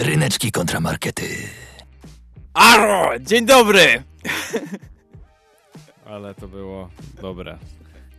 Ryneczki 0.00 0.52
kontramarkety. 0.52 1.24
Aro! 2.54 3.18
Dzień 3.18 3.46
dobry! 3.46 4.02
Ale 6.06 6.34
to 6.34 6.48
było 6.48 6.88
dobre. 7.22 7.58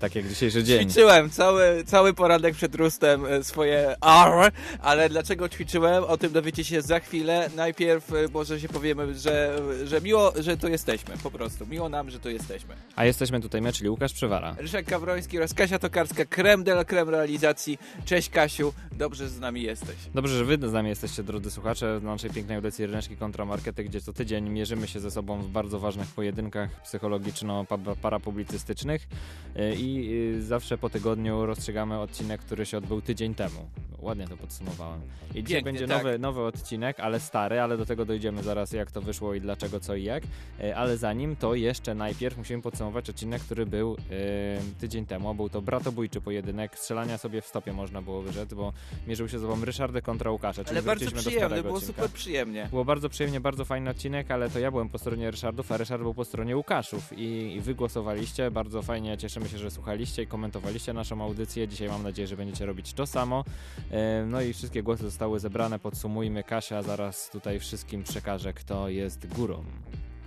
Tak 0.01 0.15
jak 0.15 0.27
dzisiejszy 0.27 0.63
dzień. 0.63 0.89
Ćwiczyłem 0.89 1.29
cały, 1.29 1.83
cały 1.85 2.13
poranek 2.13 2.55
przed 2.55 2.75
rustem 2.75 3.25
e, 3.25 3.43
swoje 3.43 3.95
R, 4.01 4.51
ale 4.81 5.09
dlaczego 5.09 5.49
ćwiczyłem? 5.49 6.03
O 6.03 6.17
tym 6.17 6.31
dowiecie 6.31 6.63
się 6.63 6.81
za 6.81 6.99
chwilę. 6.99 7.49
Najpierw 7.55 8.13
e, 8.13 8.27
może 8.33 8.59
się 8.59 8.67
powiemy, 8.67 9.19
że, 9.19 9.61
że 9.85 10.01
miło, 10.01 10.33
że 10.39 10.57
tu 10.57 10.67
jesteśmy, 10.67 11.17
po 11.23 11.31
prostu. 11.31 11.65
Miło 11.65 11.89
nam, 11.89 12.09
że 12.09 12.19
tu 12.19 12.29
jesteśmy. 12.29 12.75
A 12.95 13.05
jesteśmy 13.05 13.41
tutaj 13.41 13.61
my, 13.61 13.73
czyli 13.73 13.89
Łukasz 13.89 14.13
Przywara. 14.13 14.55
Ryszek 14.57 14.85
Kawroński 14.85 15.37
oraz 15.37 15.53
Kasia 15.53 15.79
Tokarska, 15.79 16.25
krem 16.25 16.63
de 16.63 16.71
la 16.71 16.85
creme 16.85 17.11
realizacji. 17.11 17.79
Cześć 18.05 18.29
Kasiu, 18.29 18.73
dobrze 18.91 19.21
że 19.21 19.29
z 19.29 19.39
nami 19.39 19.61
jesteś. 19.61 19.95
Dobrze, 20.15 20.37
że 20.37 20.45
wy 20.45 20.69
z 20.69 20.73
nami 20.73 20.89
jesteście, 20.89 21.23
drodzy 21.23 21.51
słuchacze, 21.51 21.99
w 21.99 22.03
naszej 22.03 22.29
pięknej 22.29 22.55
audycji 22.55 22.85
Ryneczki 22.85 23.17
Kontramarkety, 23.17 23.83
gdzie 23.83 24.01
co 24.01 24.13
tydzień 24.13 24.49
mierzymy 24.49 24.87
się 24.87 24.99
ze 24.99 25.11
sobą 25.11 25.41
w 25.41 25.47
bardzo 25.47 25.79
ważnych 25.79 26.07
pojedynkach 26.07 26.69
psychologiczno-parapublicystycznych 26.83 29.07
e, 29.55 29.75
i 29.95 30.13
y, 30.37 30.43
zawsze 30.43 30.77
po 30.77 30.89
tygodniu 30.89 31.45
rozstrzygamy 31.45 31.99
odcinek, 31.99 32.41
który 32.41 32.65
się 32.65 32.77
odbył 32.77 33.01
tydzień 33.01 33.35
temu. 33.35 33.69
Ładnie 33.99 34.27
to 34.27 34.37
podsumowałem. 34.37 35.01
I 35.01 35.43
dzisiaj 35.43 35.43
Pięknie, 35.43 35.63
będzie 35.63 35.87
tak. 35.87 36.03
nowy, 36.03 36.19
nowy 36.19 36.41
odcinek, 36.41 36.99
ale 36.99 37.19
stary, 37.19 37.59
ale 37.59 37.77
do 37.77 37.85
tego 37.85 38.05
dojdziemy 38.05 38.43
zaraz, 38.43 38.71
jak 38.71 38.91
to 38.91 39.01
wyszło 39.01 39.33
i 39.33 39.41
dlaczego, 39.41 39.79
co 39.79 39.95
i 39.95 40.03
jak. 40.03 40.23
E, 40.59 40.75
Ale 40.75 40.97
zanim, 40.97 41.35
to 41.35 41.55
jeszcze 41.55 41.95
najpierw 41.95 42.37
musimy 42.37 42.61
podsumować 42.61 43.09
odcinek, 43.09 43.41
który 43.41 43.65
był 43.65 43.97
e, 44.11 44.79
tydzień 44.79 45.05
temu. 45.05 45.35
Był 45.35 45.49
to 45.49 45.61
bratobójczy 45.61 46.21
pojedynek, 46.21 46.77
strzelania 46.79 47.17
sobie 47.17 47.41
w 47.41 47.45
stopie 47.45 47.73
można 47.73 48.01
było 48.01 48.21
wyrzec, 48.21 48.53
bo 48.53 48.73
mierzył 49.07 49.29
się 49.29 49.39
z 49.39 49.41
sobą 49.41 49.65
Ryszardy 49.65 50.01
kontra 50.01 50.31
Łukasza. 50.31 50.63
czyli 50.63 50.77
Ale 50.77 50.81
bardzo 50.85 51.11
przyjemny, 51.11 51.61
było 51.63 51.75
odcinka. 51.75 51.93
super 52.01 52.09
przyjemnie. 52.11 52.67
Było 52.69 52.85
bardzo 52.85 53.09
przyjemnie, 53.09 53.39
bardzo 53.39 53.65
fajny 53.65 53.89
odcinek, 53.89 54.31
ale 54.31 54.49
to 54.49 54.59
ja 54.59 54.71
byłem 54.71 54.89
po 54.89 54.97
stronie 54.97 55.31
Ryszardów, 55.31 55.71
a 55.71 55.77
Ryszard 55.77 56.01
był 56.01 56.13
po 56.13 56.25
stronie 56.25 56.57
Łukaszów 56.57 57.13
i, 57.17 57.53
i 57.55 57.61
wy 57.61 57.75
głosowaliście. 57.75 58.51
Bardzo 58.51 58.81
fajnie, 58.81 59.17
cieszymy 59.17 59.49
się, 59.49 59.57
że 59.57 59.71
słuchaliście 59.71 59.80
i 60.23 60.27
komentowaliście 60.27 60.93
naszą 60.93 61.23
audycję. 61.23 61.67
Dzisiaj 61.67 61.87
mam 61.87 62.03
nadzieję, 62.03 62.27
że 62.27 62.37
będziecie 62.37 62.65
robić 62.65 62.93
to 62.93 63.07
samo. 63.07 63.43
E, 63.91 64.25
No 64.25 64.41
i 64.41 64.53
wszystkie 64.53 64.83
głosy 64.83 65.03
zostały 65.03 65.39
zebrane. 65.39 65.79
Podsumujmy. 65.79 66.43
Kasia 66.43 66.83
zaraz 66.83 67.29
tutaj 67.29 67.59
wszystkim 67.59 68.03
przekaże, 68.03 68.53
kto 68.53 68.89
jest 68.89 69.27
górą. 69.27 69.63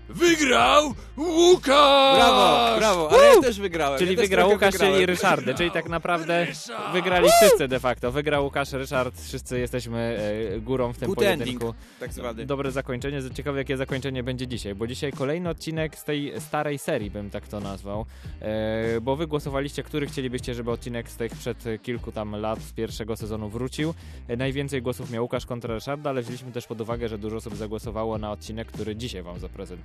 Wygrał 0.08 0.94
Łukasz! 1.16 2.16
Brawo, 2.16 2.78
brawo, 2.78 3.10
ale 3.12 3.26
ja 3.34 3.40
też 3.40 3.60
wygrałem. 3.60 3.98
Czyli 3.98 4.10
ja 4.10 4.16
też 4.16 4.24
wygrał 4.28 4.50
Łukasz, 4.50 4.72
wygrałem. 4.72 4.94
czyli 4.94 5.06
Ryszardy, 5.06 5.54
czyli 5.54 5.70
tak 5.70 5.88
naprawdę 5.88 6.44
Ryszard! 6.44 6.92
wygrali 6.92 7.28
wszyscy 7.40 7.68
de 7.68 7.80
facto. 7.80 8.12
Wygrał 8.12 8.44
Łukasz, 8.44 8.72
Ryszard, 8.72 9.20
wszyscy 9.20 9.58
jesteśmy 9.58 10.18
e, 10.56 10.60
górą 10.60 10.92
w 10.92 10.98
tym 10.98 11.06
Good 11.06 11.16
pojedynku. 11.18 11.66
ending, 11.66 11.76
tak 12.00 12.12
zwany. 12.12 12.46
Dobre 12.46 12.70
zakończenie. 12.70 13.20
Ciekawe, 13.34 13.58
jakie 13.58 13.76
zakończenie 13.76 14.22
będzie 14.22 14.46
dzisiaj, 14.46 14.74
bo 14.74 14.86
dzisiaj 14.86 15.12
kolejny 15.12 15.48
odcinek 15.48 15.96
z 15.98 16.04
tej 16.04 16.40
starej 16.40 16.78
serii, 16.78 17.10
bym 17.10 17.30
tak 17.30 17.48
to 17.48 17.60
nazwał. 17.60 18.06
E, 18.40 19.00
bo 19.00 19.16
wy 19.16 19.26
głosowaliście, 19.26 19.82
który 19.82 20.06
chcielibyście, 20.06 20.54
żeby 20.54 20.70
odcinek 20.70 21.08
z 21.10 21.16
tych 21.16 21.32
przed 21.32 21.64
kilku 21.82 22.12
tam 22.12 22.36
lat 22.36 22.60
z 22.60 22.72
pierwszego 22.72 23.16
sezonu 23.16 23.48
wrócił. 23.48 23.94
E, 24.28 24.36
najwięcej 24.36 24.82
głosów 24.82 25.10
miał 25.10 25.22
Łukasz 25.22 25.46
kontra 25.46 25.74
Ryszarda, 25.74 26.10
ale 26.10 26.22
wzięliśmy 26.22 26.52
też 26.52 26.66
pod 26.66 26.80
uwagę, 26.80 27.08
że 27.08 27.18
dużo 27.18 27.36
osób 27.36 27.56
zagłosowało 27.56 28.18
na 28.18 28.32
odcinek, 28.32 28.68
który 28.68 28.96
dzisiaj 28.96 29.22
wam 29.22 29.40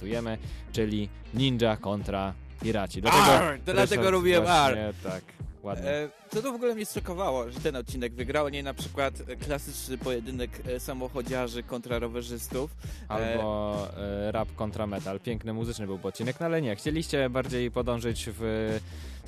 zaprezentujemy, 0.10 0.38
czyli 0.72 1.10
Ninja 1.34 1.78
kontra 1.78 2.34
Piraci. 2.62 3.02
Arr, 3.08 3.60
to 3.66 3.74
dlatego 3.74 4.12
robiłem 4.12 4.44
właśnie, 4.44 4.94
Tak, 5.04 5.24
ładnie. 5.64 5.90
E, 5.90 6.10
co 6.30 6.42
to 6.42 6.52
w 6.52 6.56
ogóle 6.56 6.76
mnie 6.76 6.86
zszokowało, 6.86 7.52
że 7.52 7.60
ten 7.60 7.76
odcinek 7.76 8.14
wygrał, 8.14 8.46
a 8.46 8.50
nie 8.50 8.64
na 8.64 8.74
przykład 8.74 9.14
e, 9.28 9.36
klasyczny 9.36 9.98
pojedynek 9.98 10.52
e, 10.68 10.80
samochodziarzy 10.80 11.64
kontra 11.64 12.00
rowerzystów. 12.00 12.72
Albo 13.08 13.88
e, 13.98 14.32
rap 14.32 14.50
kontra 14.56 14.88
metal. 14.88 15.20
Piękny 15.20 15.54
muzyczny 15.54 15.86
był 15.86 16.00
odcinek, 16.04 16.40
no 16.40 16.46
ale 16.46 16.62
nie. 16.62 16.76
Chcieliście 16.76 17.30
bardziej 17.30 17.72
podążyć 17.72 18.30
w 18.40 18.80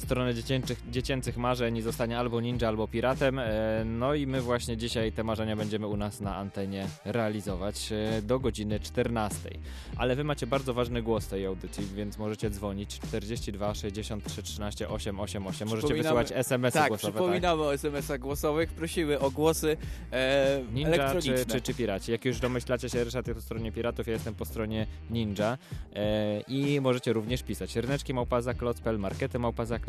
stronę 0.02 0.36
dziecięcych, 0.36 0.82
dziecięcych 0.92 1.38
marzeń 1.38 1.78
i 1.78 1.82
zostanie 1.82 2.20
albo 2.20 2.42
ninja, 2.42 2.68
albo 2.68 2.88
piratem. 2.88 3.40
E, 3.40 3.84
no 3.86 4.14
i 4.14 4.28
my 4.28 4.42
właśnie 4.42 4.78
dzisiaj 4.78 5.12
te 5.12 5.24
marzenia 5.24 5.56
będziemy 5.56 5.88
u 5.88 5.98
nas 5.98 6.22
na 6.22 6.36
antenie 6.36 6.88
realizować 7.06 7.92
e, 7.92 8.22
do 8.22 8.40
godziny 8.40 8.80
14. 8.80 9.50
Ale 9.98 10.16
wy 10.16 10.24
macie 10.24 10.48
bardzo 10.48 10.74
ważny 10.74 11.02
głos 11.02 11.28
tej 11.28 11.46
audycji, 11.46 11.86
więc 11.96 12.18
możecie 12.18 12.50
dzwonić 12.50 13.00
42 13.00 13.76
63 13.76 14.44
13 14.44 14.90
888. 14.90 15.68
Możecie 15.68 15.94
wysyłać 15.94 16.32
SMS-y 16.32 16.80
Tak, 16.80 16.88
głosowe. 16.88 17.14
przypominamy 17.14 17.62
o 17.62 17.74
SMS-ach 17.74 18.20
głosowych, 18.20 18.74
prosimy 18.74 19.20
o 19.20 19.32
głosy 19.32 19.78
e, 20.12 20.62
Ninja 20.74 21.16
czy, 21.22 21.46
czy, 21.46 21.62
czy 21.62 21.74
piraci? 21.74 22.12
Jak 22.12 22.26
już 22.26 22.40
domyślacie 22.40 22.90
się, 22.90 23.04
Ryszard 23.04 23.28
jest 23.28 23.40
po 23.40 23.46
stronie 23.46 23.72
piratów, 23.72 24.08
ja 24.08 24.14
jestem 24.14 24.36
po 24.36 24.46
stronie 24.46 24.88
ninja 25.10 25.58
e, 25.96 26.42
i 26.42 26.82
możecie 26.82 27.14
również 27.14 27.44
pisać 27.44 27.76
ryneczki 27.76 28.14
małpaza.klocpel, 28.14 29.00
markety 29.00 29.40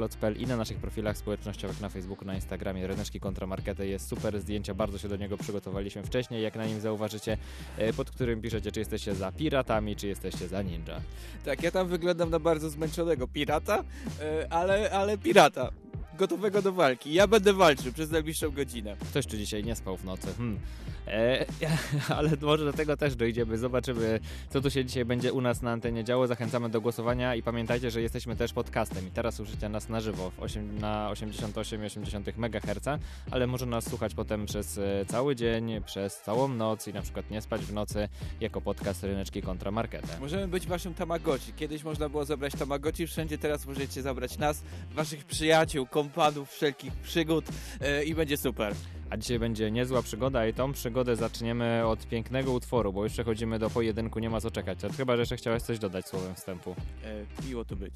małpaza.klocpel 0.03 0.37
i 0.37 0.47
na 0.47 0.57
naszych 0.57 0.79
profilach 0.79 1.17
społecznościowych 1.17 1.81
na 1.81 1.89
Facebooku, 1.89 2.27
na 2.27 2.35
Instagramie 2.35 2.87
ryneczki 2.87 3.21
kontra 3.21 3.47
markety 3.47 3.87
jest 3.87 4.09
super 4.09 4.41
zdjęcia, 4.41 4.75
bardzo 4.75 4.99
się 4.99 5.09
do 5.09 5.17
niego 5.17 5.37
przygotowaliśmy 5.37 6.03
wcześniej, 6.03 6.43
jak 6.43 6.57
na 6.57 6.67
nim 6.67 6.81
zauważycie, 6.81 7.39
e, 7.79 7.93
pod 7.93 8.11
którym 8.11 8.41
piszecie, 8.41 8.73
czy 8.73 8.81
jesteście 8.81 9.15
za 9.15 9.33
piratami, 9.33 9.97
czy 9.97 10.07
jesteście 10.07 10.49
za 10.49 10.63
ninja. 10.63 11.01
Tak, 11.45 11.63
ja 11.63 11.71
tam 11.71 11.89
wyglądam 11.89 12.31
na 12.31 12.39
bardzo 12.39 12.71
zmęczonego 12.71 13.29
pirata, 13.29 13.85
e, 14.21 14.53
ale, 14.53 14.91
ale 14.91 15.19
pirata. 15.19 15.71
Gotowego 16.19 16.63
do 16.63 16.73
walki. 16.73 17.13
Ja 17.15 17.27
będę 17.27 17.53
walczył 17.53 17.93
przez 17.93 18.11
najbliższą 18.11 18.51
godzinę. 18.51 18.97
Ktoś 19.11 19.27
tu 19.27 19.37
dzisiaj 19.37 19.65
nie 19.65 19.75
spał 19.75 19.97
w 19.97 20.05
nocy. 20.05 20.35
Hmm. 20.37 20.59
E, 21.07 21.47
ale 22.17 22.31
może 22.43 22.65
do 22.65 22.73
tego 22.73 22.97
też 22.97 23.17
dojdziemy. 23.17 23.59
Zobaczymy, 23.59 24.21
co 24.51 24.61
tu 24.61 24.71
się 24.71 24.85
dzisiaj 24.85 25.05
będzie 25.05 25.33
u 25.33 25.41
nas 25.41 25.63
na 25.63 25.73
antenie 25.73 26.05
działo. 26.05 26.27
Zachęcamy 26.27 26.69
do 26.69 26.81
głosowania 26.81 27.35
i 27.35 27.43
pamiętajcie, 27.43 27.91
że 27.91 28.03
jesteśmy 28.03 28.37
też 28.37 28.53
podcastem 28.53 29.09
i 29.09 29.11
teraz 29.11 29.35
słyszycie 29.35 29.69
nas 29.69 29.89
na 29.89 30.01
żywo 30.01 30.31
w 30.31 30.43
osiem, 30.43 30.79
na 30.79 31.11
88,8 31.13 32.33
MHz, 32.37 33.01
ale 33.31 33.47
może 33.47 33.67
nas 33.67 33.85
słuchać 33.85 34.15
potem 34.15 34.47
przez 34.47 34.79
e, 34.79 35.05
cały 35.07 35.37
dzień, 35.37 35.83
przez 35.85 36.21
całą 36.21 36.49
noc 36.49 36.89
i 36.89 36.93
na 36.93 37.03
przykład 37.03 37.31
nie 37.31 37.41
spać 37.41 37.61
w 37.61 37.73
nocy 37.73 38.09
jako 38.41 38.61
podcast 38.61 39.03
Ryneczki 39.03 39.43
kontra 39.43 39.71
Marketę. 39.71 40.09
Możemy 40.21 40.49
być 40.49 40.67
waszym 40.67 40.95
Tamagotchi. 40.95 41.53
Kiedyś 41.53 41.85
można 41.85 42.09
było 42.09 42.25
zabrać 42.25 42.53
Tamagotchi, 42.53 43.07
wszędzie 43.07 43.39
teraz 43.39 43.67
możecie 43.67 44.03
zabrać 44.03 44.39
nas, 44.39 44.63
waszych 44.95 45.25
przyjaciół, 45.25 45.87
kompanów, 46.13 46.51
wszelkich 46.51 46.93
przygód 46.93 47.45
e, 47.81 48.05
i 48.05 48.15
będzie 48.15 48.37
super. 48.37 48.75
A 49.11 49.17
dzisiaj 49.17 49.39
będzie 49.39 49.71
niezła 49.71 50.03
przygoda 50.03 50.47
i 50.47 50.55
tą 50.55 50.73
przygodę 50.73 51.17
zaczniemy 51.17 51.87
od 51.87 52.07
pięknego 52.07 52.53
utworu, 52.53 52.93
bo 52.93 53.05
już 53.05 53.13
przechodzimy 53.13 53.59
do 53.59 53.71
pojedynku, 53.71 54.19
nie 54.19 54.31
ma 54.31 54.41
co 54.41 54.51
czekać. 54.51 54.79
Chyba, 54.97 55.17
że 55.17 55.23
jeszcze 55.23 55.37
chciałeś 55.37 55.63
coś 55.63 55.79
dodać 55.79 56.07
słowem 56.07 56.35
wstępu. 56.35 56.77
E, 57.05 57.47
miło 57.47 57.65
tu 57.65 57.77
być. 57.77 57.95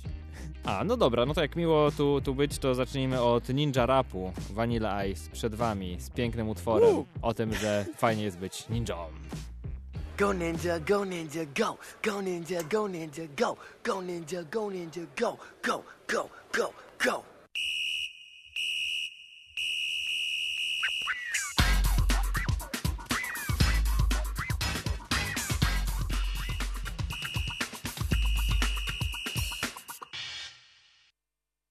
A, 0.65 0.85
no 0.85 0.97
dobra, 0.97 1.27
no 1.27 1.35
to 1.35 1.43
jak 1.43 1.57
miło 1.57 1.91
tu, 1.91 2.21
tu 2.21 2.35
być, 2.35 2.59
to 2.59 2.75
zacznijmy 2.75 3.21
od 3.23 3.49
Ninja 3.49 3.87
Rapu, 3.87 4.33
Vanilla 4.51 5.05
Ice, 5.07 5.31
przed 5.31 5.55
wami, 5.55 5.97
z 6.01 6.11
pięknym 6.11 6.49
utworem 6.49 6.95
Woo! 6.95 7.05
o 7.23 7.35
tym, 7.35 7.55
że 7.55 7.85
fajnie 7.97 8.25
jest 8.25 8.39
być 8.39 8.69
ninją. 8.69 8.97
Go 10.19 10.33
ninja, 10.33 10.81
go 10.81 11.05
ninja, 11.05 11.45
go. 11.45 11.79
Go 12.03 12.23
ninja, 12.23 12.63
go 12.63 12.89
ninja, 12.89 13.25
go. 13.37 13.57
Go 13.85 14.03
ninja, 14.03 14.43
go 14.45 14.71
ninja, 14.71 15.03
go. 15.21 15.37
Go, 15.63 15.83
go, 16.09 16.29
go, 16.53 16.73
go. 17.05 17.36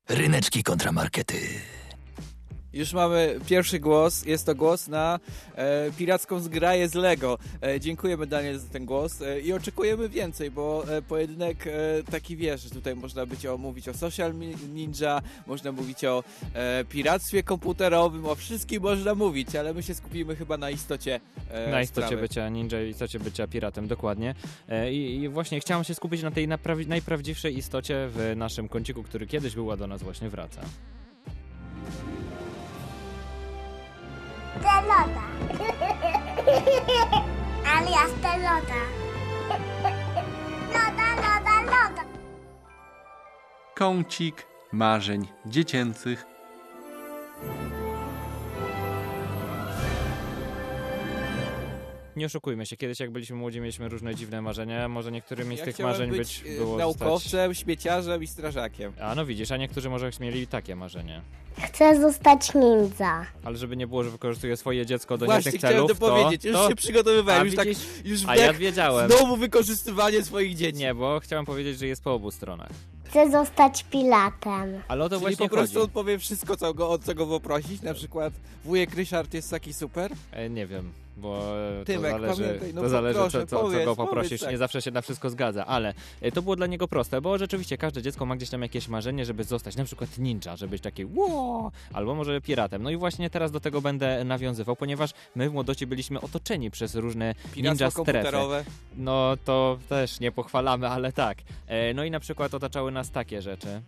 Ryneczki 0.09 0.63
kontramarkety. 0.63 1.74
Już 2.75 2.93
mamy 2.93 3.39
pierwszy 3.47 3.79
głos. 3.79 4.25
Jest 4.25 4.45
to 4.45 4.55
głos 4.55 4.87
na 4.87 5.19
e, 5.55 5.91
piracką 5.97 6.39
zgraję 6.39 6.89
z 6.89 6.93
Lego. 6.93 7.37
E, 7.61 7.79
dziękujemy 7.79 8.27
Daniel 8.27 8.59
za 8.59 8.69
ten 8.69 8.85
głos 8.85 9.21
e, 9.21 9.39
i 9.39 9.53
oczekujemy 9.53 10.09
więcej, 10.09 10.51
bo 10.51 10.83
e, 10.89 11.01
pojedynek 11.01 11.67
e, 11.67 11.71
taki 12.11 12.35
wiesz, 12.37 12.61
że 12.61 12.69
tutaj 12.69 12.95
można 12.95 13.25
być 13.25 13.45
o, 13.45 13.57
mówić 13.57 13.89
o 13.89 13.93
social 13.93 14.33
ninja, 14.73 15.21
można 15.47 15.71
mówić 15.71 16.05
o 16.05 16.23
e, 16.53 16.85
piractwie 16.85 17.43
komputerowym, 17.43 18.25
o 18.25 18.35
wszystkim 18.35 18.83
można 18.83 19.15
mówić, 19.15 19.55
ale 19.55 19.73
my 19.73 19.83
się 19.83 19.95
skupimy 19.95 20.35
chyba 20.35 20.57
na 20.57 20.69
istocie 20.69 21.19
Na 21.71 21.81
istocie 21.81 22.07
sprawy. 22.07 22.21
bycia 22.21 22.49
ninja 22.49 22.83
i 22.83 22.89
istocie 22.89 23.19
bycia 23.19 23.47
piratem, 23.47 23.87
dokładnie. 23.87 24.35
I, 24.91 25.19
I 25.21 25.29
właśnie 25.29 25.59
chciałem 25.59 25.83
się 25.83 25.95
skupić 25.95 26.21
na 26.23 26.31
tej 26.31 26.47
najprawdziwszej 26.87 27.57
istocie 27.57 28.09
w 28.11 28.33
naszym 28.35 28.69
kąciku, 28.69 29.03
który 29.03 29.27
kiedyś 29.27 29.55
był, 29.55 29.71
a 29.71 29.77
do 29.77 29.87
nas 29.87 30.03
właśnie 30.03 30.29
wraca. 30.29 30.61
Pelota. 34.61 35.25
Alias 37.77 38.11
pelota. 38.21 38.81
Loda, 40.73 41.09
loda, 41.15 41.61
loda. 41.61 42.03
Kącik 43.75 44.47
marzeń 44.71 45.27
dziecięcych. 45.45 46.34
Nie 52.15 52.25
oszukujmy 52.25 52.65
się, 52.65 52.77
kiedyś 52.77 52.99
jak 52.99 53.11
byliśmy 53.11 53.35
młodzi, 53.35 53.61
mieliśmy 53.61 53.89
różne 53.89 54.15
dziwne 54.15 54.41
marzenia. 54.41 54.87
Może 54.87 55.11
niektórymi 55.11 55.55
z 55.55 55.59
Ja 55.59 55.65
tych 55.65 55.79
marzeń 55.79 56.09
być, 56.09 56.19
być 56.19 56.43
y, 56.45 56.57
było 56.57 56.77
naukowcem, 56.77 57.53
śmieciarzem 57.53 58.23
i 58.23 58.27
strażakiem. 58.27 58.91
Zostać... 58.91 59.11
A 59.11 59.15
no 59.15 59.25
widzisz, 59.25 59.51
a 59.51 59.57
niektórzy 59.57 59.89
może 59.89 60.09
mieli 60.19 60.47
takie 60.47 60.75
marzenie. 60.75 61.21
Chcę 61.61 62.01
zostać 62.01 62.53
ninja. 62.53 63.25
Ale 63.43 63.57
żeby 63.57 63.77
nie 63.77 63.87
było, 63.87 64.03
że 64.03 64.09
wykorzystuje 64.09 64.57
swoje 64.57 64.85
dziecko 64.85 65.17
do 65.17 65.25
Właśnie 65.25 65.51
chciałem 65.51 65.75
celów, 65.75 65.99
to 65.99 66.11
powiedzieć, 66.11 66.45
już 66.45 66.53
to... 66.53 66.69
się 66.69 66.75
przygotowywałem, 66.75 67.41
A 67.41 67.45
już 67.45 67.55
tak, 67.55 67.67
widzisz? 67.67 67.83
już 68.05 68.19
A 68.27 68.35
ja 68.35 68.53
wiedziałem. 68.53 69.11
znowu 69.11 69.37
wykorzystywanie 69.37 70.23
swoich 70.23 70.55
dzieci. 70.55 70.79
Nie, 70.79 70.95
bo 70.95 71.19
chciałem 71.19 71.45
powiedzieć, 71.45 71.79
że 71.79 71.87
jest 71.87 72.03
po 72.03 72.13
obu 72.13 72.31
stronach. 72.31 72.69
Chcę 73.05 73.31
zostać 73.31 73.83
pilatem. 73.83 74.81
Ale 74.87 75.03
o 75.03 75.09
to 75.09 75.15
Czyli 75.15 75.21
właśnie 75.21 75.49
po 75.49 75.55
prostu 75.55 75.73
chodzi. 75.79 75.85
on 75.85 75.89
powie 75.93 76.19
wszystko, 76.19 76.57
co 76.57 76.73
go, 76.73 76.89
o 76.89 76.97
co 76.97 77.15
go 77.15 77.27
poprosić, 77.27 77.81
na 77.81 77.93
przykład 77.93 78.33
wujek 78.65 78.95
Ryszard 78.95 79.33
jest 79.33 79.51
taki 79.51 79.73
super. 79.73 80.11
E, 80.31 80.49
nie 80.49 80.67
wiem, 80.67 80.91
bo 81.17 81.59
e, 81.81 81.85
Tymek, 81.85 82.13
to 82.13 82.19
zależy, 82.19 82.43
pamiętaj, 82.43 82.73
no 82.73 82.81
to 82.81 82.89
zależy 82.89 83.19
proszę, 83.19 83.39
co, 83.39 83.45
co, 83.47 83.55
co 83.55 83.61
powiedz, 83.61 83.85
go 83.85 83.95
powiedz 83.95 84.09
poprosisz. 84.09 84.41
tak. 84.41 84.51
Nie 84.51 84.57
zawsze 84.57 84.81
się 84.81 84.91
na 84.91 85.01
wszystko 85.01 85.29
zgadza, 85.29 85.65
ale 85.65 85.93
e, 86.21 86.31
to 86.31 86.41
było 86.41 86.55
dla 86.55 86.67
niego 86.67 86.87
proste, 86.87 87.21
bo 87.21 87.37
rzeczywiście 87.37 87.77
każde 87.77 88.01
dziecko 88.01 88.25
ma 88.25 88.35
gdzieś 88.35 88.49
tam 88.49 88.61
jakieś 88.61 88.87
marzenie, 88.87 89.25
żeby 89.25 89.43
zostać 89.43 89.75
na 89.75 89.83
przykład 89.83 90.17
ninja, 90.17 90.55
żeby 90.55 90.71
być 90.71 90.81
taki 90.81 91.05
wow, 91.05 91.71
albo 91.93 92.15
może 92.15 92.41
piratem. 92.41 92.83
No 92.83 92.89
i 92.89 92.97
właśnie 92.97 93.29
teraz 93.29 93.51
do 93.51 93.59
tego 93.59 93.81
będę 93.81 94.23
nawiązywał, 94.23 94.75
ponieważ 94.75 95.11
my 95.35 95.49
w 95.49 95.53
młodości 95.53 95.87
byliśmy 95.87 96.21
otoczeni 96.21 96.71
przez 96.71 96.95
różne 96.95 97.35
ninja 97.55 97.75
strefy. 97.75 97.95
komputerowe. 97.95 98.63
No 98.97 99.37
to 99.45 99.77
też 99.89 100.19
nie 100.19 100.31
pochwalamy, 100.31 100.87
ale 100.89 101.11
tak. 101.11 101.37
E, 101.67 101.93
no 101.93 102.03
i 102.03 102.11
na 102.11 102.19
przykład 102.19 102.53
otaczały 102.53 102.91
nas 102.95 103.11
takie 103.11 103.41
rzeczy. 103.41 103.81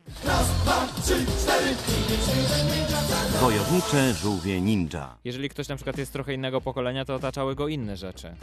Wojownicze 3.42 4.14
żółwie 4.14 4.62
ninja. 4.62 5.18
Jeżeli 5.24 5.50
ktoś 5.50 5.68
na 5.68 5.76
przykład 5.76 5.98
jest 5.98 6.14
trochę 6.14 6.34
innego 6.34 6.62
pokolenia, 6.62 7.06
to 7.06 7.16
otaczały 7.16 7.56
go 7.56 7.68
inne 7.68 7.98
rzeczy. 7.98 8.36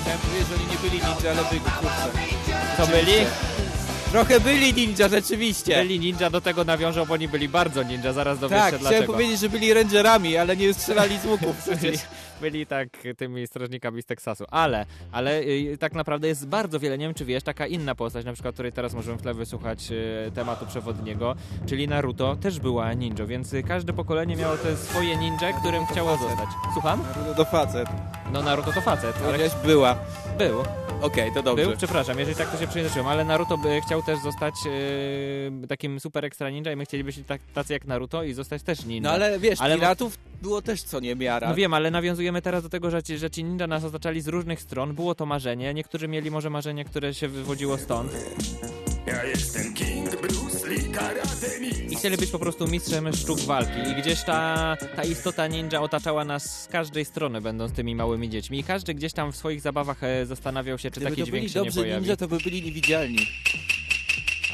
Chciałem 0.00 0.18
powiedzieć, 0.20 0.48
że 0.48 0.54
oni 0.54 0.66
nie 0.70 0.78
byli 0.78 0.92
ninja, 0.96 1.30
ale 1.30 1.44
byli, 1.48 1.60
kurczę. 1.60 2.76
To 2.76 2.86
byli? 2.86 3.12
Trochę 4.10 4.40
byli 4.40 4.74
ninja, 4.74 5.08
rzeczywiście. 5.08 5.76
Byli 5.76 6.00
ninja, 6.00 6.30
do 6.30 6.40
tego 6.40 6.64
nawiążą, 6.64 7.06
bo 7.06 7.14
oni 7.14 7.28
byli 7.28 7.48
bardzo 7.48 7.82
ninja, 7.82 8.12
zaraz 8.12 8.38
dowiesz 8.38 8.58
tak, 8.58 8.70
się 8.70 8.76
chciałem 8.76 8.92
dlaczego. 8.92 9.12
powiedzieć, 9.12 9.40
że 9.40 9.48
byli 9.48 9.74
rangerami, 9.74 10.36
ale 10.36 10.56
nie 10.56 10.74
strzelali 10.74 11.18
z 11.18 11.26
łuków 11.26 11.56
przecież. 11.66 12.00
Byli 12.40 12.66
tak 12.66 12.88
tymi 13.16 13.46
strażnikami 13.46 14.02
z 14.02 14.06
Teksasu, 14.06 14.44
ale, 14.50 14.86
ale 15.12 15.40
y, 15.40 15.76
tak 15.80 15.92
naprawdę 15.92 16.28
jest 16.28 16.46
bardzo 16.48 16.80
wiele, 16.80 16.98
nie 16.98 17.06
wiem 17.06 17.14
czy 17.14 17.24
wiesz, 17.24 17.42
taka 17.42 17.66
inna 17.66 17.94
postać, 17.94 18.24
na 18.24 18.32
przykład 18.32 18.54
której 18.54 18.72
teraz 18.72 18.94
możemy 18.94 19.18
w 19.18 19.22
tle 19.22 19.34
wysłuchać 19.34 19.90
y, 19.90 20.30
tematu 20.34 20.66
przewodniego, 20.66 21.34
czyli 21.66 21.88
Naruto, 21.88 22.36
też 22.36 22.60
była 22.60 22.92
ninja, 22.92 23.26
więc 23.26 23.54
każde 23.68 23.92
pokolenie 23.92 24.36
miało 24.36 24.56
te 24.56 24.76
swoje 24.76 25.16
ninja, 25.16 25.52
którym 25.60 25.86
chciało 25.86 26.16
zostać. 26.16 26.48
Słucham? 26.72 27.02
Naruto 27.16 27.34
to 27.34 27.50
facet. 27.50 27.88
No 28.32 28.42
Naruto 28.42 28.72
to 28.72 28.80
facet, 28.80 29.16
ale 29.16 29.24
Powiedziałeś 29.24 29.52
była. 29.66 29.96
był. 30.38 30.62
Okej, 31.02 31.32
to 31.34 31.42
dobrze. 31.42 31.66
Był, 31.66 31.76
przepraszam, 31.76 32.18
jeżeli 32.18 32.36
tak 32.36 32.50
to 32.50 32.58
się 32.58 32.66
przejęzyczyłem, 32.66 33.08
ale 33.08 33.24
Naruto 33.24 33.58
by 33.58 33.80
chciał 33.80 34.02
też 34.02 34.18
zostać 34.18 34.54
e, 35.62 35.66
takim 35.66 36.00
super 36.00 36.24
ekstra 36.24 36.50
ninja 36.50 36.72
i 36.72 36.76
my 36.76 36.84
chcielibyśmy 36.84 37.24
tak, 37.24 37.40
tacy 37.54 37.72
jak 37.72 37.84
Naruto 37.84 38.22
i 38.22 38.32
zostać 38.32 38.62
też 38.62 38.84
ninja. 38.84 39.08
No 39.08 39.14
ale 39.14 39.38
wiesz, 39.38 39.60
Ale- 39.60 39.74
piratów 39.74 40.18
było 40.42 40.62
też 40.62 40.82
co 40.82 41.00
niemiara. 41.00 41.48
No 41.48 41.54
wiem, 41.54 41.74
ale 41.74 41.90
nawiązujemy 42.30 42.42
teraz 42.42 42.62
do 42.62 42.68
tego, 42.68 42.90
że 42.90 43.02
ci, 43.02 43.18
że 43.18 43.30
ci 43.30 43.44
ninja 43.44 43.66
nas 43.66 43.84
otaczali 43.84 44.20
z 44.20 44.28
różnych 44.28 44.60
stron, 44.60 44.94
było 44.94 45.14
to 45.14 45.26
marzenie, 45.26 45.74
niektórzy 45.74 46.08
mieli 46.08 46.30
może 46.30 46.50
marzenie, 46.50 46.84
które 46.84 47.14
się 47.14 47.28
wywodziło 47.28 47.78
stąd. 47.78 48.12
I 51.90 51.96
chcieli 51.96 52.16
być 52.16 52.30
po 52.30 52.38
prostu 52.38 52.66
mistrzem 52.68 53.12
sztuk 53.12 53.40
walki 53.40 53.90
i 53.90 54.02
gdzieś 54.02 54.22
ta, 54.24 54.76
ta 54.96 55.04
istota 55.04 55.46
ninja 55.46 55.82
otaczała 55.82 56.24
nas 56.24 56.62
z 56.62 56.66
każdej 56.66 57.04
strony, 57.04 57.40
będąc 57.40 57.72
tymi 57.72 57.94
małymi 57.94 58.30
dziećmi 58.30 58.58
i 58.58 58.64
każdy 58.64 58.94
gdzieś 58.94 59.12
tam 59.12 59.32
w 59.32 59.36
swoich 59.36 59.60
zabawach 59.60 60.04
e, 60.04 60.26
zastanawiał 60.26 60.78
się, 60.78 60.90
czy 60.90 61.00
Gdyby 61.00 61.10
taki 61.16 61.22
dźwięk 61.22 61.42
byli 61.42 61.48
się 61.52 61.58
nie 61.60 61.64
dobrzy 61.64 61.80
pojawi. 61.80 62.00
ninja, 62.02 62.16
to 62.16 62.28
by 62.28 62.36
byli 62.36 62.62
niewidzialni. 62.62 63.26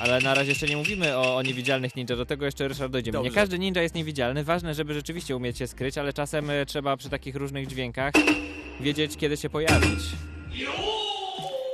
Ale 0.01 0.21
na 0.21 0.35
razie 0.35 0.49
jeszcze 0.51 0.67
nie 0.67 0.77
mówimy 0.77 1.17
o, 1.17 1.37
o 1.37 1.43
niewidzialnych 1.43 1.97
ninja, 1.97 2.17
do 2.17 2.27
tego 2.27 2.45
jeszcze 2.45 2.69
Ryszard 2.69 2.93
dojdziemy. 2.93 3.13
Dobrze. 3.13 3.31
Nie 3.31 3.35
każdy 3.35 3.59
ninja 3.59 3.83
jest 3.83 3.95
niewidzialny, 3.95 4.45
ważne, 4.45 4.75
żeby 4.75 4.95
rzeczywiście 4.95 5.37
umieć 5.37 5.59
się 5.59 5.67
skryć, 5.67 5.99
ale 5.99 6.13
czasem 6.13 6.51
e, 6.51 6.67
trzeba 6.67 6.97
przy 6.97 7.11
takich 7.11 7.37
różnych 7.37 7.67
dźwiękach 7.67 8.13
wiedzieć, 8.81 9.17
kiedy 9.17 9.37
się 9.37 9.51
pojawić. 9.51 10.01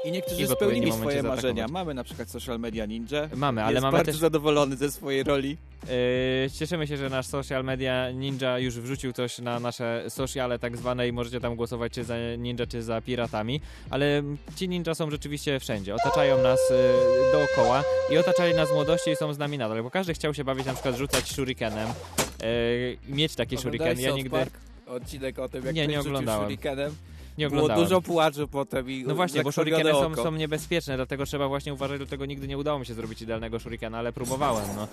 I 0.04 0.08
I 0.08 0.12
niektórzy 0.12 0.52
odpowiednim 0.52 0.92
spełnili 0.92 0.92
swoje 0.92 1.22
marzenia. 1.22 1.68
Mamy 1.68 1.94
na 1.94 2.04
przykład 2.04 2.30
social 2.30 2.60
media 2.60 2.86
ninja. 2.86 3.28
Mamy, 3.36 3.64
ale 3.64 3.72
jest 3.72 3.82
mamy 3.82 3.96
bardzo 3.96 4.12
też... 4.12 4.20
zadowolony 4.20 4.76
ze 4.76 4.90
swojej 4.90 5.22
roli. 5.22 5.56
Yy, 5.82 6.50
cieszymy 6.50 6.86
się, 6.86 6.96
że 6.96 7.08
nasz 7.08 7.26
social 7.26 7.64
media 7.64 8.10
Ninja 8.10 8.58
już 8.58 8.80
wrzucił 8.80 9.12
coś 9.12 9.38
na 9.38 9.60
nasze 9.60 10.04
sociale 10.08 10.58
tak 10.58 10.76
zwane 10.76 11.08
i 11.08 11.12
możecie 11.12 11.40
tam 11.40 11.56
głosować 11.56 11.92
czy 11.92 12.04
za 12.04 12.14
Ninja, 12.38 12.66
czy 12.66 12.82
za 12.82 13.00
piratami, 13.00 13.60
ale 13.90 14.22
ci 14.56 14.68
ninja 14.68 14.94
są 14.94 15.10
rzeczywiście 15.10 15.60
wszędzie, 15.60 15.94
otaczają 15.94 16.42
nas 16.42 16.60
yy, 16.70 17.32
dookoła 17.32 17.84
i 18.10 18.18
otaczali 18.18 18.54
nas 18.54 18.68
w 18.68 18.72
młodości 18.72 19.10
i 19.10 19.16
są 19.16 19.34
z 19.34 19.38
nami 19.38 19.58
nadal, 19.58 19.82
bo 19.82 19.90
każdy 19.90 20.14
chciał 20.14 20.34
się 20.34 20.44
bawić 20.44 20.66
na 20.66 20.72
przykład 20.72 20.96
rzucać 20.96 21.32
shurikenem, 21.32 21.88
yy, 21.88 22.98
mieć 23.08 23.34
takie 23.34 23.58
Oglądałeś 23.58 23.92
shurikeny, 23.92 24.02
ja 24.02 24.16
nigdy 24.16 24.30
Park? 24.30 24.54
Odcinek 24.86 25.38
o 25.38 25.48
tym, 25.48 25.66
jak 25.66 25.74
Nie, 25.74 25.86
nie 25.86 26.00
oglądałem. 26.00 26.42
shurikenem. 26.42 26.94
Nie 27.42 27.48
Było 27.50 27.62
oglądałem. 27.62 27.88
dużo 27.88 28.02
płaczu 28.02 28.48
potem 28.48 28.90
i 28.90 29.04
No 29.06 29.14
właśnie, 29.14 29.42
bo 29.42 29.52
shurikeny 29.52 29.90
są, 29.90 30.14
są 30.14 30.32
niebezpieczne, 30.32 30.96
dlatego 30.96 31.26
trzeba 31.26 31.48
właśnie 31.48 31.74
uważać, 31.74 31.98
dlatego 31.98 32.26
nigdy 32.26 32.48
nie 32.48 32.58
udało 32.58 32.78
mi 32.78 32.86
się 32.86 32.94
zrobić 32.94 33.22
idealnego 33.22 33.58
shurikena, 33.58 33.98
ale 33.98 34.12
próbowałem, 34.12 34.64
no. 34.76 34.88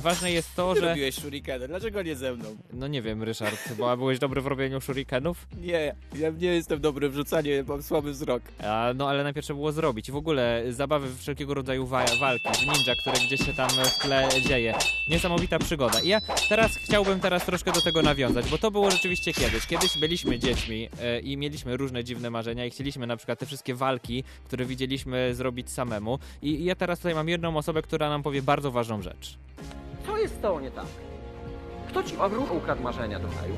Ważne 0.00 0.32
jest 0.32 0.54
to, 0.56 0.74
Ty 0.74 0.80
że... 0.80 0.88
robiłeś 0.88 1.14
shurikeny, 1.14 1.68
dlaczego 1.68 2.02
nie 2.02 2.16
ze 2.16 2.32
mną? 2.34 2.56
No 2.72 2.86
nie 2.86 3.02
wiem, 3.02 3.22
Ryszard, 3.22 3.74
bo 3.78 3.96
byłeś 3.96 4.18
dobry 4.18 4.40
w 4.40 4.46
robieniu 4.46 4.80
shurikenów? 4.80 5.46
Nie, 5.60 5.94
ja 6.14 6.30
nie 6.30 6.48
jestem 6.48 6.80
dobry 6.80 7.08
w 7.08 7.14
rzucaniu, 7.14 7.50
mam 7.68 7.82
słaby 7.82 8.12
wzrok. 8.12 8.42
A, 8.64 8.92
no 8.96 9.08
ale 9.08 9.22
najpierw 9.22 9.46
trzeba 9.46 9.56
było 9.56 9.72
zrobić. 9.72 10.10
W 10.10 10.16
ogóle 10.16 10.62
zabawy 10.70 11.08
wszelkiego 11.18 11.54
rodzaju 11.54 11.86
wa 11.86 12.04
walki, 12.20 12.48
w 12.48 12.60
ninja, 12.60 12.94
które 13.00 13.16
gdzieś 13.26 13.46
się 13.46 13.52
tam 13.52 13.68
w 13.70 13.98
tle 14.02 14.28
dzieje. 14.48 14.74
Niesamowita 15.10 15.58
przygoda. 15.58 16.00
I 16.00 16.08
ja 16.08 16.20
teraz 16.48 16.76
chciałbym 16.76 17.20
teraz 17.20 17.46
troszkę 17.46 17.72
do 17.72 17.80
tego 17.82 18.02
nawiązać, 18.02 18.50
bo 18.50 18.58
to 18.58 18.70
było 18.70 18.90
rzeczywiście 18.90 19.32
kiedyś. 19.32 19.66
Kiedyś 19.66 19.98
byliśmy 19.98 20.38
dziećmi 20.38 20.88
e, 21.00 21.20
i 21.20 21.36
mieliśmy 21.36 21.73
różne 21.76 22.04
dziwne 22.04 22.30
marzenia 22.30 22.66
i 22.66 22.70
chcieliśmy 22.70 23.06
na 23.06 23.16
przykład 23.16 23.38
te 23.38 23.46
wszystkie 23.46 23.74
walki, 23.74 24.24
które 24.44 24.64
widzieliśmy 24.64 25.34
zrobić 25.34 25.70
samemu. 25.70 26.18
I, 26.42 26.64
ja 26.64 26.74
teraz 26.74 26.98
tutaj 26.98 27.14
mam 27.14 27.28
jedną 27.28 27.56
osobę, 27.56 27.82
która 27.82 28.08
nam 28.08 28.22
powie 28.22 28.42
bardzo 28.42 28.70
ważną 28.70 29.02
rzecz. 29.02 29.38
Co 30.06 30.18
jest 30.18 30.42
tobą 30.42 30.60
nie 30.60 30.70
tak? 30.70 30.86
Kto 31.88 32.02
ci 32.02 32.16
ukradł 32.56 32.82
marzenia 32.82 33.20
do 33.20 33.28
kraju? 33.28 33.54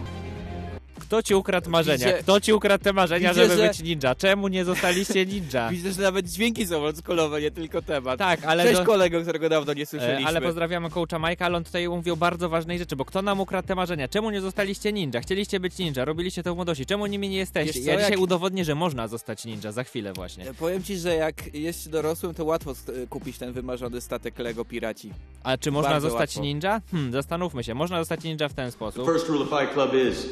Kto 1.01 1.23
ci 1.23 1.35
ukradł 1.35 1.71
marzenia? 1.71 2.07
Widzę- 2.07 2.19
Kto 2.23 2.41
ci 2.41 2.53
ukradł 2.53 2.85
te 2.85 2.93
marzenia, 2.93 3.29
widzę, 3.29 3.43
żeby 3.49 3.57
że- 3.57 3.69
być 3.69 3.83
ninja? 3.83 4.15
Czemu 4.15 4.49
nie 4.49 4.65
zostaliście 4.65 5.27
ninja? 5.27 5.69
Widzę, 5.73 5.93
że 5.93 6.03
nawet 6.03 6.27
dźwięki 6.27 6.67
są 6.67 6.83
oldschoolowe, 6.85 7.41
nie 7.41 7.51
tylko 7.51 7.83
temat. 7.83 8.19
Tak, 8.19 8.45
ale 8.45 8.65
Cześć 8.65 8.79
do- 8.79 8.85
kolego, 8.85 9.23
którego 9.23 9.49
dawno 9.49 9.73
nie 9.73 9.83
E, 9.83 9.87
słyszeliśmy. 9.87 10.27
Ale 10.29 10.41
pozdrawiamy 10.41 10.91
coacha 10.91 11.19
Majka, 11.19 11.47
ale 11.47 11.57
on 11.57 11.65
tutaj 11.65 11.89
mówił 11.89 12.15
o 12.15 12.17
bardzo 12.17 12.49
ważnej 12.49 12.79
rzeczy, 12.79 12.97
bo 12.97 13.05
kto 13.05 13.23
nam 13.23 13.41
ukradł 13.41 13.69
te 13.69 13.75
marzenia? 13.75 14.09
Czemu 14.09 14.31
nie 14.31 14.41
zostaliście 14.41 14.93
ninja? 14.93 15.21
Chcieliście 15.21 15.61
być 15.61 15.79
ninja, 15.79 16.05
robiliście 16.05 16.43
to 16.43 16.53
w 16.53 16.57
młodości. 16.57 16.87
Czemu 16.87 17.07
nimi 17.07 17.29
nie 17.29 17.37
jesteście? 17.37 17.81
Co, 17.85 17.91
ja 17.91 17.97
dzisiaj 17.97 18.11
jak- 18.13 18.21
udowodnię, 18.21 18.65
że 18.65 18.75
można 18.75 19.09
zostać 19.09 19.45
ninja, 19.45 19.73
za 19.73 19.85
chwilę 19.85 20.13
właśnie. 20.13 20.51
E, 20.51 20.55
Powiem 20.55 20.83
ci, 20.83 20.97
że 20.99 21.15
jak 21.15 21.55
jest 21.55 21.85
się 21.85 21.91
dorosłym, 21.91 22.35
to 22.35 22.45
łatwo 22.45 22.71
st- 22.75 22.91
kupić 23.11 23.39
ten 23.39 23.53
wymarzony 23.53 24.01
statek 24.01 24.39
Lego 24.39 24.65
Piraci. 24.65 25.11
A 25.43 25.57
czy 25.57 25.71
można 25.71 25.91
Bardzo 25.91 26.09
zostać 26.11 26.31
łatwo. 26.31 26.43
ninja? 26.43 26.81
Hmm, 26.91 27.13
zastanówmy 27.13 27.65
się. 27.65 27.75
Można 27.75 27.99
zostać 27.99 28.25
ninja 28.25 28.49
w 28.49 28.55
ten 28.55 28.67
The 28.67 28.73
sposób. 28.73 29.07
first 29.07 29.29
rule 29.29 29.43
of 29.45 29.49
Fight 29.61 29.75
Club 29.75 29.91
is 30.11 30.27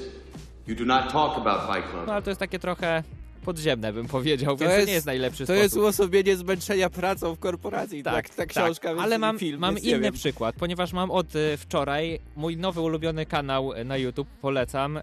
you 0.67 0.75
do 0.75 0.85
not 0.85 1.13
talk 1.13 1.37
about 1.37 1.67
Fight 1.67 1.91
Club. 1.91 2.07
No 2.07 2.13
ale 2.13 2.23
to 2.23 2.31
jest 2.31 2.41
takie 2.41 2.59
trochę 2.59 3.03
podziemne, 3.45 3.93
bym 3.93 4.07
powiedział, 4.07 4.57
To 4.57 4.61
więc 4.61 4.73
to 4.73 4.77
jest- 4.77 4.89
nie 4.89 4.95
jest 4.95 5.07
najlepszy 5.07 5.39
To 5.39 5.45
sposób. 5.47 5.63
jest 5.63 5.77
uosobienie 5.77 6.37
zmęczenia 6.37 6.91
pracą 6.91 7.35
w 7.35 7.39
korporacji. 7.39 8.03
Tak, 8.03 8.29
ta 8.29 8.47
książka, 8.47 8.89
więc 8.89 9.01
ale 9.03 9.19
mam, 9.19 9.39
film, 9.39 9.61
mam 9.61 9.79
inny 9.79 10.01
wiem. 10.01 10.15
przykład, 10.15 10.55
ponieważ 10.59 10.93
mam 10.93 11.11
od 11.11 11.37
y, 11.37 11.57
wczoraj 11.57 12.21
mój 12.37 12.57
nowy 12.57 12.81
ulubiony 12.81 13.27
kanał 13.27 13.73
na 13.85 13.97
YouTube, 13.97 14.29
polecam, 14.41 14.97
y, 14.97 15.03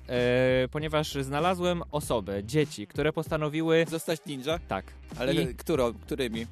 ponieważ 0.71 1.13
znalazłem 1.13 1.83
osoby, 1.91 2.43
dzieci, 2.45 2.88
które 2.88 3.13
postanowiły, 3.13 3.86
Zostać 3.89 4.19
ninja? 4.25 4.60
tak, 4.67 4.86
Ale 5.19 5.33
I- 5.33 5.55
którą? 5.55 5.93
Którymi? 5.93 6.45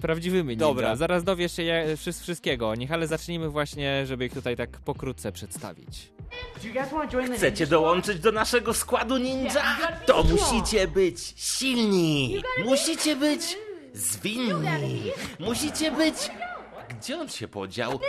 prawdziwymi 0.00 0.48
ninja. 0.50 0.66
Dobra. 0.66 0.96
Zaraz 0.96 1.24
dowiesz 1.24 1.52
się 1.56 1.62
ja- 1.62 1.96
wszy- 1.96 2.12
wszystkiego 2.12 2.68
o 2.68 2.74
nich, 2.74 2.92
ale 2.92 3.06
zacznijmy 3.06 3.48
właśnie, 3.48 4.06
żeby 4.06 4.26
ich 4.26 4.32
tutaj 4.32 4.56
tak 4.56 4.70
pokrótce 4.70 5.32
przedstawić. 5.32 6.12
Chcecie 7.36 7.66
dołączyć 7.66 8.18
do 8.18 8.32
naszego 8.32 8.74
składu 8.74 9.16
ninja? 9.18 9.76
To 10.06 10.24
musicie 10.24 10.88
być 10.88 11.33
silni. 11.34 12.42
Musicie 12.64 13.16
być 13.16 13.56
zwinni. 13.94 15.12
Musicie 15.38 15.90
być... 15.90 16.14
Gdzie 16.88 17.18
on 17.20 17.28
się 17.28 17.48
podział? 17.48 18.00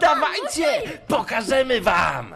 Dawajcie! 0.00 0.98
Pokażemy 1.08 1.80
wam! 1.80 2.34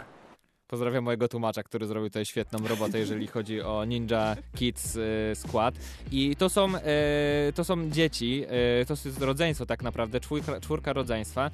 Pozdrawiam 0.73 1.05
mojego 1.05 1.29
tłumacza, 1.29 1.63
który 1.63 1.87
zrobił 1.87 2.11
tutaj 2.11 2.25
świetną 2.25 2.69
robotę, 2.69 2.99
jeżeli 2.99 3.27
chodzi 3.27 3.63
o 3.63 3.85
Ninja 3.85 4.37
Kids 4.55 4.97
y, 4.97 5.33
skład. 5.35 5.75
I 6.13 6.37
to 6.37 6.49
są, 6.49 6.77
y, 6.77 7.53
to 7.55 7.65
są 7.65 7.91
dzieci, 7.91 8.45
y, 8.83 8.87
to 8.87 8.95
jest 9.05 9.23
rodzeństwo 9.23 9.67
tak 9.67 9.83
naprawdę, 9.83 10.21
czwórka, 10.61 10.93
rodzeństwa, 10.93 11.51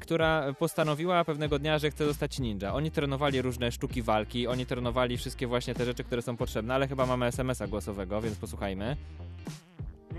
która 0.00 0.52
postanowiła 0.58 1.24
pewnego 1.24 1.58
dnia, 1.58 1.78
że 1.78 1.90
chce 1.90 2.06
zostać 2.06 2.38
ninja. 2.38 2.74
Oni 2.74 2.90
trenowali 2.90 3.42
różne 3.42 3.72
sztuki 3.72 4.02
walki, 4.02 4.46
oni 4.46 4.66
trenowali 4.66 5.16
wszystkie 5.16 5.46
właśnie 5.46 5.74
te 5.74 5.84
rzeczy, 5.84 6.04
które 6.04 6.22
są 6.22 6.36
potrzebne, 6.36 6.74
ale 6.74 6.88
chyba 6.88 7.06
mamy 7.06 7.26
SMS-a 7.26 7.66
głosowego, 7.66 8.20
więc 8.20 8.36
posłuchajmy. 8.36 8.96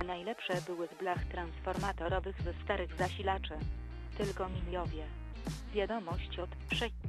Najlepsze 0.06 0.54
były 0.66 0.88
z 0.88 1.00
blach 1.00 1.25
transformatorowych 1.25 2.42
ze 2.42 2.54
starych 2.63 2.96
zasilaczy. 2.96 3.54
Tylko 4.18 4.50
miniowie. 4.50 5.04
Wiadomość 5.74 6.39
od 6.39 6.50
przejścia. 6.70 7.08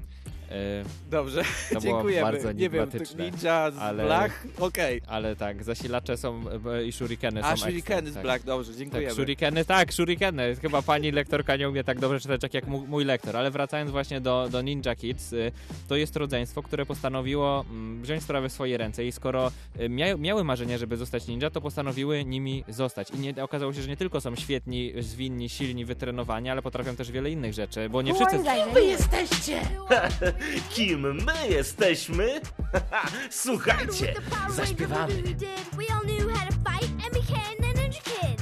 Dobrze, 1.11 1.43
To 1.73 1.81
dziękujemy. 1.81 2.23
bardzo 2.23 2.53
Nie 2.53 2.71
wiem, 2.71 2.91
ninja 3.19 3.71
z 3.71 3.79
ale- 3.79 4.05
blach, 4.05 4.45
okej. 4.59 5.01
ale 5.07 5.37
tak, 5.37 5.65
zasilacze 5.65 6.17
są 6.17 6.45
i 6.87 6.93
shurikeny 6.93 7.45
A 7.45 7.57
są 7.57 7.63
shurikeny 7.65 7.99
ekstra, 7.99 8.11
z 8.13 8.15
tak. 8.15 8.23
blach, 8.23 8.43
dobrze, 8.43 8.75
dziękujemy. 8.75 9.07
Tak, 9.09 9.17
shurikeny, 9.17 9.65
tak, 9.65 9.93
shurikeny. 9.93 10.57
Chyba 10.57 10.83
pani 10.83 11.11
lektorka 11.13 11.57
nie 11.57 11.69
umie 11.69 11.85
tak 11.85 11.99
dobrze 12.01 12.21
czytać 12.21 12.55
jak 12.55 12.67
mój 12.67 13.05
lektor. 13.05 13.37
Ale 13.37 13.51
wracając 13.51 13.91
właśnie 13.91 14.21
do, 14.21 14.49
do 14.51 14.63
Ninja 14.63 14.97
Kids, 14.97 15.33
y, 15.33 15.53
to 15.89 15.97
jest 15.97 16.17
rodzeństwo, 16.17 16.63
które 16.63 16.87
postanowiło 16.87 17.65
mm, 17.71 18.03
wziąć 18.03 18.23
sprawę 18.23 18.49
w 18.49 18.53
swoje 18.53 18.79
ręce 18.79 19.05
i 19.05 19.13
skoro 19.13 19.51
y, 19.81 19.89
mia 19.89 20.17
miały 20.17 20.45
marzenie, 20.45 20.79
żeby 20.79 20.97
zostać 20.97 21.27
ninja, 21.27 21.51
to 21.51 21.61
postanowiły 21.61 22.25
nimi 22.25 22.65
zostać. 22.69 23.11
I 23.11 23.19
nie, 23.19 23.45
okazało 23.45 23.73
się, 23.73 23.83
że 23.83 23.89
nie 23.89 23.97
tylko 23.97 24.21
są 24.21 24.37
świetni, 24.37 24.93
zwinni, 25.01 25.49
silni, 25.49 25.85
wytrenowani, 25.85 26.51
ale 26.51 26.63
potrafią 26.63 26.97
też 26.97 27.11
wiele 27.11 27.31
innych 27.31 27.53
rzeczy, 27.55 27.89
bo 27.89 28.03
nie 28.03 28.15
wszyscy... 28.15 28.39
Wy 28.75 28.85
jesteście! 28.85 29.61
Kim 30.71 31.01
my 31.01 31.49
jesteśmy? 31.49 32.41
Słuchajcie, 33.31 34.15
zaśpiewamy. 34.51 35.15
And. 35.15 35.39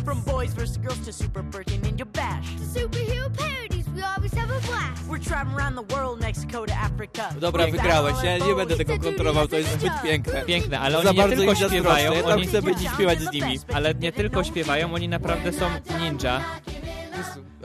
From 0.06 0.20
boys 0.22 0.54
versus 0.54 0.76
girls 0.76 1.04
to 1.04 1.12
super 1.12 1.42
Birkin 1.42 1.80
Ninja 1.80 2.04
Bash. 2.04 2.46
To 2.58 2.80
superhero 2.80 3.28
parodies, 3.36 3.88
we 3.88 4.02
always 4.02 4.32
have 4.34 4.50
a 4.50 4.60
blast. 4.60 5.02
We're 5.08 5.18
traveling 5.18 5.58
around 5.58 5.74
the 5.74 5.94
world, 5.94 6.20
Mexico 6.20 6.66
to 6.66 6.74
Africa. 6.74 7.34
Dobra, 7.40 7.66
wygrałeś, 7.66 8.14
ja 8.24 8.38
nie 8.38 8.54
będę 8.54 8.76
tego 8.76 8.98
kontrolował, 8.98 9.48
to 9.48 9.56
jest 9.56 9.72
zbyt 9.72 9.92
piękne. 10.02 10.42
Piękne, 10.42 10.80
ale 10.80 10.92
Za 10.92 10.98
oni 10.98 11.18
nie 11.18 11.22
bardzo 11.22 11.36
tylko 11.36 11.54
śpiewają, 11.54 12.12
ja 12.12 12.22
tam 12.22 12.32
oni... 12.32 12.46
chcę 12.46 12.62
być 12.62 12.82
i 12.82 12.88
śpiewać 12.88 13.20
z 13.20 13.32
nimi. 13.32 13.58
Ale 13.74 13.94
nie 13.94 14.12
tylko 14.12 14.44
śpiewają, 14.44 14.94
oni 14.94 15.08
naprawdę 15.08 15.52
są 15.52 15.70
ninja. 16.00 16.44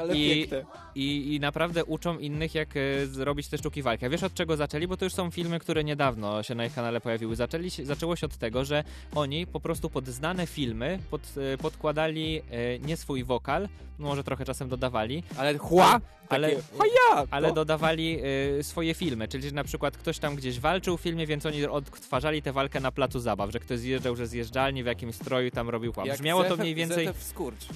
Ale 0.01 0.15
I, 0.17 0.47
piękne. 0.47 0.65
i, 0.95 1.35
I 1.35 1.39
naprawdę 1.39 1.85
uczą 1.85 2.19
innych, 2.19 2.55
jak 2.55 2.69
e, 2.77 3.05
zrobić 3.07 3.47
te 3.47 3.57
sztuki 3.57 3.81
walki. 3.81 4.05
A 4.05 4.09
wiesz 4.09 4.23
od 4.23 4.33
czego 4.33 4.57
zaczęli? 4.57 4.87
Bo 4.87 4.97
to 4.97 5.05
już 5.05 5.13
są 5.13 5.31
filmy, 5.31 5.59
które 5.59 5.83
niedawno 5.83 6.43
się 6.43 6.55
na 6.55 6.65
ich 6.65 6.73
kanale 6.73 7.01
pojawiły. 7.01 7.35
Zaczęli, 7.35 7.69
zaczęło 7.69 8.15
się 8.15 8.25
od 8.25 8.37
tego, 8.37 8.65
że 8.65 8.83
oni 9.15 9.47
po 9.47 9.59
prostu 9.59 9.89
pod 9.89 10.07
znane 10.07 10.47
filmy 10.47 10.99
pod, 11.09 11.21
e, 11.53 11.57
podkładali 11.57 12.41
e, 12.51 12.79
nie 12.79 12.97
swój 12.97 13.23
wokal, 13.23 13.67
może 13.99 14.23
trochę 14.23 14.45
czasem 14.45 14.69
dodawali. 14.69 15.23
Ale 15.37 15.57
chła? 15.57 16.01
Ale, 16.29 16.49
Takie, 16.49 17.27
ale 17.31 17.47
To- 17.47 17.53
dodawali 17.55 18.19
swoje 18.61 18.93
filmy, 18.93 19.27
czyli 19.27 19.43
że 19.49 19.55
na 19.55 19.63
przykład 19.63 19.97
ktoś 19.97 20.19
tam 20.19 20.35
gdzieś 20.35 20.59
walczył 20.59 20.97
w 20.97 21.01
filmie, 21.01 21.27
więc 21.27 21.45
oni 21.45 21.65
odtwarzali 21.65 22.41
tę 22.41 22.51
walkę 22.53 22.79
na 22.79 22.91
placu 22.91 23.19
zabaw, 23.19 23.51
że 23.51 23.59
ktoś 23.59 23.79
zjeżdżał 23.79 24.15
ze 24.15 24.27
zjeżdżalni 24.27 24.83
w 24.83 24.85
jakimś 24.85 25.15
stroju 25.15 25.51
tam 25.51 25.69
robił. 25.69 25.93
Jak 26.05 26.17
Brzmiało 26.17 26.43
to 26.43 26.57
mniej 26.57 26.75
więcej... 26.75 27.05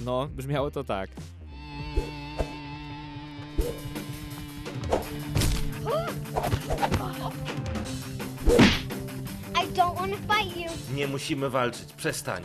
No, 0.04 0.26
brzmiało 0.26 0.70
to 0.70 0.84
tak. 0.84 1.10
I 9.54 9.66
don't 9.74 9.94
want 9.96 10.12
to 10.12 10.34
fight 10.34 10.56
you. 10.56 10.96
Nie 10.96 11.06
musimy 11.06 11.50
walczyć, 11.50 11.92
przestań. 11.92 12.42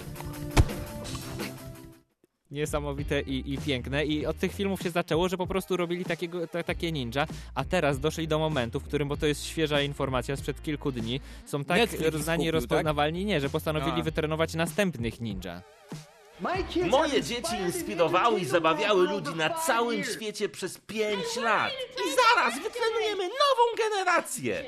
niesamowite 2.52 3.22
i, 3.22 3.54
i 3.54 3.58
piękne. 3.58 4.06
I 4.06 4.26
od 4.26 4.38
tych 4.38 4.54
filmów 4.54 4.82
się 4.82 4.90
zaczęło, 4.90 5.30
że 5.30 5.38
po 5.38 5.48
prostu 5.48 5.78
robili 5.78 6.06
takiego, 6.06 6.48
ta, 6.48 6.64
takie 6.64 6.92
ninja, 6.92 7.28
a 7.56 7.64
teraz 7.66 8.00
doszli 8.00 8.28
do 8.28 8.40
momentu, 8.40 8.80
w 8.80 8.84
którym, 8.84 9.08
bo 9.08 9.18
to 9.18 9.26
jest 9.26 9.46
świeża 9.46 9.82
informacja 9.82 10.36
sprzed 10.36 10.64
kilku 10.64 10.92
dni, 10.92 11.22
są 11.46 11.64
tak 11.64 11.78
Netflix 11.78 12.16
znani 12.16 12.44
i 12.44 12.48
skupił, 12.48 12.52
rozpoznawalni, 12.52 13.26
nie, 13.26 13.42
że 13.42 13.50
postanowili 13.50 14.02
A. 14.02 14.04
wytrenować 14.04 14.54
następnych 14.54 15.22
ninja. 15.22 15.62
Moje 16.90 17.24
dzieci 17.24 17.56
inspirowały 17.66 18.40
i 18.40 18.46
zabawiały 18.46 19.04
ludzi 19.04 19.36
na 19.36 19.50
całym 19.50 20.04
świecie 20.04 20.50
przez 20.50 20.78
5 20.78 21.36
lat. 21.44 21.72
I 22.08 22.10
zaraz 22.16 22.54
wytrenujemy 22.64 23.24
nową 23.24 23.64
generację. 23.78 24.64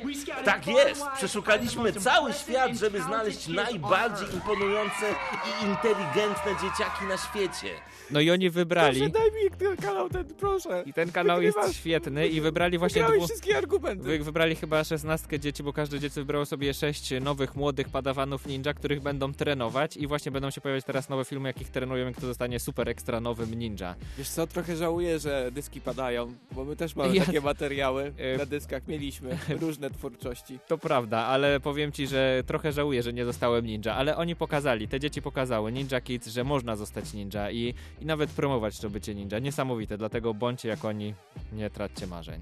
Tak 0.45 0.67
jest, 0.67 1.01
przeszukaliśmy 1.15 1.93
cały 1.93 2.33
świat, 2.33 2.75
żeby 2.75 3.01
znaleźć 3.01 3.47
najbardziej 3.47 4.33
imponujące 4.33 5.15
i 5.61 5.65
inteligentne 5.65 6.51
dzieciaki 6.61 7.05
na 7.05 7.17
świecie. 7.17 7.69
No 8.11 8.19
i 8.19 8.31
oni 8.31 8.49
wybrali. 8.49 8.99
Proszę, 8.99 9.11
daj 9.11 9.31
mi 9.31 9.57
ten 9.57 9.77
kanał, 9.77 10.09
ten, 10.09 10.25
proszę. 10.25 10.83
I 10.85 10.93
ten 10.93 11.11
kanał 11.11 11.41
jest 11.41 11.57
świetny 11.73 12.27
i 12.27 12.41
wybrali 12.41 12.77
właśnie 12.77 13.03
dwu... 13.03 13.27
wszystkie 13.27 13.57
argumenty. 13.57 14.03
Wy, 14.03 14.19
wybrali 14.19 14.55
chyba 14.55 14.83
szesnastkę 14.83 15.39
dzieci, 15.39 15.63
bo 15.63 15.73
każde 15.73 15.99
dziecko 15.99 16.21
wybrało 16.21 16.45
sobie 16.45 16.73
sześć 16.73 17.13
nowych, 17.21 17.55
młodych 17.55 17.89
padawanów 17.89 18.45
ninja, 18.45 18.73
których 18.73 19.01
będą 19.01 19.33
trenować 19.33 19.97
i 19.97 20.07
właśnie 20.07 20.31
będą 20.31 20.51
się 20.51 20.61
pojawiać 20.61 20.85
teraz 20.85 21.09
nowe 21.09 21.25
filmy, 21.25 21.49
jakich 21.49 21.62
trenują 21.69 22.09
i 22.09 22.13
kto 22.13 22.25
zostanie 22.27 22.59
super 22.59 22.89
ekstra 22.89 23.19
nowym 23.19 23.53
ninja. 23.53 23.95
Wiesz 24.17 24.29
co, 24.29 24.47
trochę 24.47 24.75
żałuję, 24.75 25.19
że 25.19 25.49
dyski 25.51 25.81
padają, 25.81 26.33
bo 26.51 26.65
my 26.65 26.75
też 26.75 26.95
mamy 26.95 27.15
Ja- 27.15 27.25
takie 27.25 27.41
materiały 27.41 28.13
E, 28.17 28.37
na 28.37 28.45
dyskach, 28.45 28.87
mieliśmy 28.87 29.37
różne 29.61 29.89
twórczości. 29.89 30.59
To 30.67 30.77
prawda, 30.77 31.17
ale 31.19 31.59
powiem 31.59 31.91
ci, 31.91 32.07
że 32.07 32.43
trochę 32.47 32.71
żałuję, 32.71 33.03
że 33.03 33.13
nie 33.13 33.25
zostałem 33.25 33.65
ninja, 33.65 33.95
ale 33.95 34.17
oni 34.17 34.35
pokazali, 34.35 34.87
te 34.87 34.99
dzieci 34.99 35.21
pokazały, 35.21 35.71
Ninja 35.71 36.01
Kids, 36.01 36.27
że 36.27 36.43
można 36.43 36.75
zostać 36.75 37.13
ninja 37.13 37.51
i, 37.51 37.73
i 38.01 38.05
nawet 38.05 38.29
promować 38.29 38.79
to 38.79 38.89
bycie 38.89 39.15
ninja. 39.15 39.39
Niesamowite, 39.39 39.97
dlatego 39.97 40.33
bądźcie 40.33 40.69
jak 40.69 40.85
oni, 40.85 41.13
nie 41.53 41.69
traćcie 41.69 42.07
marzeń. 42.07 42.41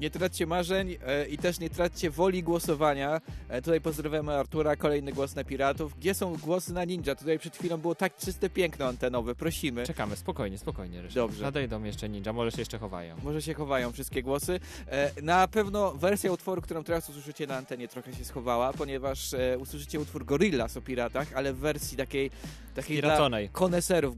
Nie 0.00 0.10
traćcie 0.10 0.46
marzeń 0.46 0.96
e, 1.06 1.26
i 1.26 1.38
też 1.38 1.60
nie 1.60 1.70
traćcie 1.70 2.10
woli 2.10 2.42
głosowania. 2.42 3.20
E, 3.48 3.62
tutaj 3.62 3.80
pozdrawiamy 3.80 4.32
Artura, 4.32 4.76
kolejny 4.76 5.12
głos 5.12 5.34
na 5.34 5.44
Piratów. 5.44 5.94
Gdzie 5.98 6.14
są 6.14 6.36
głosy 6.36 6.72
na 6.72 6.84
Ninja? 6.84 7.14
Tutaj 7.14 7.38
przed 7.38 7.56
chwilą 7.56 7.76
było 7.76 7.94
tak 7.94 8.16
czyste 8.16 8.50
piękno 8.50 8.86
antenowe, 8.86 9.34
prosimy. 9.34 9.86
Czekamy, 9.86 10.16
spokojnie, 10.16 10.58
spokojnie, 10.58 11.02
Ryszard. 11.02 11.14
Dobrze. 11.14 11.42
Nadejdą 11.42 11.84
jeszcze 11.84 12.08
ninja, 12.08 12.32
może 12.32 12.50
się 12.50 12.58
jeszcze 12.58 12.78
chowają. 12.78 13.16
Może 13.22 13.42
się 13.42 13.54
chowają 13.54 13.92
wszystkie 13.92 14.22
głosy. 14.22 14.60
E, 14.86 15.22
na 15.22 15.48
pewno 15.48 15.92
wersja 15.92 16.32
utworu, 16.32 16.62
którą 16.62 16.84
teraz 16.84 17.10
usłyszycie 17.10 17.46
na 17.46 17.56
antenie, 17.56 17.88
trochę 17.88 18.12
się 18.14 18.24
schowała, 18.24 18.72
ponieważ 18.72 19.34
e, 19.34 19.58
usłyszycie 19.58 20.00
utwór 20.00 20.24
Gorillaz 20.24 20.76
o 20.76 20.80
piratach, 20.80 21.28
ale 21.34 21.52
w 21.52 21.56
wersji 21.58 21.96
takiej, 21.96 22.30
takiej 22.74 23.00
dla 23.02 23.10
koneserów. 23.52 24.16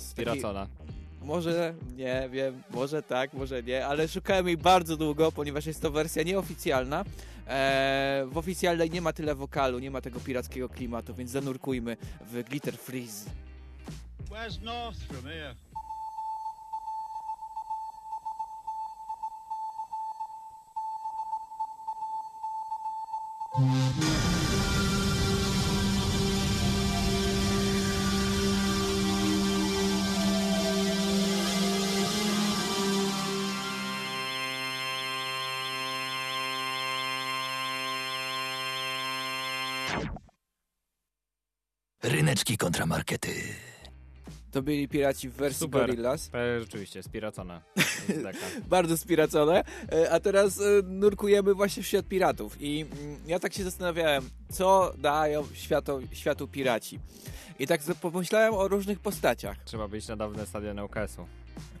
Takiej- 0.00 0.10
Spiracona. 0.10 0.66
Może, 1.24 1.74
nie 1.96 2.28
wiem, 2.32 2.62
może 2.70 3.02
tak, 3.02 3.32
może 3.32 3.62
nie, 3.62 3.86
ale 3.86 4.08
szukałem 4.08 4.46
jej 4.46 4.56
bardzo 4.56 4.96
długo, 4.96 5.32
ponieważ 5.32 5.66
jest 5.66 5.82
to 5.82 5.90
wersja 5.90 6.22
nieoficjalna. 6.22 7.04
Eee, 7.48 8.26
w 8.26 8.38
oficjalnej 8.38 8.90
nie 8.90 9.00
ma 9.00 9.12
tyle 9.12 9.34
wokalu, 9.34 9.78
nie 9.78 9.90
ma 9.90 10.00
tego 10.00 10.20
pirackiego 10.20 10.68
klimatu, 10.68 11.14
więc 11.14 11.30
zanurkujmy 11.30 11.96
w 12.20 12.42
Glitter 12.42 12.76
Freeze. 12.78 13.30
Where's 14.30 14.62
north 14.62 14.98
from 15.08 15.24
here? 15.24 15.54
Ryneczki 42.34 42.56
kontramarkety. 42.56 43.30
To 44.50 44.62
byli 44.62 44.88
piraci 44.88 45.28
w 45.28 45.32
wersji 45.32 45.58
Super. 45.58 45.80
Gorillaz. 45.80 46.30
E, 46.34 46.60
rzeczywiście, 46.60 47.02
taka. 48.22 48.38
bardzo 48.68 48.98
spiracone. 48.98 49.64
E, 49.92 50.10
A 50.10 50.20
teraz 50.20 50.60
e, 50.60 50.64
nurkujemy 50.84 51.54
właśnie 51.54 51.82
w 51.82 51.86
świat 51.86 52.06
piratów. 52.06 52.56
I 52.60 52.80
mm, 52.80 53.18
ja 53.26 53.38
tak 53.38 53.54
się 53.54 53.64
zastanawiałem, 53.64 54.30
co 54.52 54.94
dają 54.98 55.44
światu, 55.52 56.00
światu 56.12 56.48
piraci. 56.48 56.98
I 57.58 57.66
tak 57.66 57.80
pomyślałem 58.00 58.54
o 58.54 58.68
różnych 58.68 59.00
postaciach. 59.00 59.64
Trzeba 59.64 59.88
być 59.88 60.08
na 60.08 60.16
dawne 60.16 60.46
stadion 60.46 60.78
UKS-u. 60.78 61.26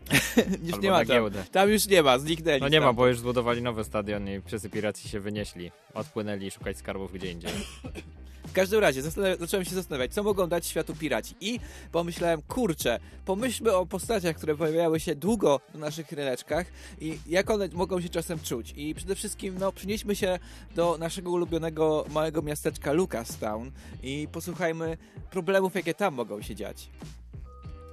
Już 0.64 0.72
Albo 0.72 0.82
nie 0.82 0.90
ma 0.90 0.98
tam. 0.98 1.06
giełdę. 1.06 1.44
Tam 1.52 1.70
już 1.70 1.86
nie 1.86 2.02
ma, 2.02 2.18
zniknęli. 2.18 2.60
No 2.60 2.68
nie 2.68 2.80
ma, 2.80 2.86
tam. 2.86 2.96
bo 2.96 3.06
już 3.06 3.18
zbudowali 3.18 3.62
nowy 3.62 3.84
stadion 3.84 4.28
i 4.28 4.40
wszyscy 4.46 4.70
piraci 4.70 5.08
się 5.08 5.20
wynieśli. 5.20 5.70
Odpłynęli 5.94 6.50
szukać 6.50 6.78
skarbów 6.78 7.12
gdzie 7.12 7.30
indziej. 7.30 7.50
W 8.46 8.52
każdym 8.52 8.80
razie 8.80 9.02
zacząłem 9.40 9.64
się 9.64 9.74
zastanawiać, 9.74 10.14
co 10.14 10.22
mogą 10.22 10.46
dać 10.46 10.66
światu 10.66 10.94
piraci. 10.94 11.34
I 11.40 11.60
pomyślałem, 11.92 12.42
kurczę, 12.42 13.00
pomyślmy 13.24 13.72
o 13.76 13.86
postaciach, 13.86 14.36
które 14.36 14.56
pojawiały 14.56 15.00
się 15.00 15.14
długo 15.14 15.60
w 15.74 15.78
naszych 15.78 16.12
ryneczkach 16.12 16.66
i 17.00 17.18
jak 17.26 17.50
one 17.50 17.68
mogą 17.72 18.00
się 18.00 18.08
czasem 18.08 18.38
czuć. 18.40 18.74
I 18.76 18.94
przede 18.94 19.14
wszystkim, 19.14 19.58
no, 19.58 19.72
przenieśmy 19.72 20.16
się 20.16 20.38
do 20.74 20.98
naszego 20.98 21.30
ulubionego 21.30 22.04
małego 22.10 22.42
miasteczka 22.42 22.92
Lucastown 22.92 23.70
i 24.02 24.28
posłuchajmy 24.32 24.96
problemów, 25.30 25.74
jakie 25.74 25.94
tam 25.94 26.14
mogą 26.14 26.42
się 26.42 26.54
dziać. 26.54 26.88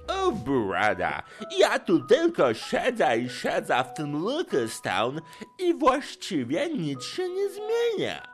O 0.08 0.32
brada, 0.32 1.22
ja 1.58 1.78
tu 1.78 2.00
tylko 2.00 2.54
siedzę 2.54 3.18
i 3.18 3.28
siedzę 3.28 3.84
w 3.84 3.96
tym 3.96 4.12
Lucastown 4.12 5.20
i 5.58 5.74
właściwie 5.74 6.74
nic 6.74 7.04
się 7.04 7.28
nie 7.28 7.48
zmienia. 7.50 8.31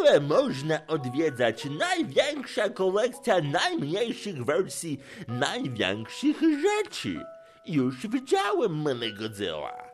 Ile 0.00 0.20
można 0.20 0.86
odwiedzać 0.86 1.64
największa 1.64 2.68
kolekcja 2.68 3.40
najmniejszych 3.40 4.44
wersji 4.44 5.00
największych 5.28 6.36
rzeczy? 6.40 7.24
Już 7.66 8.06
widziałem 8.06 8.82
Menegodzilla. 8.82 9.93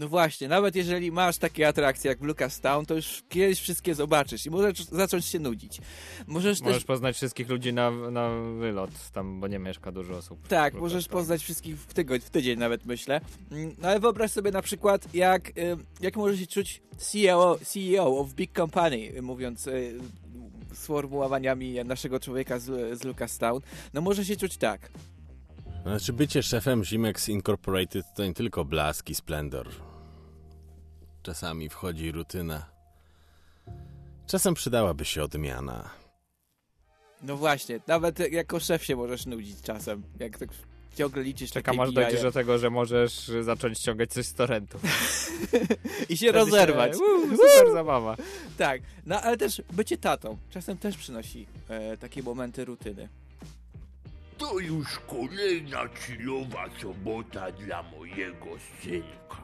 No 0.00 0.08
właśnie, 0.08 0.48
nawet 0.48 0.76
jeżeli 0.76 1.12
masz 1.12 1.38
takie 1.38 1.68
atrakcje 1.68 2.08
jak 2.08 2.18
w 2.18 2.22
Lucastown, 2.22 2.86
to 2.86 2.94
już 2.94 3.22
kiedyś 3.28 3.60
wszystkie 3.60 3.94
zobaczysz 3.94 4.46
i 4.46 4.50
możesz 4.50 4.84
zacząć 4.84 5.24
się 5.24 5.38
nudzić. 5.38 5.78
Możesz, 6.26 6.60
Możesz 6.60 6.76
też... 6.76 6.84
poznać 6.84 7.16
wszystkich 7.16 7.48
ludzi 7.48 7.72
na, 7.72 7.90
na 7.90 8.30
wylot 8.60 8.90
tam, 9.12 9.40
bo 9.40 9.48
nie 9.48 9.58
mieszka 9.58 9.92
dużo 9.92 10.16
osób. 10.16 10.48
Tak, 10.48 10.74
możesz 10.74 11.08
poznać 11.08 11.42
wszystkich 11.42 11.78
w, 11.78 11.94
tygodń, 11.94 12.24
w 12.24 12.30
tydzień 12.30 12.58
nawet, 12.58 12.86
myślę. 12.86 13.20
Mm, 13.50 13.74
No 13.78 13.88
ale 13.88 14.00
wyobraź 14.00 14.30
sobie 14.30 14.50
na 14.50 14.62
przykład, 14.62 15.14
jak, 15.14 15.48
y, 15.48 15.76
jak 16.00 16.16
może 16.16 16.38
się 16.38 16.46
czuć 16.46 16.82
CEO, 16.96 17.58
CEO 17.66 18.18
of 18.18 18.32
Big 18.34 18.56
Company, 18.56 18.96
y, 19.16 19.22
mówiąc 19.22 19.66
y, 19.66 19.98
sformułowaniami 20.72 21.84
naszego 21.84 22.20
człowieka 22.20 22.58
z, 22.58 22.98
z 23.00 23.04
Lucastown. 23.04 23.60
No 23.94 24.00
może 24.00 24.24
się 24.24 24.36
czuć 24.36 24.56
tak. 24.56 24.90
Znaczy 25.82 26.12
bycie 26.12 26.42
szefem 26.42 26.84
Zimex 26.84 27.28
Incorporated 27.28 28.04
to 28.16 28.24
nie 28.24 28.34
tylko 28.34 28.64
blask 28.64 29.10
i 29.10 29.14
splendor. 29.14 29.89
Czasami 31.22 31.68
wchodzi 31.68 32.12
rutyna. 32.12 32.66
Czasem 34.26 34.54
przydałaby 34.54 35.04
się 35.04 35.22
odmiana. 35.22 35.90
No 37.22 37.36
właśnie, 37.36 37.80
nawet 37.86 38.32
jako 38.32 38.60
szef 38.60 38.84
się 38.84 38.96
możesz 38.96 39.26
nudzić 39.26 39.62
czasem, 39.62 40.02
jak 40.18 40.38
tak 40.38 40.48
ciągle 40.96 41.22
liczysz 41.22 41.50
Czekam 41.50 41.76
takie 41.76 41.88
aż 41.88 41.94
dojdziesz 41.94 42.22
do 42.22 42.32
tego, 42.32 42.58
że 42.58 42.70
możesz 42.70 43.30
zacząć 43.40 43.78
ściągać 43.78 44.12
coś 44.12 44.26
z 44.26 44.34
torrentu. 44.34 44.78
I 46.08 46.16
się 46.16 46.32
rozerwać. 46.32 46.96
Uuu, 46.96 47.30
super 47.30 47.72
zabawa. 47.72 48.16
Tak, 48.58 48.82
no 49.06 49.20
ale 49.20 49.36
też 49.36 49.62
bycie 49.72 49.98
tatą 49.98 50.38
czasem 50.50 50.78
też 50.78 50.96
przynosi 50.96 51.46
e, 51.68 51.96
takie 51.96 52.22
momenty 52.22 52.64
rutyny. 52.64 53.08
To 54.38 54.58
już 54.58 54.98
kolejna 54.98 55.88
chillowa 55.88 56.64
sobota 56.82 57.52
dla 57.52 57.82
mojego 57.82 58.46
synka. 58.82 59.39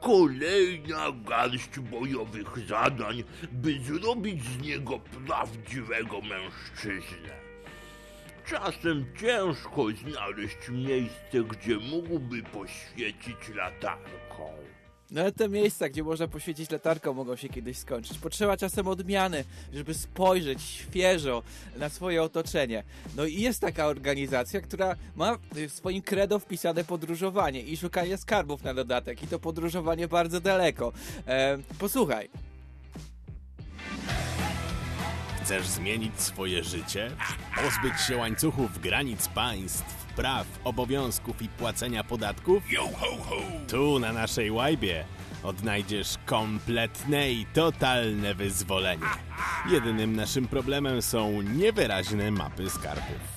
Kolejna 0.00 1.12
garść 1.12 1.78
bojowych 1.78 2.58
zadań, 2.68 3.24
by 3.52 3.80
zrobić 3.80 4.44
z 4.44 4.62
niego 4.62 4.98
prawdziwego 4.98 6.20
mężczyznę. 6.20 7.44
Czasem 8.46 9.06
ciężko 9.20 9.86
znaleźć 9.90 10.68
miejsce, 10.68 11.44
gdzie 11.48 11.76
mógłby 11.76 12.42
poświecić 12.42 13.48
latarką. 13.54 14.73
No 15.14 15.20
ale 15.20 15.32
te 15.32 15.48
miejsca, 15.48 15.88
gdzie 15.88 16.02
można 16.02 16.28
poświecić 16.28 16.70
latarką, 16.70 17.14
mogą 17.14 17.36
się 17.36 17.48
kiedyś 17.48 17.78
skończyć. 17.78 18.18
Potrzeba 18.18 18.56
czasem 18.56 18.88
odmiany, 18.88 19.44
żeby 19.72 19.94
spojrzeć 19.94 20.62
świeżo 20.62 21.42
na 21.76 21.88
swoje 21.88 22.22
otoczenie. 22.22 22.82
No 23.16 23.24
i 23.24 23.40
jest 23.40 23.60
taka 23.60 23.86
organizacja, 23.86 24.60
która 24.60 24.96
ma 25.16 25.38
w 25.52 25.72
swoim 25.72 26.02
credo 26.02 26.38
wpisane 26.38 26.84
podróżowanie 26.84 27.60
i 27.60 27.76
szukanie 27.76 28.16
skarbów 28.16 28.62
na 28.62 28.74
dodatek. 28.74 29.22
I 29.22 29.26
to 29.26 29.38
podróżowanie 29.38 30.08
bardzo 30.08 30.40
daleko. 30.40 30.92
E, 31.26 31.58
posłuchaj. 31.78 32.28
Chcesz 35.42 35.66
zmienić 35.66 36.20
swoje 36.20 36.64
życie? 36.64 37.10
Pozbyć 37.62 38.00
się 38.00 38.16
łańcuchów 38.16 38.80
granic 38.80 39.28
państw, 39.28 40.03
praw, 40.16 40.46
obowiązków 40.64 41.42
i 41.42 41.48
płacenia 41.48 42.04
podatków? 42.04 42.72
Yo 42.72 42.82
ho 42.82 43.16
ho! 43.16 43.36
Tu 43.68 43.98
na 43.98 44.12
naszej 44.12 44.50
łajbie 44.50 45.04
odnajdziesz 45.42 46.14
kompletne 46.26 47.32
i 47.32 47.46
totalne 47.46 48.34
wyzwolenie. 48.34 49.06
Jedynym 49.70 50.16
naszym 50.16 50.48
problemem 50.48 51.02
są 51.02 51.42
niewyraźne 51.42 52.30
mapy 52.30 52.70
skarbów. 52.70 53.34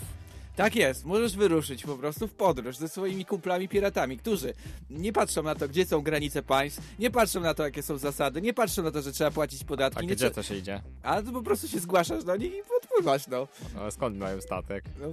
Tak 0.55 0.75
jest, 0.75 1.05
możesz 1.05 1.35
wyruszyć 1.35 1.83
po 1.83 1.97
prostu 1.97 2.27
w 2.27 2.33
podróż 2.33 2.77
ze 2.77 2.89
swoimi 2.89 3.25
kumplami 3.25 3.67
piratami, 3.67 4.17
którzy 4.17 4.53
nie 4.89 5.13
patrzą 5.13 5.43
na 5.43 5.55
to, 5.55 5.67
gdzie 5.67 5.85
są 5.85 6.01
granice 6.01 6.43
państw, 6.43 6.81
nie 6.99 7.11
patrzą 7.11 7.41
na 7.41 7.53
to, 7.53 7.63
jakie 7.63 7.83
są 7.83 7.97
zasady, 7.97 8.41
nie 8.41 8.53
patrzą 8.53 8.83
na 8.83 8.91
to, 8.91 9.01
że 9.01 9.11
trzeba 9.11 9.31
płacić 9.31 9.63
podatki. 9.63 9.99
A 9.99 10.01
nie 10.01 10.15
gdzie 10.15 10.31
to 10.31 10.43
się 10.43 10.55
idzie? 10.55 10.81
Ale 11.03 11.23
to 11.23 11.31
po 11.31 11.41
prostu 11.41 11.67
się 11.67 11.79
zgłaszasz 11.79 12.23
do 12.23 12.35
nich 12.35 12.53
i 12.53 12.61
podpływasz, 12.97 13.27
no. 13.27 13.47
A 13.81 13.91
skąd 13.91 14.17
mają 14.17 14.41
statek? 14.41 14.83
no 15.01 15.07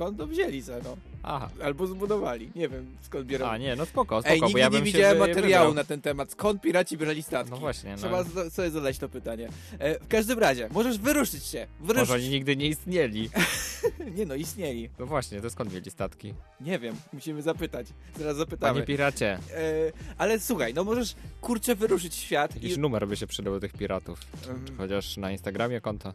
skąd 0.00 0.18
to 0.18 0.26
wzięli 0.26 0.62
se, 0.62 0.80
no. 0.84 0.96
Aha. 1.22 1.50
Albo 1.64 1.86
zbudowali, 1.86 2.50
nie 2.56 2.68
wiem 2.68 2.86
skąd 3.02 3.26
biorą. 3.26 3.46
A 3.46 3.58
nie, 3.58 3.76
no 3.76 3.86
spoko, 3.86 4.20
spoko, 4.20 4.34
Ej, 4.34 4.42
nigdy 4.42 4.60
ja 4.60 4.68
nie 4.68 4.82
widziałem 4.82 5.18
materiału 5.18 5.66
wybrał. 5.68 5.74
na 5.74 5.84
ten 5.84 6.00
temat. 6.02 6.32
Skąd 6.32 6.62
piraci 6.62 6.96
brali 6.96 7.22
statki? 7.22 7.50
No 7.50 7.56
właśnie, 7.56 7.90
no. 7.90 7.96
Trzeba 7.96 8.22
z- 8.24 8.52
sobie 8.52 8.70
zadać 8.70 8.98
to 8.98 9.08
pytanie. 9.08 9.48
E, 9.78 9.98
w 9.98 10.08
każdym 10.08 10.38
razie, 10.38 10.68
możesz 10.72 10.98
wyruszyć 10.98 11.44
się. 11.44 11.66
Może 11.80 11.94
Wyruszyć. 11.94 12.14
oni 12.14 12.28
nigdy 12.28 12.56
nie 12.56 12.66
istnieli. 12.66 13.30
nie 14.16 14.26
no, 14.26 14.34
istnieli. 14.34 14.90
No 14.98 15.06
właśnie, 15.06 15.40
to 15.40 15.50
skąd 15.50 15.72
mieli 15.74 15.90
statki? 15.90 16.34
Nie 16.60 16.78
wiem, 16.78 16.96
musimy 17.12 17.42
zapytać. 17.42 17.86
Zaraz 18.18 18.36
zapytamy. 18.36 18.74
Panie 18.74 18.86
piracie. 18.86 19.38
E, 19.54 19.92
ale 20.18 20.40
słuchaj, 20.40 20.74
no 20.74 20.84
możesz 20.84 21.14
kurczę 21.40 21.74
wyruszyć 21.74 22.12
w 22.12 22.18
świat 22.18 22.54
Jakiś 22.54 22.72
i... 22.72 22.78
numer 22.78 23.08
by 23.08 23.16
się 23.16 23.26
przydał 23.26 23.54
do 23.54 23.60
tych 23.60 23.72
piratów. 23.72 24.20
Czy 24.66 24.74
chociaż 24.76 25.16
na 25.16 25.30
Instagramie 25.30 25.80
konto. 25.80 26.14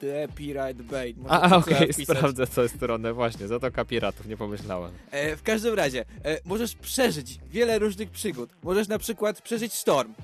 The 0.00 0.28
Pirate 0.34 0.82
Bay. 0.82 1.14
Może 1.16 1.30
A, 1.34 1.50
to 1.50 1.56
okej, 1.56 1.92
wpisać. 1.92 2.16
sprawdzę 2.16 2.46
co 2.46 2.62
jest 2.62 2.76
stronę. 2.76 3.12
Właśnie, 3.12 3.48
Zatoka 3.48 3.84
Piratów, 3.84 4.26
nie 4.26 4.36
pomyślałem. 4.36 4.90
E, 5.10 5.36
w 5.36 5.42
każdym 5.42 5.74
razie, 5.74 6.04
e, 6.24 6.38
możesz 6.44 6.74
przeżyć 6.74 7.38
wiele 7.50 7.78
różnych 7.78 8.10
przygód. 8.10 8.50
Możesz 8.62 8.88
na 8.88 8.98
przykład 8.98 9.42
przeżyć 9.42 9.74
sztorm. 9.74 10.14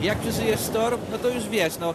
Jak 0.00 0.18
przeżyjesz 0.18 0.60
sztorm, 0.60 1.00
no 1.10 1.18
to 1.18 1.28
już 1.28 1.48
wiesz, 1.48 1.78
no 1.80 1.94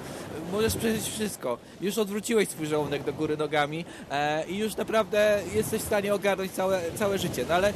możesz 0.51 0.75
przeżyć 0.75 1.03
wszystko. 1.03 1.57
Już 1.81 1.97
odwróciłeś 1.97 2.49
swój 2.49 2.67
żołądek 2.67 3.03
do 3.03 3.13
góry 3.13 3.37
nogami 3.37 3.85
e, 4.11 4.47
i 4.47 4.57
już 4.57 4.75
naprawdę 4.77 5.41
jesteś 5.55 5.81
w 5.81 5.85
stanie 5.85 6.13
ogarnąć 6.13 6.51
całe, 6.51 6.81
całe 6.95 7.17
życie. 7.17 7.45
No 7.49 7.55
ale 7.55 7.73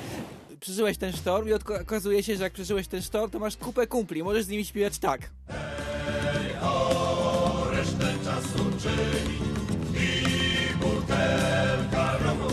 przeżyłeś 0.60 0.98
ten 0.98 1.12
sztorm 1.14 1.50
i 1.50 1.54
okazuje 1.54 2.24
się, 2.24 2.36
że 2.36 2.44
jak 2.44 2.54
przeżyłeś 2.54 2.88
ten 2.88 3.02
sztorm, 3.02 3.32
to 3.32 3.40
masz 3.40 3.58
kupę 3.58 3.88
kumpli. 3.88 4.24
Możesz 4.24 4.44
z 4.44 4.50
nimi 4.50 4.66
śpiewać 4.66 5.00
tak. 5.00 5.30
Resztę 5.48 7.11
i 9.96 10.78
butelka 10.78 12.18
rumu. 12.18 12.52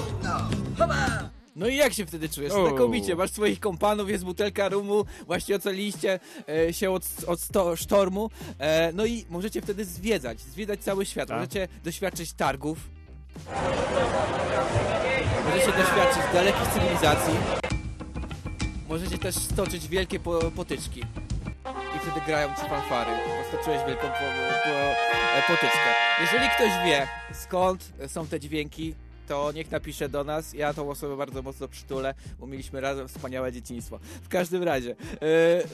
No 1.57 1.69
i 1.69 1.77
jak 1.77 1.93
się 1.93 2.07
wtedy 2.07 2.29
czujesz? 2.29 2.53
Znakomicie, 2.53 3.17
masz 3.17 3.31
swoich 3.31 3.61
kompanów, 3.61 4.11
jest 4.11 4.25
butelka 4.25 4.69
rumu, 4.69 5.05
właśnie 5.27 5.57
ocaliliście 5.57 6.21
e, 6.49 6.73
się 6.73 6.91
od, 6.91 7.03
od 7.27 7.41
sto, 7.41 7.77
sztormu, 7.77 8.31
e, 8.59 8.93
no 8.93 9.07
i 9.07 9.25
możecie 9.31 9.63
wtedy 9.63 9.85
zwiedzać, 9.85 10.41
zwiedzać 10.41 10.81
cały 10.81 11.07
świat, 11.07 11.29
Tak. 11.29 11.37
możecie 11.37 11.69
doświadczyć 11.85 12.33
targów, 12.33 12.79
możecie 15.45 15.73
doświadczyć 15.73 16.23
dalekich 16.33 16.69
cywilizacji, 16.75 17.35
możecie 18.89 19.19
też 19.19 19.35
stoczyć 19.35 19.89
wielkie 19.89 20.21
po, 20.21 20.39
potyczki 20.39 21.03
i 21.97 21.99
wtedy 21.99 22.27
grają 22.27 22.49
ci 22.49 22.61
fanfary, 22.61 23.11
bo 23.11 23.59
stoczyłeś 23.59 23.87
wielką 23.87 24.03
po, 24.03 24.25
po, 24.65 24.71
e, 24.71 25.43
potyczkę. 25.47 25.95
Jeżeli 26.21 26.49
ktoś 26.49 26.71
wie, 26.85 27.07
skąd 27.33 27.93
są 28.07 28.27
te 28.27 28.41
dźwięki, 28.41 28.95
to 29.29 29.53
niech 29.53 29.71
napisze 29.71 30.09
do 30.09 30.25
nas. 30.25 30.53
Ja 30.53 30.75
tą 30.75 30.91
osobę 30.91 31.17
bardzo 31.17 31.43
mocno 31.43 31.69
przytulę, 31.69 32.15
bo 32.39 32.47
mieliśmy 32.47 32.81
razem 32.81 33.09
wspaniałe 33.09 33.53
dzieciństwo. 33.53 33.99
W 34.23 34.29
każdym 34.29 34.63
razie, 34.63 34.97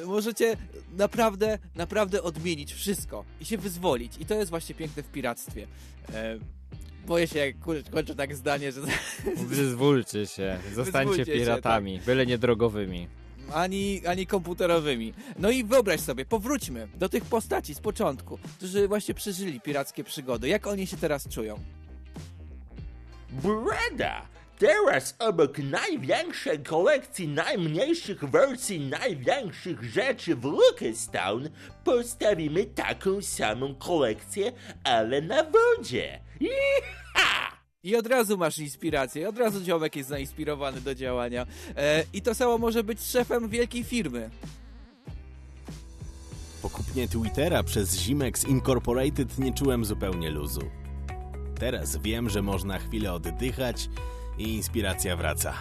e, 0.02 0.06
możecie 0.06 0.56
naprawdę, 0.96 1.58
naprawdę 1.74 2.22
odmienić 2.22 2.72
wszystko 2.72 3.24
i 3.40 3.44
się 3.44 3.58
wyzwolić. 3.58 4.12
I 4.20 4.26
to 4.26 4.34
jest 4.34 4.50
właśnie 4.50 4.74
piękne 4.74 5.02
w 5.02 5.08
piractwie. 5.08 5.66
E, 6.14 6.38
boję 7.06 7.26
się, 7.26 7.38
jak 7.38 7.56
kończę 7.90 8.14
tak 8.14 8.36
zdanie, 8.36 8.72
że 8.72 8.80
Wyzwólcie 9.36 10.26
się, 10.26 10.58
zostańcie 10.74 11.08
Wyzwólcie 11.08 11.32
się, 11.32 11.38
piratami, 11.38 12.00
byle 12.06 12.26
nie 12.26 12.38
drogowymi. 12.38 13.08
Ani, 13.52 14.02
ani 14.06 14.26
komputerowymi. 14.26 15.14
No 15.38 15.50
i 15.50 15.64
wyobraź 15.64 16.00
sobie, 16.00 16.24
powróćmy 16.24 16.88
do 16.94 17.08
tych 17.08 17.24
postaci 17.24 17.74
z 17.74 17.80
początku, 17.80 18.38
którzy 18.56 18.88
właśnie 18.88 19.14
przeżyli 19.14 19.60
pirackie 19.60 20.04
przygody. 20.04 20.48
Jak 20.48 20.66
oni 20.66 20.86
się 20.86 20.96
teraz 20.96 21.28
czują? 21.28 21.58
Breda! 23.30 24.34
Teraz 24.58 25.16
obok 25.18 25.58
największej 25.58 26.62
kolekcji 26.62 27.28
najmniejszych 27.28 28.24
wersji 28.24 28.80
największych 28.80 29.84
rzeczy 29.84 30.36
w 30.36 30.44
Lucastown 30.44 31.48
postawimy 31.84 32.64
taką 32.64 33.22
samą 33.22 33.74
kolekcję, 33.74 34.52
ale 34.84 35.20
na 35.20 35.44
wodzie. 35.44 36.20
Iha! 36.40 37.43
I 37.84 37.96
od 37.96 38.06
razu 38.06 38.38
masz 38.38 38.58
inspirację, 38.58 39.28
od 39.28 39.38
razu 39.38 39.64
ziomek 39.64 39.96
jest 39.96 40.08
zainspirowany 40.08 40.80
do 40.80 40.94
działania. 40.94 41.46
E, 41.76 42.04
I 42.12 42.22
to 42.22 42.34
samo 42.34 42.58
może 42.58 42.84
być 42.84 43.00
szefem 43.02 43.48
wielkiej 43.48 43.84
firmy. 43.84 44.30
Po 46.62 46.70
kupnie 46.70 47.08
Twittera 47.08 47.62
przez 47.62 47.96
Zimex 47.96 48.44
Incorporated 48.44 49.38
nie 49.38 49.52
czułem 49.52 49.84
zupełnie 49.84 50.30
luzu. 50.30 50.70
Teraz 51.60 51.96
wiem, 51.96 52.30
że 52.30 52.42
można 52.42 52.78
chwilę 52.78 53.12
oddychać 53.12 53.88
i 54.38 54.54
inspiracja 54.54 55.16
wraca. 55.16 55.54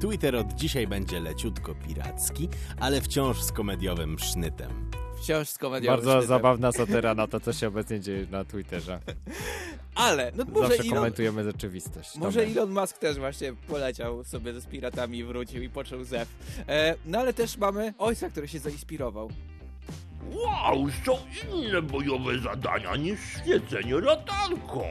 Twitter 0.00 0.36
od 0.36 0.52
dzisiaj 0.52 0.86
będzie 0.86 1.20
leciutko 1.20 1.74
piracki, 1.74 2.48
ale 2.80 3.00
wciąż 3.00 3.42
z 3.42 3.52
komediowym 3.52 4.18
sznytem. 4.18 4.90
Wciąż 5.22 5.48
z 5.48 5.58
komediowym 5.58 5.96
Bardzo 5.96 6.10
sznytem. 6.10 6.28
zabawna 6.28 6.72
satyra 6.72 7.14
na 7.14 7.26
to, 7.26 7.40
co 7.40 7.52
się 7.52 7.68
obecnie 7.68 8.00
dzieje 8.00 8.26
na 8.30 8.44
Twitterze. 8.44 9.00
Ale, 9.94 10.32
no 10.34 10.44
może 10.44 10.68
Zawsze 10.68 10.82
Elon, 10.82 10.94
komentujemy 10.94 11.44
rzeczywistość. 11.44 12.16
może. 12.16 12.42
Elon 12.42 12.70
Musk 12.70 12.98
też 12.98 13.18
właśnie 13.18 13.52
poleciał 13.68 14.24
sobie 14.24 14.60
ze 14.60 14.68
piratami 14.68 15.18
i 15.18 15.24
wrócił 15.24 15.62
i 15.62 15.68
począł 15.68 16.04
zew. 16.04 16.28
E, 16.68 16.94
no 17.06 17.18
ale 17.18 17.32
też 17.32 17.56
mamy 17.56 17.94
ojca, 17.98 18.30
który 18.30 18.48
się 18.48 18.58
zainspirował. 18.58 19.30
Wow, 20.30 20.86
są 21.06 21.18
inne 21.54 21.82
bojowe 21.82 22.38
zadania 22.38 22.96
niż 22.96 23.20
świecenie 23.42 23.94
latarką. 24.00 24.84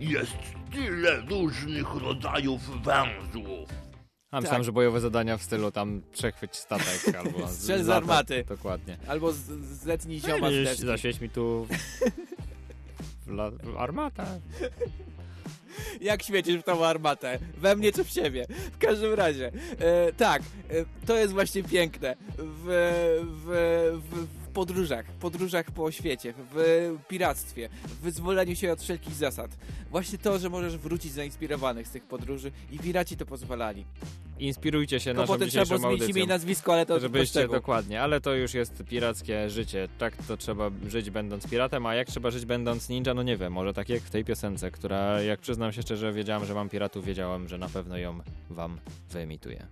Jest 0.00 0.36
tyle 0.72 1.20
różnych 1.20 1.94
rodzajów 1.94 2.60
węzłów. 2.82 3.68
A 4.30 4.40
myślałem, 4.40 4.60
Tak. 4.60 4.64
że 4.64 4.72
bojowe 4.72 5.00
zadania 5.00 5.36
w 5.36 5.42
stylu 5.42 5.70
tam 5.72 6.02
przechwyć 6.12 6.56
statek 6.56 7.14
albo... 7.24 7.48
Strzel 7.48 7.84
z 7.84 7.86
lata- 7.86 7.96
armaty. 7.96 8.44
Dokładnie. 8.48 8.96
Albo 9.08 9.32
z, 9.32 9.38
zetnij 9.84 10.20
zioma 10.20 10.50
z 10.50 10.54
deski. 10.64 10.86
Zaświeć 10.86 11.20
mi 11.20 11.30
tu... 11.30 11.66
La... 13.26 13.50
w 13.50 13.76
armata. 13.76 14.26
Jak 16.00 16.22
świecisz 16.22 16.56
w 16.56 16.62
tą 16.62 16.86
armatę? 16.86 17.38
We 17.56 17.76
mnie 17.76 17.92
czy 17.92 18.04
w 18.04 18.10
siebie? 18.10 18.46
W 18.72 18.78
każdym 18.78 19.14
razie, 19.14 19.52
e, 19.78 20.12
tak, 20.12 20.42
e, 20.42 21.06
to 21.06 21.16
jest 21.16 21.32
właśnie 21.32 21.62
piękne 21.62 22.16
w, 22.38 22.66
w, 23.44 24.00
w 24.10 24.45
podróżach, 24.56 25.06
podróżach 25.06 25.70
po 25.70 25.90
świecie, 25.90 26.34
w 26.54 26.98
piractwie, 27.08 27.68
w 27.84 28.00
wyzwoleniu 28.00 28.56
się 28.56 28.72
od 28.72 28.82
wszelkich 28.82 29.14
zasad. 29.14 29.50
Właśnie 29.90 30.18
to, 30.18 30.38
że 30.38 30.50
możesz 30.50 30.76
wrócić 30.76 31.12
zainspirowanych 31.12 31.88
z 31.88 31.90
tych 31.90 32.04
podróży 32.04 32.52
i 32.72 32.78
piraci 32.78 33.16
to 33.16 33.26
pozwalali. 33.26 33.84
Inspirujcie 34.38 35.00
się 35.00 35.10
Tylko 35.10 35.20
naszą 35.20 35.32
potem 35.32 35.48
trzeba 35.48 35.64
dzisiejszą 35.64 35.82
było 35.82 35.96
zmienić 35.96 36.10
imię 36.10 36.20
i 36.20 36.22
audycją. 36.22 36.34
nazwisko, 36.34 36.72
ale 36.72 36.86
to 36.86 37.00
Żebyście 37.00 37.48
dokładnie, 37.48 38.02
ale 38.02 38.20
to 38.20 38.34
już 38.34 38.54
jest 38.54 38.82
pirackie 38.88 39.50
życie. 39.50 39.88
Tak 39.98 40.16
to 40.28 40.36
trzeba 40.36 40.70
żyć 40.88 41.10
będąc 41.10 41.48
piratem, 41.50 41.86
a 41.86 41.94
jak 41.94 42.08
trzeba 42.08 42.30
żyć 42.30 42.44
będąc 42.46 42.88
ninja, 42.88 43.14
no 43.14 43.22
nie 43.22 43.36
wiem, 43.36 43.52
może 43.52 43.74
tak 43.74 43.88
jak 43.88 44.02
w 44.02 44.10
tej 44.10 44.24
piosence, 44.24 44.70
która 44.70 45.22
jak 45.22 45.40
przyznam 45.40 45.72
się 45.72 45.82
szczerze, 45.82 46.12
wiedziałam, 46.12 46.44
że 46.44 46.54
mam 46.54 46.68
piratów, 46.68 47.04
wiedziałam, 47.04 47.48
że 47.48 47.58
na 47.58 47.68
pewno 47.68 47.98
ją 47.98 48.18
wam 48.50 48.78
wyemituję. 49.10 49.66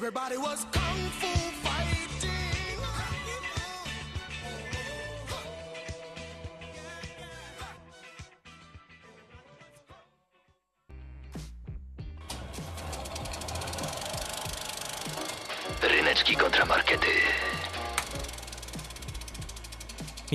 Everybody 0.00 0.38
was 0.38 0.64
kung 0.72 1.10
fu 1.20 1.49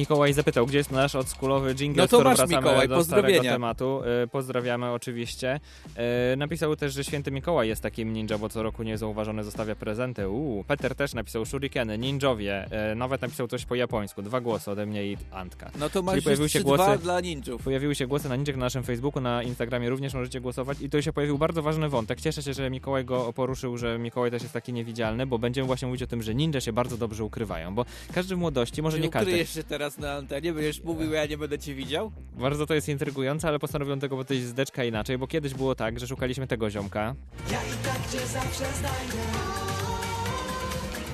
Mikołaj 0.05 0.33
zapytał, 0.33 0.65
gdzie 0.65 0.77
jest 0.77 0.91
nasz 0.91 1.15
odskulowy 1.15 1.75
jingle, 1.75 2.03
No 2.03 2.07
to 2.07 2.17
masz, 2.17 2.37
wracamy 2.37 2.57
Mikołaj, 2.57 2.87
do 2.87 2.95
pozdrowienia. 2.95 3.33
starego 3.35 3.53
tematu. 3.55 4.01
E, 4.23 4.27
pozdrawiamy 4.27 4.91
oczywiście. 4.91 5.59
E, 5.95 6.35
napisał 6.35 6.75
też, 6.75 6.93
że 6.93 7.03
święty 7.03 7.31
Mikołaj 7.31 7.67
jest 7.67 7.81
takim 7.81 8.13
ninja, 8.13 8.37
bo 8.37 8.49
co 8.49 8.63
roku 8.63 8.83
niezauważony 8.83 9.43
zostawia 9.43 9.75
prezenty. 9.75 10.29
Uuu, 10.29 10.63
Peter 10.63 10.95
też 10.95 11.13
napisał 11.13 11.45
shurikeny, 11.45 11.97
ninjowie. 11.97 12.67
E, 12.71 12.95
nawet 12.95 13.21
napisał 13.21 13.47
coś 13.47 13.65
po 13.65 13.75
japońsku. 13.75 14.21
Dwa 14.21 14.41
głosy 14.41 14.71
ode 14.71 14.85
mnie 14.85 15.05
i 15.05 15.17
Antka. 15.31 15.71
No 15.79 15.89
to 15.89 16.01
masz 16.01 16.23
pojawiły 16.23 16.49
się 16.49 16.59
3-2 16.59 16.63
głosy 16.63 16.97
dla 17.03 17.21
ninjów. 17.21 17.63
Pojawiły 17.63 17.95
się 17.95 18.07
głosy 18.07 18.29
na 18.29 18.35
ninjach 18.35 18.55
na 18.55 18.65
naszym 18.65 18.83
Facebooku, 18.83 19.21
na 19.23 19.43
Instagramie 19.43 19.89
również 19.89 20.13
możecie 20.13 20.41
głosować 20.41 20.81
i 20.81 20.89
to 20.89 21.01
się 21.01 21.13
pojawił 21.13 21.37
bardzo 21.37 21.61
ważny 21.61 21.89
wątek. 21.89 22.21
Cieszę 22.21 22.43
się, 22.43 22.53
że 22.53 22.69
Mikołaj 22.69 23.05
go 23.05 23.33
poruszył, 23.33 23.77
że 23.77 23.99
Mikołaj 23.99 24.31
też 24.31 24.41
jest 24.41 24.53
taki 24.53 24.73
niewidzialny, 24.73 25.25
bo 25.27 25.39
będziemy 25.39 25.67
właśnie 25.67 25.85
mówić 25.87 26.03
o 26.03 26.07
tym, 26.07 26.21
że 26.23 26.35
ninja 26.35 26.61
się 26.61 26.73
bardzo 26.73 26.97
dobrze 26.97 27.23
ukrywają, 27.23 27.75
bo 27.75 27.85
każdy 28.13 28.35
w 28.35 28.39
młodości, 28.39 28.81
może 28.81 28.99
nie 28.99 29.09
każdy, 29.09 29.29
Ukryjesz 29.31 29.53
się 29.53 29.63
teraz 29.63 29.94
na 29.97 30.13
antenie, 30.13 30.53
będziesz 30.53 30.83
mówił, 30.83 31.11
ja 31.11 31.25
nie 31.25 31.37
będę 31.37 31.59
cię 31.59 31.75
widział? 31.75 32.11
bardzo 32.37 32.65
to 32.65 32.73
jest 32.73 32.89
intrygujące, 32.89 33.47
ale 33.47 33.59
postanowiłem 33.59 33.99
tego 33.99 34.17
podejść 34.17 34.43
z 34.43 34.53
deczka 34.53 34.83
inaczej, 34.83 35.17
bo 35.17 35.27
kiedyś 35.27 35.53
było 35.53 35.75
tak, 35.75 35.99
że 35.99 36.07
szukaliśmy 36.07 36.47
tego 36.47 36.69
ziomka, 36.69 37.15
Ja 37.51 37.57
i 37.63 37.85
tak 37.85 38.11
cię 38.11 38.27
zawsze 38.27 38.65
znajdę. 38.79 39.17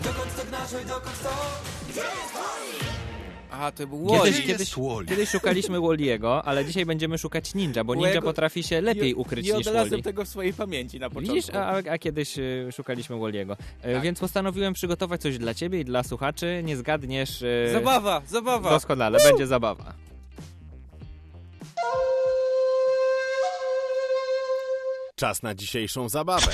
Dokąd 0.04 0.36
to 0.36 0.46
gnasz, 0.46 0.74
oj, 0.74 0.86
dokąd 0.86 1.24
to? 1.24 1.30
Gdzie 1.89 2.02
jest 2.02 2.90
Wally? 3.52 3.62
Aha, 3.62 3.72
to 3.72 3.88
był 3.88 4.06
Wally. 4.06 4.32
Kiedyś, 4.32 4.46
kiedyś, 4.46 4.76
kiedyś 5.08 5.30
szukaliśmy 5.30 5.82
Walliego, 5.82 6.46
ale 6.46 6.66
dzisiaj 6.66 6.86
będziemy 6.86 7.18
szukać 7.18 7.54
ninja, 7.56 7.84
bo 7.84 7.96
ninja 7.96 8.22
potrafi 8.22 8.64
się 8.64 8.82
lepiej 8.82 9.08
nie, 9.10 9.16
ukryć 9.16 9.46
nie 9.48 9.54
niż 9.54 9.68
odnalazłem 9.68 9.90
Wally. 9.92 10.04
tego 10.04 10.26
w 10.26 10.28
swojej 10.28 10.54
pamięci 10.54 11.00
na 11.00 11.10
początku. 11.10 11.36
Widzisz, 11.36 11.56
a, 11.56 11.74
a 11.92 11.98
kiedyś 11.98 12.38
y, 12.38 12.70
szukaliśmy 12.76 13.20
Walliego. 13.20 13.58
E, 13.82 14.02
Więc 14.02 14.20
postanowiłem 14.20 14.74
przygotować 14.74 15.22
coś 15.22 15.38
dla 15.38 15.54
ciebie 15.54 15.80
i 15.80 15.86
dla 15.86 16.04
słuchaczy. 16.04 16.62
Nie 16.64 16.78
zgadniesz. 16.78 17.42
y, 17.42 17.70
Zabawa, 17.74 18.22
zabawa. 18.28 18.70
Doskonale, 18.70 19.20
będzie 19.24 19.48
zabawa. 19.48 19.94
Czas 25.16 25.44
na 25.44 25.56
dzisiejszą 25.56 26.10
zabawę. 26.10 26.52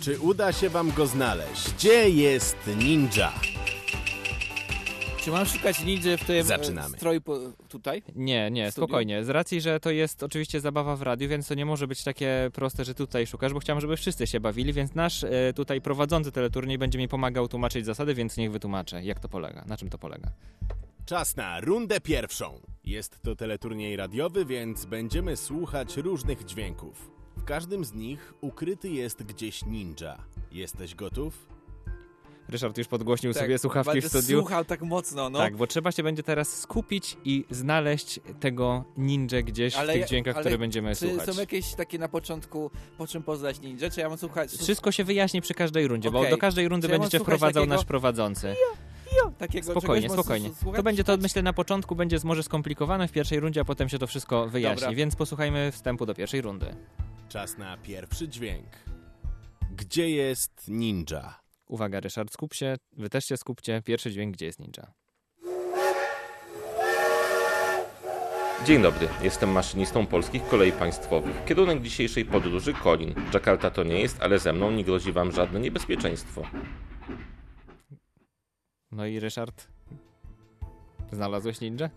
Czy 0.00 0.20
uda 0.20 0.52
się 0.52 0.68
wam 0.70 0.92
go 0.92 1.06
znaleźć? 1.06 1.70
Gdzie 1.78 2.10
jest 2.10 2.56
ninja? 2.76 3.32
Czy 5.24 5.30
mam 5.30 5.46
szukać 5.46 5.84
ninja 5.84 6.16
w 6.16 6.24
tym 6.24 6.36
e, 6.36 6.42
Zaczynamy. 6.44 6.96
stroju 6.96 7.20
po, 7.20 7.38
tutaj? 7.68 8.02
Nie, 8.14 8.50
nie, 8.50 8.72
spokojnie. 8.72 9.24
Z 9.24 9.28
racji, 9.28 9.60
że 9.60 9.80
to 9.80 9.90
jest 9.90 10.22
oczywiście 10.22 10.60
zabawa 10.60 10.96
w 10.96 11.02
radiu, 11.02 11.28
więc 11.28 11.48
to 11.48 11.54
nie 11.54 11.66
może 11.66 11.86
być 11.86 12.04
takie 12.04 12.50
proste, 12.52 12.84
że 12.84 12.94
tutaj 12.94 13.26
szukasz, 13.26 13.52
bo 13.52 13.60
chciałem, 13.60 13.80
żeby 13.80 13.96
wszyscy 13.96 14.26
się 14.26 14.40
bawili, 14.40 14.72
więc 14.72 14.94
nasz 14.94 15.24
e, 15.24 15.52
tutaj 15.56 15.80
prowadzący 15.80 16.32
teleturniej 16.32 16.78
będzie 16.78 16.98
mi 16.98 17.08
pomagał 17.08 17.48
tłumaczyć 17.48 17.86
zasady, 17.86 18.14
więc 18.14 18.36
niech 18.36 18.52
wytłumaczę, 18.52 19.02
jak 19.04 19.20
to 19.20 19.28
polega, 19.28 19.64
na 19.66 19.76
czym 19.76 19.90
to 19.90 19.98
polega. 19.98 20.30
Czas 21.06 21.36
na 21.36 21.60
rundę 21.60 22.00
pierwszą. 22.00 22.60
Jest 22.84 23.22
to 23.22 23.36
teleturniej 23.36 23.96
radiowy, 23.96 24.44
więc 24.44 24.84
będziemy 24.84 25.36
słuchać 25.36 25.96
różnych 25.96 26.44
dźwięków. 26.44 27.10
W 27.36 27.44
każdym 27.44 27.84
z 27.84 27.92
nich 27.92 28.34
ukryty 28.40 28.88
jest 28.88 29.22
gdzieś 29.22 29.64
ninja. 29.64 30.18
Jesteś 30.52 30.94
gotów? 30.94 31.53
Ryszard 32.48 32.78
już 32.78 32.88
podgłośnił 32.88 33.32
Tak, 33.32 33.42
sobie 33.42 33.58
słuchawki 33.58 34.00
w 34.00 34.08
studiu. 34.08 34.38
słuchał 34.40 34.64
tak 34.64 34.82
mocno, 34.82 35.30
no. 35.30 35.38
Tak, 35.38 35.56
bo 35.56 35.66
trzeba 35.66 35.92
się 35.92 36.02
będzie 36.02 36.22
teraz 36.22 36.60
skupić 36.60 37.16
i 37.24 37.44
znaleźć 37.50 38.20
tego 38.40 38.84
ninja 38.96 39.42
gdzieś 39.42 39.74
w 39.74 39.86
tych 39.86 40.06
dźwiękach, 40.08 40.34
ale 40.36 40.42
które 40.44 40.58
będziemy 40.58 40.96
czy 40.96 41.08
słuchać. 41.08 41.34
są 41.34 41.40
jakieś 41.40 41.74
takie 41.74 41.98
na 41.98 42.08
początku, 42.08 42.70
po 42.98 43.06
czym 43.06 43.22
poznać 43.22 43.60
ninja? 43.60 43.90
Czy 43.90 44.00
ja 44.00 44.08
mam 44.08 44.18
słuchać... 44.18 44.50
Wszystko 44.52 44.92
się 44.92 45.04
wyjaśni 45.04 45.40
przy 45.40 45.54
każdej 45.54 45.88
rundzie, 45.88 46.10
bo 46.10 46.18
Okej. 46.18 46.30
do 46.30 46.38
każdej 46.38 46.68
rundy 46.68 46.88
Czy 46.88 46.92
będziecie 46.92 47.20
wprowadzał 47.20 47.62
takiego- 47.62 47.74
nasz 47.76 47.84
prowadzący. 47.84 48.54
Jo, 49.16 49.32
takiego 49.38 49.70
Spokojnie, 49.70 50.08
bo 50.08 50.14
spokojnie. 50.14 50.50
słuchać- 50.60 50.76
To 50.76 50.82
będzie 50.82 51.04
to, 51.04 51.16
myślę, 51.16 51.42
na 51.42 51.52
początku 51.52 51.96
będzie 51.96 52.18
może 52.24 52.42
skomplikowane 52.42 53.08
w 53.08 53.12
pierwszej 53.12 53.40
rundzie, 53.40 53.60
a 53.60 53.64
potem 53.64 53.88
się 53.88 53.98
to 53.98 54.06
wszystko 54.06 54.48
wyjaśni, 54.48 54.80
Dobra. 54.80 54.96
więc 54.96 55.16
posłuchajmy 55.16 55.72
wstępu 55.72 56.06
do 56.06 56.14
pierwszej 56.14 56.40
rundy. 56.40 56.76
Czas 57.28 57.58
na 57.58 57.76
pierwszy 57.76 58.28
dźwięk. 58.28 58.66
Gdzie 59.76 60.10
jest 60.10 60.68
ninja? 60.68 61.43
Uwaga, 61.68 62.00
Ryszard, 62.00 62.32
skup 62.32 62.54
się, 62.54 62.76
wy 62.92 63.10
też 63.10 63.24
się 63.24 63.36
skupcie. 63.36 63.82
Pierwszy 63.84 64.10
dźwięk, 64.10 64.34
gdzie 64.34 64.46
jest 64.46 64.58
ninja? 64.58 64.92
Dzień 68.66 68.82
dobry, 68.82 69.08
jestem 69.22 69.50
maszynistą 69.52 70.06
polskich 70.06 70.46
kolei 70.48 70.72
państwowych. 70.72 71.44
Kierunek 71.44 71.82
dzisiejszej 71.82 72.24
podróży 72.24 72.74
Kolin. 72.74 73.14
Jakarta 73.34 73.70
to 73.70 73.82
nie 73.84 74.00
jest, 74.00 74.22
ale 74.22 74.38
ze 74.38 74.52
mną 74.52 74.70
nie 74.70 74.84
grozi 74.84 75.12
wam 75.12 75.32
żadne 75.32 75.60
niebezpieczeństwo. 75.60 76.42
No 78.92 79.06
i 79.06 79.20
Ryszard? 79.20 79.68
Znalazłeś 81.12 81.60
ninja? 81.60 81.90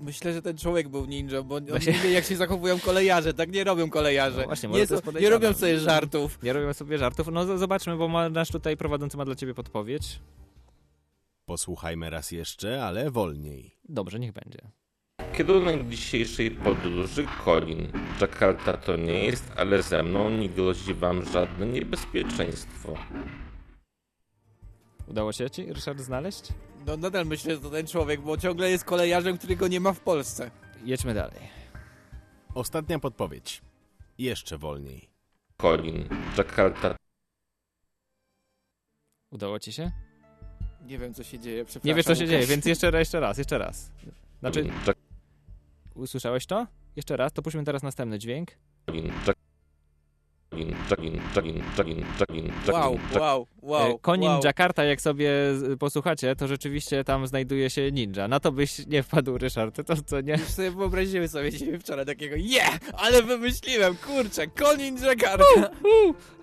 Myślę, 0.00 0.32
że 0.32 0.42
ten 0.42 0.58
człowiek 0.58 0.88
był 0.88 1.06
ninja, 1.06 1.42
bo 1.42 1.54
on 1.54 1.66
Właśnie- 1.66 1.92
nie 1.92 1.98
wie, 1.98 2.12
jak 2.12 2.24
się 2.24 2.36
zachowują 2.36 2.80
kolejarze. 2.80 3.34
Tak 3.34 3.52
nie 3.52 3.64
robią 3.64 3.90
kolejarze. 3.90 4.40
No 4.40 4.44
właśnie, 4.46 4.68
może 4.68 4.80
nie, 4.80 4.86
to 4.86 4.94
jest 4.94 5.20
nie 5.20 5.30
robią 5.30 5.52
sobie 5.52 5.78
żartów. 5.78 6.38
Nie 6.42 6.52
robię 6.52 6.74
sobie 6.74 6.98
żartów. 6.98 7.28
No 7.32 7.58
zobaczmy, 7.58 7.96
bo 7.96 8.08
ma, 8.08 8.28
nasz 8.28 8.50
tutaj 8.50 8.76
prowadzący 8.76 9.16
ma 9.16 9.24
dla 9.24 9.34
ciebie 9.34 9.54
podpowiedź. 9.54 10.20
Posłuchajmy 11.44 12.10
raz 12.10 12.30
jeszcze, 12.30 12.84
ale 12.84 13.10
wolniej. 13.10 13.76
Dobrze, 13.88 14.18
niech 14.18 14.32
będzie. 14.32 14.58
Kierunek 15.36 15.88
dzisiejszej 15.88 16.50
podróży 16.50 17.26
Colin. 17.44 17.92
Jakarta 18.20 18.76
to 18.76 18.96
nie 18.96 19.24
jest, 19.24 19.52
ale 19.56 19.82
ze 19.82 20.02
mną 20.02 20.30
nie 20.30 20.48
grozi 20.48 20.94
wam 20.94 21.24
żadne 21.24 21.66
niebezpieczeństwo. 21.66 22.94
Udało 25.06 25.32
się 25.32 25.50
ci, 25.50 25.72
Ryszard, 25.72 26.00
znaleźć? 26.00 26.48
No 26.86 26.96
nadal 26.96 27.26
myślę, 27.26 27.54
że 27.54 27.60
to 27.60 27.70
ten 27.70 27.86
człowiek, 27.86 28.20
bo 28.20 28.36
ciągle 28.36 28.70
jest 28.70 28.84
kolejarzem, 28.84 29.38
którego 29.38 29.68
nie 29.68 29.80
ma 29.80 29.92
w 29.92 30.00
Polsce. 30.00 30.50
Jedźmy 30.84 31.14
dalej. 31.14 31.40
Ostatnia 32.54 32.98
podpowiedź. 32.98 33.62
Jeszcze 34.18 34.58
wolniej. 34.58 35.08
Colin. 35.56 36.08
Jakarta 36.38 36.96
Udało 39.30 39.58
ci 39.58 39.72
się? 39.72 39.90
Nie 40.86 40.98
wiem, 40.98 41.14
co 41.14 41.22
się 41.24 41.38
dzieje, 41.38 41.64
przepraszam. 41.64 41.88
Nie 41.88 41.94
wiesz, 41.94 42.06
co 42.06 42.14
się 42.14 42.20
Łukasz. 42.24 42.30
dzieje, 42.30 42.46
więc 42.46 42.64
jeszcze, 42.66 42.90
raz, 42.90 42.98
jeszcze 42.98 43.20
raz, 43.20 43.38
jeszcze 43.38 43.58
raz. 43.58 43.92
Znaczy, 44.40 44.70
usłyszałeś 45.94 46.46
to? 46.46 46.66
Jeszcze 46.96 47.16
raz, 47.16 47.32
to 47.32 47.42
puśćmy 47.42 47.64
teraz 47.64 47.82
następny 47.82 48.18
dźwięk. 48.18 48.50
Colin. 48.86 49.12
Wow, 52.72 52.98
wow, 53.20 53.46
wow. 53.62 53.90
E, 53.90 53.98
Konin 53.98 54.28
wow. 54.30 54.40
Jakarta, 54.44 54.84
jak 54.84 55.00
sobie 55.00 55.30
z- 55.54 55.78
posłuchacie, 55.78 56.36
to 56.36 56.48
rzeczywiście 56.48 57.04
tam 57.04 57.26
znajduje 57.26 57.70
się 57.70 57.92
ninja. 57.92 58.28
Na 58.28 58.40
to 58.40 58.52
byś 58.52 58.86
nie 58.86 59.02
wpadł, 59.02 59.38
Ryszard, 59.38 59.86
to 59.86 59.96
co 60.06 60.20
nie? 60.20 60.32
Już 60.32 60.42
sobie 60.42 60.70
wyobraziły 60.70 61.28
sobie 61.28 61.52
dzisiaj 61.52 61.78
wczoraj 61.78 62.06
takiego 62.06 62.36
yeah, 62.38 62.78
ale 62.92 63.22
wymyśliłem, 63.22 63.96
kurczę, 63.96 64.46
Colin 64.58 64.96
Jakarta. 65.04 65.44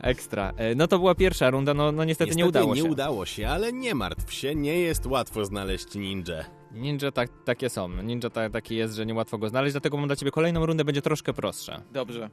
Ekstra. 0.02 0.54
E, 0.58 0.76
No 0.76 0.88
to 0.88 1.00
była 1.00 1.16
pierwsza 1.16 1.50
runda, 1.50 1.74
no, 1.74 1.92
no 1.92 2.04
niestety, 2.04 2.36
nie 2.36 2.46
udało 2.46 2.76
nie 2.76 2.82
się. 2.82 2.90
udało 2.90 3.26
się, 3.26 3.48
ale 3.48 3.74
nie 3.74 3.96
martw 3.96 4.34
się, 4.34 4.56
nie 4.56 4.80
jest 4.80 5.06
łatwo 5.06 5.46
znaleźć 5.46 5.96
ninja. 5.96 6.46
Ninja 6.72 7.12
tak, 7.12 7.30
takie 7.46 7.70
są. 7.70 7.90
Ninja 8.04 8.30
ta, 8.30 8.50
taki 8.50 8.76
jest, 8.76 8.96
że 8.96 9.06
niełatwo 9.06 9.38
go 9.38 9.50
znaleźć, 9.50 9.74
dlatego 9.74 9.98
mam 9.98 10.08
dla 10.08 10.16
ciebie 10.16 10.32
kolejną 10.32 10.66
rundę, 10.66 10.84
będzie 10.86 11.02
troszkę 11.02 11.34
prostsza. 11.34 11.82
Dobrze. 11.92 12.30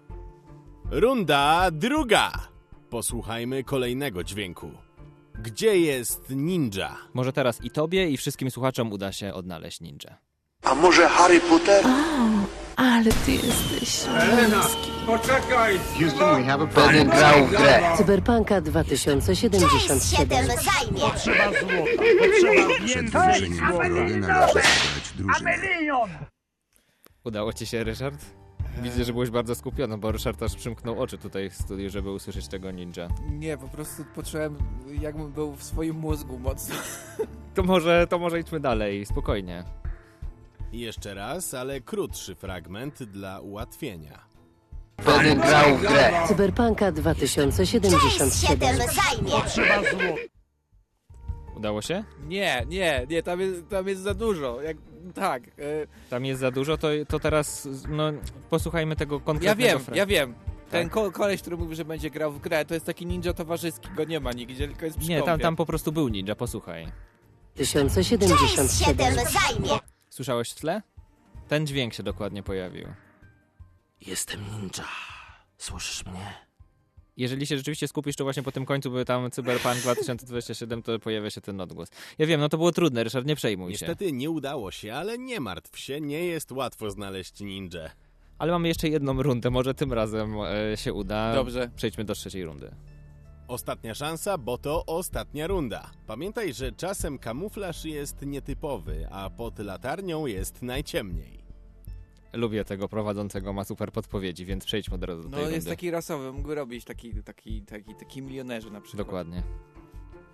Runda 0.91 1.71
druga. 1.73 2.33
Posłuchajmy 2.91 3.65
kolejnego 3.65 4.25
dźwięku. 4.25 4.71
Gdzie 5.43 5.79
jest 5.79 6.31
ninja? 6.31 6.97
Może 7.15 7.33
teraz 7.33 7.65
i 7.65 7.71
tobie, 7.71 8.09
i 8.11 8.17
wszystkim 8.17 8.51
słuchaczom 8.51 8.93
uda 8.93 9.13
się 9.13 9.35
odnaleźć 9.35 9.81
ninja. 9.81 10.19
A 10.63 10.75
może 10.75 11.09
Harry 11.09 11.41
Potter? 11.41 11.85
Ale 12.77 13.13
ty 13.13 13.33
jesteś 13.33 14.07
Elena, 14.09 14.63
poczekaj! 15.07 15.79
Houston, 15.99 16.43
we 16.43 16.49
have 16.51 16.63
a 16.63 16.67
Będę 16.67 17.05
grał 17.17 17.47
w 17.47 17.51
grę. 17.51 17.83
Cyberpunka 17.97 18.61
2077 18.61 20.47
zajmie. 20.47 21.01
Potrzeba 21.01 21.51
złota, 21.61 22.03
potrzeba 22.19 22.79
więcej 22.79 23.09
złota. 23.55 24.49
Udało 27.25 27.53
ci 27.53 27.67
się, 27.67 27.85
Ryszard? 27.85 28.46
Widzę, 28.83 29.05
że 29.05 29.13
byłeś 29.13 29.31
bardzo 29.31 29.55
skupiony, 29.55 29.99
bo 29.99 30.13
Ryszard 30.13 30.43
aż 30.43 30.55
przymknął 30.57 31.03
oczy 31.03 31.19
tutaj 31.19 31.51
w 31.51 31.55
studiu, 31.55 31.91
żeby 31.91 32.11
usłyszeć 32.11 32.49
tego 32.49 32.71
ninja. 32.71 33.09
Nie, 33.31 33.59
po 33.59 33.69
prostu 33.69 34.05
poczułem, 34.15 34.57
jakbym 35.01 35.33
był 35.33 35.57
w 35.57 35.63
swoim 35.63 35.97
mózgu 35.97 36.39
mocno. 36.39 36.75
To 37.55 37.63
może, 37.63 38.07
to 38.07 38.19
może 38.19 38.41
idźmy 38.41 38.61
dalej, 38.61 39.07
spokojnie. 39.07 39.65
Jeszcze 40.73 41.15
raz, 41.15 41.55
ale 41.55 41.81
krótszy 41.81 42.35
fragment 42.35 43.03
dla 43.03 43.41
ułatwienia. 43.41 44.19
Będę 45.07 45.37
grał 45.47 45.77
w 45.77 45.81
grę. 45.81 46.13
Cyberpunka 46.29 46.93
2077 46.93 48.77
zajmie. 48.77 49.31
Potrzeba 49.31 49.81
złota. 49.81 50.36
Udało 51.57 51.83
się? 51.83 52.05
Nie, 52.29 52.65
nie, 52.69 53.07
nie, 53.11 53.23
tam 53.23 53.41
jest, 53.41 53.69
tam 53.69 53.89
jest 53.89 54.03
za 54.03 54.15
dużo. 54.15 54.63
Jak, 54.63 54.77
tak. 55.15 55.43
e, 55.49 55.51
Tam 56.11 56.25
jest 56.25 56.41
za 56.41 56.51
dużo, 56.51 56.77
to, 56.79 56.89
to 57.09 57.21
teraz 57.21 57.69
no, 57.89 58.13
posłuchajmy 58.51 58.97
tego 58.97 59.15
ja 59.15 59.21
konkretnego 59.21 59.69
wiem, 59.69 59.79
fra- 59.85 59.97
ja 59.97 60.07
wiem. 60.07 60.35
Ten 60.71 60.85
Tak? 60.89 60.93
ko 60.93 61.13
koleś, 61.13 61.41
który 61.41 61.57
mówi, 61.57 61.77
że 61.77 61.85
będzie 61.85 62.11
grał 62.11 62.33
w 62.33 62.39
grę, 62.41 62.65
to 62.65 62.75
jest 62.75 62.87
taki 62.87 63.07
ninja 63.07 63.33
towarzyski, 63.33 63.89
go 63.97 64.05
nie 64.05 64.21
ma 64.21 64.33
nigdzie, 64.33 64.69
tylko 64.69 64.85
jest 64.85 64.99
przy 64.99 65.09
Nie, 65.09 65.23
tam, 65.23 65.41
tam 65.41 65.57
po 65.57 65.67
prostu 65.67 65.93
był 65.93 66.09
ninja, 66.09 66.35
posłuchaj. 66.35 66.87
2077 67.55 69.15
zajmie. 69.15 69.79
Słyszałeś 70.11 70.51
w 70.51 70.55
tle? 70.55 70.83
Ten 71.49 71.67
dźwięk 71.67 71.95
się 71.95 72.03
dokładnie 72.03 72.43
pojawił. 72.43 72.89
Jestem 74.07 74.41
ninja. 74.53 74.85
Słyszysz 75.59 76.07
mnie? 76.07 76.46
Jeżeli 77.17 77.47
się 77.47 77.57
rzeczywiście 77.57 77.89
skupisz, 77.89 78.17
to 78.17 78.25
właśnie 78.25 78.43
po 78.43 78.53
tym 78.53 78.67
końcu, 78.67 78.91
by 78.91 79.05
tam 79.05 79.31
Cyberpunk 79.31 79.77
2027, 79.77 80.83
to 80.83 80.99
pojawia 80.99 81.31
się 81.31 81.41
ten 81.41 81.61
odgłos. 81.61 81.89
Ja 82.19 82.27
wiem, 82.27 82.41
no 82.41 82.49
to 82.49 82.57
było 82.57 82.73
trudne, 82.73 83.05
Ryszard, 83.05 83.27
nie 83.27 83.37
przejmuj 83.37 83.73
się. 83.73 83.87
Niestety 83.87 84.13
nie 84.13 84.31
udało 84.31 84.71
się, 84.71 84.95
ale 84.95 85.19
nie 85.19 85.41
martw 85.41 85.79
się, 85.79 86.01
nie 86.01 86.25
jest 86.25 86.53
łatwo 86.53 86.91
znaleźć 86.91 87.41
ninja. 87.41 87.91
Ale 88.39 88.53
mamy 88.53 88.69
jeszcze 88.69 88.89
jedną 88.89 89.23
rundę, 89.23 89.51
może 89.51 89.75
tym 89.75 89.93
razem 89.93 90.37
e, 90.73 90.77
się 90.77 90.93
uda. 90.93 91.35
Dobrze. 91.35 91.71
Przejdźmy 91.77 92.05
do 92.05 92.15
trzeciej 92.15 92.45
rundy. 92.45 92.71
Ostatnia 93.49 93.95
szansa, 93.95 94.39
bo 94.39 94.59
to 94.59 94.87
ostatnia 94.87 95.47
runda. 95.47 95.91
Pamiętaj, 96.07 96.55
że 96.55 96.73
czasem 96.73 97.19
kamuflaż 97.19 97.85
jest 97.85 98.23
nietypowy, 98.23 99.09
a 99.11 99.31
pod 99.31 99.59
latarnią 99.59 100.27
jest 100.27 100.63
najciemniej. 100.63 101.46
Lubię 102.37 102.65
tego 102.65 102.89
prowadzącego, 102.89 103.53
ma 103.53 103.65
super 103.65 103.93
podpowiedzi, 103.93 104.45
więc 104.45 104.65
przejdźmy 104.65 104.95
od 104.95 105.05
razu 105.05 105.23
do 105.23 105.29
tej 105.29 105.33
No 105.33 105.39
rundy. 105.39 105.55
jest 105.55 105.69
taki 105.69 105.91
rasowy, 105.91 106.33
mógłby 106.33 106.55
robić 106.55 106.85
taki, 106.85 107.23
taki, 107.23 107.63
taki, 107.63 107.95
taki 107.95 108.23
milionerzy 108.23 108.71
na 108.71 108.81
przykład. 108.81 109.07
Dokładnie. 109.07 109.43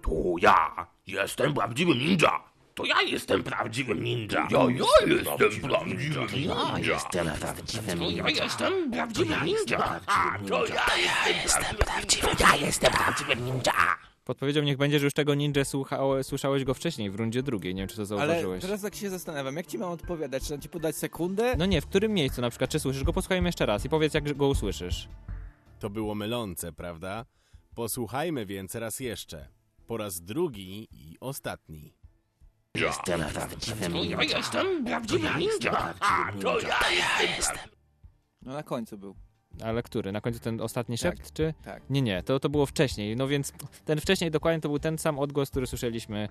To 0.03 0.35
ja 0.41 0.87
jestem 1.07 1.55
prawdziwym 1.55 1.99
ninja. 1.99 2.53
To 2.75 2.85
ja 2.85 3.03
jestem 3.03 3.43
prawdziwym 3.43 4.05
ninja. 4.05 4.49
Ja, 4.51 4.59
ja 4.61 5.07
jestem 5.07 5.27
prawdziwym 5.27 5.71
ninja. 5.99 6.27
Ja 6.33 6.79
jestem 6.79 7.27
prawdziwym 7.41 7.99
To 7.99 8.05
ja 8.05 8.09
ninja. 8.25 8.29
jestem 8.45 8.91
prawdziwym 8.91 9.45
ninja. 9.45 10.01
A, 10.07 10.39
to 10.49 10.67
ja 10.67 10.87
jestem 11.43 11.77
prawdziwym 11.77 12.31
Ja 12.41 12.57
jestem 12.57 12.93
prawdziwym 12.93 13.45
ninja. 13.45 13.73
Podpowiedzią 14.25 14.63
niech 14.63 14.77
będzie, 14.77 14.99
że 14.99 15.05
już 15.07 15.15
tego 15.15 15.35
ninja 15.35 15.65
słuchał, 15.65 16.23
słyszałeś 16.23 16.65
go 16.65 16.75
wcześniej, 16.75 17.11
w 17.11 17.15
rundzie 17.15 17.43
drugiej, 17.43 17.75
nie 17.75 17.83
wiem 17.83 17.89
czy 17.89 17.97
to 17.97 18.01
Ale 18.03 18.07
zauważyłeś. 18.07 18.63
teraz 18.63 18.83
tak 18.83 18.95
się 18.95 19.11
zastanawiam, 19.11 19.57
jak 19.57 19.67
ci 19.67 19.79
mam 19.79 19.91
odpowiadać? 19.91 20.43
Czy 20.43 20.53
mam 20.53 20.61
ci 20.61 20.69
podać 20.69 20.97
sekundę? 20.97 21.55
No 21.59 21.67
nie, 21.67 21.81
w 21.81 21.87
którym 21.87 22.13
miejscu 22.13 22.41
na 22.41 22.51
przykład, 22.51 22.71
czy 22.71 22.81
słyszysz 22.81 23.05
go? 23.05 23.13
Posłuchajmy 23.13 23.49
jeszcze 23.49 23.67
raz 23.67 23.85
i 23.85 23.89
powiedz 23.89 24.15
jak 24.15 24.37
go 24.37 24.49
usłyszysz. 24.49 25.09
To 25.79 25.91
było 25.91 26.15
mylące, 26.15 26.73
prawda? 26.73 27.25
Posłuchajmy 27.75 28.47
więc 28.47 28.75
raz 28.75 29.01
jeszcze. 29.01 29.49
Po 29.87 29.97
raz 29.97 30.21
drugi 30.21 30.89
i 30.93 31.17
ostatni. 31.21 31.95
Jestem 32.75 33.21
prawdziwym 33.21 33.95
ja 33.97 34.01
ninja. 34.01 34.23
jestem 34.23 34.85
prawdziwym 34.85 35.39
ninja. 35.39 35.95
A, 36.01 36.33
to 36.43 36.61
ja 36.61 36.81
jestem 37.37 37.59
No 38.43 38.53
na 38.53 38.63
końcu 38.63 38.99
był. 38.99 39.15
Ale 39.65 39.83
który? 39.83 40.13
Na 40.13 40.21
końcu 40.21 40.41
ten 40.41 40.61
ostatni 40.61 40.99
Tak, 40.99 41.17
szept, 41.17 41.33
czy? 41.33 41.55
tak. 41.65 41.83
Nie, 41.91 42.03
nie, 42.03 42.23
to, 42.23 42.41
to 42.41 42.49
było 42.49 42.67
wcześniej. 42.67 43.17
No 43.17 43.29
więc 43.29 43.53
ten 43.85 44.01
wcześniej 44.01 44.31
dokładnie 44.31 44.61
to 44.61 44.69
był 44.69 44.79
ten 44.79 44.99
sam 44.99 45.19
odgłos, 45.19 45.51
który 45.51 45.67
słyszeliśmy, 45.67 46.29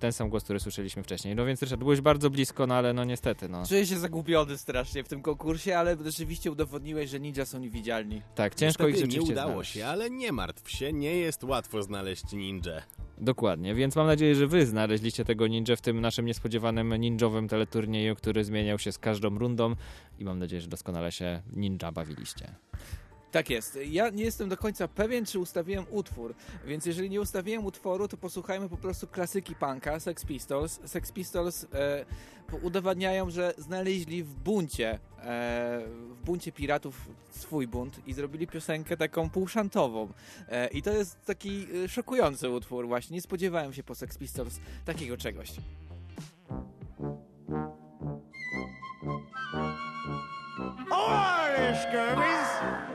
ten 0.00 0.12
sam 0.12 0.28
głos, 0.30 0.44
który 0.44 0.60
słyszeliśmy 0.60 1.02
wcześniej. 1.02 1.34
No 1.36 1.44
więc 1.44 1.62
Ryszard, 1.62 1.78
byłeś 1.78 2.00
bardzo 2.00 2.30
blisko, 2.30 2.66
no 2.66 2.74
ale 2.74 2.92
no 2.92 3.04
niestety, 3.04 3.48
no. 3.48 3.66
Czuję 3.66 3.86
się 3.86 3.98
zagubiony 3.98 4.58
strasznie 4.58 5.04
w 5.04 5.08
tym 5.08 5.22
konkursie, 5.22 5.78
ale 5.78 5.96
rzeczywiście 6.04 6.52
udowodniłeś, 6.52 7.10
że 7.10 7.20
ninja 7.20 7.44
są 7.46 7.58
niewidzialni. 7.58 8.22
Tak, 8.34 8.54
ciężko 8.54 8.88
ich 8.88 8.94
Niestety 8.94 9.08
nie 9.08 9.12
rzeczywiście 9.12 9.32
udało 9.32 9.50
znaleźć. 9.52 9.72
się, 9.72 9.86
ale 9.86 10.10
nie 10.10 10.32
martw 10.32 10.70
się, 10.70 10.92
nie 10.92 11.16
jest 11.16 11.44
łatwo 11.44 11.82
znaleźć 11.82 12.32
ninja. 12.32 12.82
Dokładnie, 13.22 13.74
więc 13.74 13.96
mam 13.96 14.06
nadzieję, 14.06 14.34
że 14.34 14.46
wy 14.46 14.66
znaleźliście 14.66 15.24
tego 15.24 15.46
ninja 15.46 15.76
w 15.76 15.80
tym 15.80 16.00
naszym 16.00 16.26
niespodziewanym 16.26 16.94
ninjowym 16.94 17.48
teleturnieju, 17.48 18.16
który 18.16 18.44
zmieniał 18.44 18.78
się 18.78 18.92
z 18.92 18.98
każdą 18.98 19.38
rundą 19.38 19.74
i 20.18 20.24
mam 20.24 20.38
nadzieję, 20.38 20.62
że 20.62 20.68
doskonale 20.68 21.12
się 21.12 21.42
ninja 21.52 21.92
bawiliście. 21.92 22.54
Tak 23.32 23.50
jest. 23.50 23.78
Ja 23.90 24.10
nie 24.10 24.24
jestem 24.24 24.48
do 24.48 24.56
końca 24.56 24.88
pewien, 24.88 25.26
czy 25.26 25.38
ustawiłem 25.38 25.84
utwór, 25.90 26.34
więc 26.66 26.86
jeżeli 26.86 27.10
nie 27.10 27.20
ustawiłem 27.20 27.64
utworu, 27.64 28.08
to 28.08 28.16
posłuchajmy 28.16 28.68
po 28.68 28.76
prostu 28.76 29.06
klasyki 29.06 29.54
punka, 29.54 30.00
Sex 30.00 30.24
Pistols. 30.24 30.80
Sex 30.84 31.12
Pistols 31.12 31.66
e, 31.74 32.04
udowadniają, 32.62 33.30
że 33.30 33.54
znaleźli 33.58 34.24
w 34.24 34.34
buncie, 34.34 34.90
e, 34.92 34.98
w 36.20 36.24
buncie 36.24 36.52
piratów 36.52 37.08
swój 37.30 37.66
bunt 37.66 38.00
i 38.06 38.12
zrobili 38.12 38.46
piosenkę 38.46 38.96
taką 38.96 39.30
półszantową. 39.30 40.08
E, 40.48 40.68
I 40.68 40.82
to 40.82 40.90
jest 40.90 41.24
taki 41.24 41.66
e, 41.84 41.88
szokujący 41.88 42.50
utwór 42.50 42.86
właśnie. 42.86 43.14
Nie 43.14 43.20
spodziewałem 43.20 43.72
się 43.72 43.82
po 43.82 43.94
Sex 43.94 44.18
Pistols 44.18 44.60
takiego 44.84 45.16
czegoś. 45.16 45.52
Alright, 50.90 51.82
Scurvies. 51.82 52.91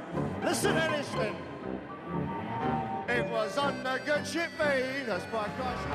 Listen 0.48 0.78
and 0.78 0.94
listen. 0.94 1.36
It 3.10 3.30
was 3.30 3.58
on 3.58 3.84
the 3.84 4.00
good 4.06 4.26
ship 4.26 4.50
made 4.58 5.10
as 5.10 5.22
by 5.26 5.46
Christ. 5.58 5.88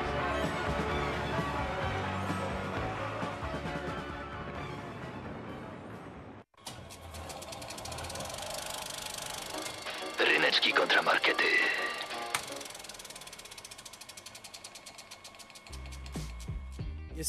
Ryneczki 10.19 10.71
kontramarkety. 10.71 11.82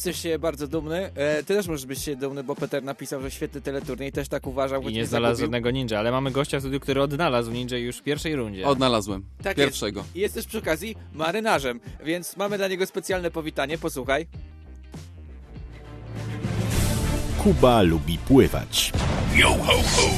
Jesteś 0.07 0.23
się 0.23 0.39
bardzo 0.39 0.67
dumny. 0.69 1.11
E, 1.15 1.37
ty 1.43 1.55
też 1.55 1.67
możesz 1.69 1.87
być 1.87 1.99
się 1.99 2.17
dumny, 2.17 2.45
bo 2.45 2.55
Peter 2.57 2.83
napisał, 2.83 3.23
że 3.23 3.31
świetny 3.31 3.61
teleturniej, 3.61 4.13
też 4.13 4.29
tak 4.29 4.47
uważał. 4.47 4.83
I 4.83 4.93
nie 4.93 5.07
znalazł 5.07 5.35
zagubił. 5.35 5.47
żadnego 5.47 5.71
ninja, 5.71 5.99
ale 5.99 6.11
mamy 6.13 6.31
gościa 6.31 6.59
w 6.59 6.61
studiu, 6.61 6.81
który 6.81 7.03
odnalazł 7.03 7.51
ninja 7.51 7.79
już 7.79 7.97
w 7.97 8.03
pierwszej 8.03 8.37
rundzie. 8.37 8.67
Odnalazłem. 8.67 9.25
Tak 9.43 9.57
Pierwszego. 9.57 10.01
Jest. 10.01 10.17
I 10.17 10.21
jest 10.21 10.35
też 10.35 10.47
przy 10.47 10.59
okazji 10.59 10.97
marynarzem, 11.13 11.81
więc 12.05 12.37
mamy 12.37 12.57
dla 12.59 12.69
niego 12.69 12.87
specjalne 12.87 13.31
powitanie. 13.31 13.79
Posłuchaj. 13.79 14.27
Kuba 17.39 17.83
lubi 17.83 18.19
pływać. 18.19 18.93
Yo 19.35 19.49
ho 19.49 19.73
ho! 19.73 20.11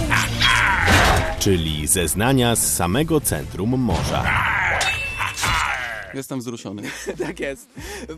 Czyli 1.39 1.87
zeznania 1.87 2.57
z 2.57 2.75
samego 2.77 3.21
centrum 3.21 3.71
morza. 3.81 4.25
Jestem 6.17 6.39
wzruszony. 6.39 6.83
tak 7.27 7.41
jest. 7.41 7.69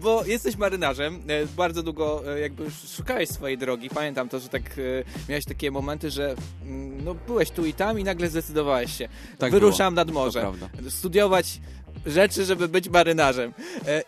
Bo 0.00 0.24
jesteś 0.24 0.56
marynarzem, 0.56 1.22
e, 1.28 1.46
bardzo 1.46 1.82
długo 1.82 2.34
e, 2.34 2.40
jakby 2.40 2.70
szukałeś 2.96 3.28
swojej 3.28 3.58
drogi. 3.58 3.90
Pamiętam 3.90 4.28
to, 4.28 4.40
że 4.40 4.48
tak 4.48 4.62
e, 4.62 5.28
miałeś 5.28 5.44
takie 5.44 5.70
momenty, 5.70 6.10
że 6.10 6.34
mm, 6.62 7.04
no, 7.04 7.14
byłeś 7.14 7.50
tu 7.50 7.66
i 7.66 7.74
tam 7.74 8.00
i 8.00 8.04
nagle 8.04 8.28
zdecydowałeś 8.28 8.96
się. 8.96 9.08
Tak 9.38 9.52
Wyruszam 9.52 9.94
było. 9.94 10.04
nad 10.04 10.14
morze. 10.14 10.52
Studiować 10.88 11.60
rzeczy, 12.06 12.44
żeby 12.44 12.68
być 12.68 12.88
marynarzem. 12.88 13.52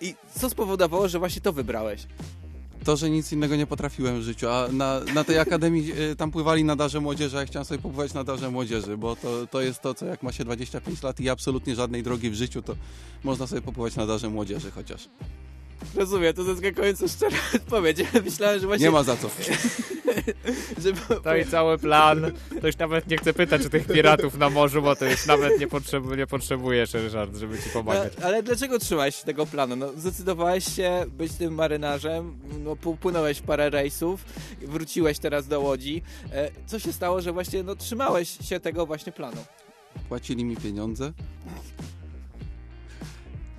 I 0.00 0.14
co 0.40 0.50
spowodowało, 0.50 1.08
że 1.08 1.18
właśnie 1.18 1.40
to 1.40 1.52
wybrałeś? 1.52 2.06
To, 2.84 2.96
że 2.96 3.10
nic 3.10 3.32
innego 3.32 3.56
nie 3.56 3.66
potrafiłem 3.66 4.20
w 4.20 4.22
życiu, 4.22 4.48
a 4.48 4.68
na, 4.72 5.00
na 5.14 5.24
tej 5.24 5.38
akademii 5.38 5.92
y, 6.12 6.16
tam 6.16 6.30
pływali 6.30 6.64
na 6.64 6.76
darze 6.76 7.00
młodzieży, 7.00 7.36
a 7.36 7.40
ja 7.40 7.46
chciałem 7.46 7.64
sobie 7.64 7.82
popływać 7.82 8.14
na 8.14 8.24
darze 8.24 8.50
młodzieży, 8.50 8.96
bo 8.96 9.16
to, 9.16 9.46
to 9.46 9.60
jest 9.60 9.80
to, 9.80 9.94
co 9.94 10.06
jak 10.06 10.22
ma 10.22 10.32
się 10.32 10.44
25 10.44 11.02
lat 11.02 11.20
i 11.20 11.30
absolutnie 11.30 11.74
żadnej 11.74 12.02
drogi 12.02 12.30
w 12.30 12.34
życiu, 12.34 12.62
to 12.62 12.76
można 13.24 13.46
sobie 13.46 13.62
popływać 13.62 13.96
na 13.96 14.06
darze 14.06 14.30
młodzieży 14.30 14.70
chociaż. 14.70 15.08
Rozumiem, 15.94 16.34
to 16.34 16.44
zaskakująco 16.44 17.08
szczera 17.08 17.36
odpowiedź. 17.56 17.98
Myślałem, 18.24 18.60
że 18.60 18.66
właśnie... 18.66 18.86
Nie 18.86 18.90
ma 18.90 19.02
za 19.02 19.16
co. 19.16 19.30
że 20.82 20.92
To 21.22 21.36
i 21.36 21.44
cały 21.44 21.78
plan. 21.78 22.32
To 22.60 22.66
już 22.66 22.78
nawet 22.78 23.06
nie 23.06 23.16
chcę 23.16 23.32
pytać 23.32 23.66
o 23.66 23.70
tych 23.70 23.86
piratów 23.86 24.38
na 24.38 24.50
morzu, 24.50 24.82
bo 24.82 24.96
to 24.96 25.04
już 25.04 25.26
nawet 25.26 25.60
nie, 25.60 25.68
potrzebu 25.68 26.14
nie 26.14 26.26
potrzebujesz, 26.26 26.94
Ryszard, 26.94 27.36
żeby 27.36 27.58
ci 27.58 27.70
pomagać. 27.70 28.12
No, 28.20 28.26
ale 28.26 28.42
dlaczego 28.42 28.78
trzymałeś 28.78 29.16
się 29.16 29.24
tego 29.24 29.46
planu? 29.46 29.76
No, 29.76 29.92
zdecydowałeś 29.96 30.76
się 30.76 31.04
być 31.08 31.32
tym 31.32 31.54
marynarzem, 31.54 32.38
no, 32.64 32.76
popłynąłeś 32.76 33.40
parę 33.40 33.70
rejsów, 33.70 34.24
wróciłeś 34.62 35.18
teraz 35.18 35.46
do 35.46 35.60
Łodzi. 35.60 36.02
E, 36.32 36.50
co 36.66 36.78
się 36.78 36.92
stało, 36.92 37.20
że 37.20 37.32
właśnie 37.32 37.62
no, 37.62 37.76
trzymałeś 37.76 38.38
się 38.48 38.60
tego 38.60 38.86
właśnie 38.86 39.12
planu? 39.12 39.44
Płacili 40.08 40.44
mi 40.44 40.56
pieniądze. 40.56 41.12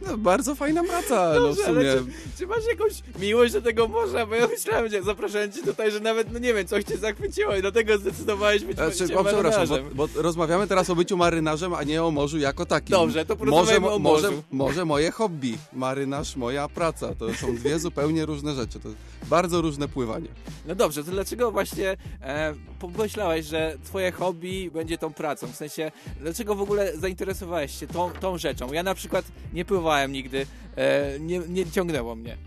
No, 0.08 0.18
bardzo 0.18 0.56
fajna 0.56 0.84
praca, 0.84 1.34
no 1.34 1.40
w 1.40 1.44
Dobrze, 1.44 1.64
ale 1.68 1.98
sumie. 1.98 2.12
czy, 2.12 2.38
czy 2.38 2.48
masz 2.48 2.66
jakąś 2.70 2.94
miłość 3.20 3.54
do 3.54 3.62
tego 3.62 3.88
morza? 3.88 4.26
Bo 4.26 4.36
ja 4.36 4.48
myślałem, 4.48 4.90
że 4.90 5.04
zapraszałem 5.04 5.52
cię 5.52 5.64
tutaj, 5.64 5.92
że 5.92 6.00
nawet, 6.00 6.34
no 6.34 6.40
nie 6.40 6.54
wiem, 6.54 6.68
coś 6.68 6.84
cię 6.84 6.98
zachwyciło 6.98 7.56
i 7.56 7.62
dlatego 7.62 7.98
zdecydowałeś 7.98 8.64
być 8.64 8.78
Znaczy, 8.78 9.04
bycie 9.04 9.20
o, 9.20 9.24
przepraszam, 9.24 9.60
marynarzem. 9.70 9.90
bo, 9.94 10.08
bo 10.08 10.22
rozmawiamy 10.22 10.68
teraz 10.68 10.90
o 10.90 10.96
byciu 10.96 11.18
marynarzem, 11.18 11.74
a 11.74 11.84
nie 11.84 12.04
o 12.04 12.12
morzu 12.12 12.38
jako 12.38 12.66
takim. 12.66 12.92
Dobrze, 12.92 13.26
to 13.26 13.36
porozmawiajmy 13.36 13.80
może, 13.82 13.96
o 13.96 14.00
morzu. 14.00 14.44
może 14.52 14.86
moje 14.86 15.12
hobby, 15.12 15.58
marynarz 15.74 16.36
moja 16.36 16.68
praca. 16.68 17.16
To 17.16 17.34
są 17.34 17.56
dwie 17.56 17.80
zupełnie 17.90 18.26
różne 18.26 18.54
rzeczy. 18.56 18.80
To 18.80 18.90
bardzo 19.30 19.62
różne 19.62 19.88
pływanie. 19.88 20.28
No 20.66 20.76
dobrze, 20.76 21.04
to 21.04 21.12
dlaczego 21.12 21.52
właśnie 21.52 21.98
e, 22.22 22.54
pomyślałeś, 22.80 23.46
że 23.46 23.78
twoje 23.84 24.12
hobby 24.12 24.72
będzie 24.74 24.98
tą 24.98 25.14
pracą? 25.14 25.48
W 25.48 25.56
sensie, 25.56 25.92
dlaczego 26.22 26.56
w 26.56 26.62
ogóle 26.62 26.98
zainteresowałeś 26.98 27.80
się 27.80 27.88
tą, 27.88 28.12
tą 28.12 28.38
rzeczą? 28.38 28.74
Ja 28.74 28.84
na 28.84 28.96
przykład 28.96 29.26
nie 29.54 29.66
pływałem 29.66 29.91
nigdy, 30.08 30.46
e, 30.76 31.20
nie, 31.20 31.40
nie 31.40 31.66
ciągnęło 31.66 32.16
mnie. 32.16 32.38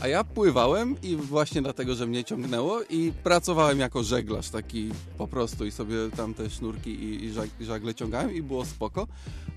A 0.00 0.08
ja 0.08 0.24
pływałem 0.24 0.96
i 1.02 1.16
właśnie 1.16 1.62
dlatego, 1.62 1.94
że 1.94 2.06
mnie 2.06 2.24
ciągnęło 2.24 2.82
i 2.90 3.12
pracowałem 3.22 3.78
jako 3.78 4.02
żeglarz 4.02 4.48
taki 4.50 4.90
po 5.18 5.28
prostu 5.28 5.66
i 5.66 5.70
sobie 5.70 5.96
tam 6.16 6.34
te 6.34 6.50
sznurki 6.50 6.90
i, 6.90 7.24
i 7.24 7.32
żag- 7.32 7.64
żagle 7.64 7.94
ciągałem 7.94 8.34
i 8.34 8.42
było 8.42 8.64
spoko, 8.64 9.06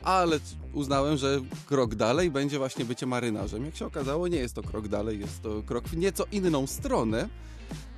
ale 0.04 0.40
uznałem, 0.74 1.18
że 1.18 1.42
krok 1.66 1.96
dalej 1.96 2.32
będzie 2.32 2.58
właśnie 2.58 2.86
bycie 2.86 3.06
marynarzem. 3.06 3.66
Jak 3.66 3.76
się 3.76 3.86
okazało, 3.86 4.28
nie 4.28 4.38
jest 4.38 4.56
to 4.56 4.64
krok 4.64 4.88
dalej, 4.88 5.20
jest 5.20 5.42
to 5.42 5.64
krok 5.66 5.88
w 5.88 5.98
nieco 5.98 6.26
inną 6.32 6.68
stronę, 6.68 7.30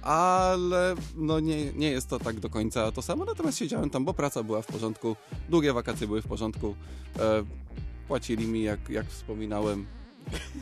ale 0.01 0.95
no 1.15 1.39
nie, 1.39 1.73
nie 1.73 1.89
jest 1.89 2.07
to 2.07 2.19
tak 2.19 2.39
do 2.39 2.49
końca 2.49 2.91
to 2.91 3.01
samo, 3.01 3.25
natomiast 3.25 3.57
siedziałem 3.57 3.89
tam, 3.89 4.05
bo 4.05 4.13
praca 4.13 4.43
była 4.43 4.61
w 4.61 4.67
porządku, 4.67 5.15
długie 5.49 5.73
wakacje 5.73 6.07
były 6.07 6.21
w 6.21 6.27
porządku, 6.27 6.75
e, 7.19 7.43
płacili 8.07 8.47
mi, 8.47 8.63
jak, 8.63 8.89
jak 8.89 9.05
wspominałem, 9.05 9.85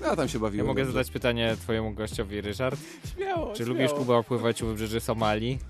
ja 0.02 0.16
tam 0.16 0.28
się 0.28 0.38
Ja 0.38 0.42
bawiłem. 0.42 0.68
mogę 0.68 0.82
dobrze. 0.84 0.94
zadać 0.94 1.12
pytanie 1.12 1.56
twojemu 1.62 1.94
gościowi, 1.94 2.42
Ryszard? 2.42 2.80
Śmiało, 3.16 3.54
Czy 3.54 3.64
śmiało. 3.64 3.74
lubisz, 3.80 3.92
Kuba, 3.94 4.24
pływać 4.24 4.62
u 4.62 4.68
wybrzeży 4.68 5.00
Somalii? 5.00 5.60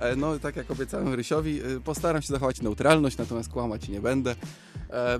E, 0.00 0.16
No, 0.16 0.38
tak 0.38 0.56
jak 0.56 0.70
obiecałem 0.70 1.14
Rysiowi, 1.14 1.60
e, 1.60 1.80
postaram 1.80 2.22
się 2.22 2.28
zachować 2.28 2.60
neutralność, 2.62 3.16
natomiast 3.16 3.48
kłamać 3.52 3.88
nie 3.88 4.00
będę. 4.00 4.34
E, 4.90 5.18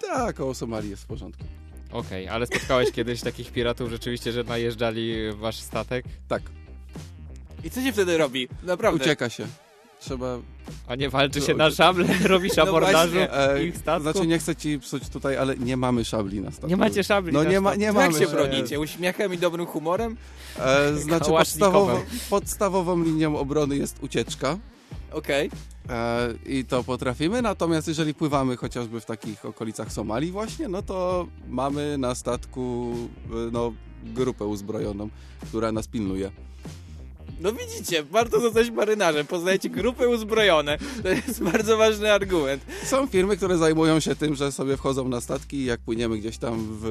tak, 0.00 0.40
o 0.40 0.54
Somalii 0.54 0.90
jest 0.90 1.02
w 1.02 1.06
porządku. 1.06 1.44
Okej, 1.92 2.28
ale 2.28 2.46
spotkałeś 2.46 2.92
kiedyś 2.96 3.20
takich 3.20 3.52
piratów 3.52 3.90
rzeczywiście, 3.90 4.32
że 4.32 4.44
najeżdżali 4.44 5.14
wasz 5.32 5.56
statek? 5.60 6.04
Tak. 6.28 6.42
I 7.64 7.70
co 7.70 7.80
się 7.82 7.92
wtedy 7.92 8.18
robi? 8.18 8.48
Naprawdę. 8.62 9.04
Ucieka 9.04 9.28
się. 9.30 9.46
Trzeba... 10.02 10.38
A 10.86 10.94
nie 10.94 11.10
walczy 11.10 11.40
się 11.40 11.54
na 11.54 11.70
szable? 11.70 12.04
Robisz 12.24 12.58
abordażu 12.58 13.18
E, 13.18 13.64
ich 13.64 13.76
statku? 13.76 14.02
Znaczy, 14.02 14.26
nie 14.26 14.38
chcę 14.38 14.56
ci 14.56 14.78
psuć 14.78 15.08
tutaj, 15.08 15.36
ale 15.36 15.56
nie 15.56 15.76
mamy 15.76 16.04
szabli 16.04 16.40
na 16.40 16.50
statku. 16.50 16.66
Nie 16.68 16.76
macie 16.76 17.04
szabli 17.04 17.32
No 17.32 17.44
na 17.44 17.50
nie, 17.50 17.60
ma, 17.60 17.74
nie 17.74 17.84
Jak 17.84 17.94
mamy. 17.94 18.12
się 18.12 18.18
szabli. 18.18 18.34
bronicie? 18.34 18.80
Uśmiechem 18.80 19.34
i 19.34 19.38
dobrym 19.38 19.66
humorem? 19.66 20.16
E, 20.58 20.94
znaczy, 20.98 21.30
podstawową, 21.30 22.00
podstawową 22.30 23.02
linią 23.04 23.38
obrony 23.38 23.76
jest 23.76 24.02
ucieczka. 24.02 24.58
Okej. 25.12 25.50
E, 25.88 26.28
I 26.46 26.64
to 26.64 26.84
potrafimy, 26.84 27.42
natomiast 27.42 27.88
jeżeli 27.88 28.14
pływamy 28.14 28.56
chociażby 28.56 29.00
w 29.00 29.04
takich 29.04 29.44
okolicach 29.44 29.92
Somalii 29.92 30.30
właśnie, 30.32 30.68
no 30.68 30.82
to 30.82 31.26
mamy 31.48 31.98
na 31.98 32.14
statku 32.14 32.94
e, 33.30 33.50
no, 33.52 33.72
grupę 34.04 34.44
uzbrojoną, 34.46 35.08
która 35.48 35.72
nas 35.72 35.88
pilnuje. 35.88 36.30
No 37.42 37.52
widzicie, 37.52 38.02
warto 38.02 38.40
zostać 38.40 38.70
marynarzem, 38.70 39.26
poznajecie 39.26 39.70
grupy 39.70 40.08
uzbrojone. 40.08 40.78
To 41.02 41.08
jest 41.08 41.42
bardzo 41.42 41.76
ważny 41.76 42.12
argument. 42.12 42.64
Są 42.84 43.06
firmy, 43.06 43.36
które 43.36 43.58
zajmują 43.58 44.00
się 44.00 44.16
tym, 44.16 44.34
że 44.34 44.52
sobie 44.52 44.76
wchodzą 44.76 45.08
na 45.08 45.20
statki 45.20 45.56
i 45.56 45.64
jak 45.64 45.80
płyniemy 45.80 46.18
gdzieś 46.18 46.38
tam 46.38 46.78
w, 46.80 46.84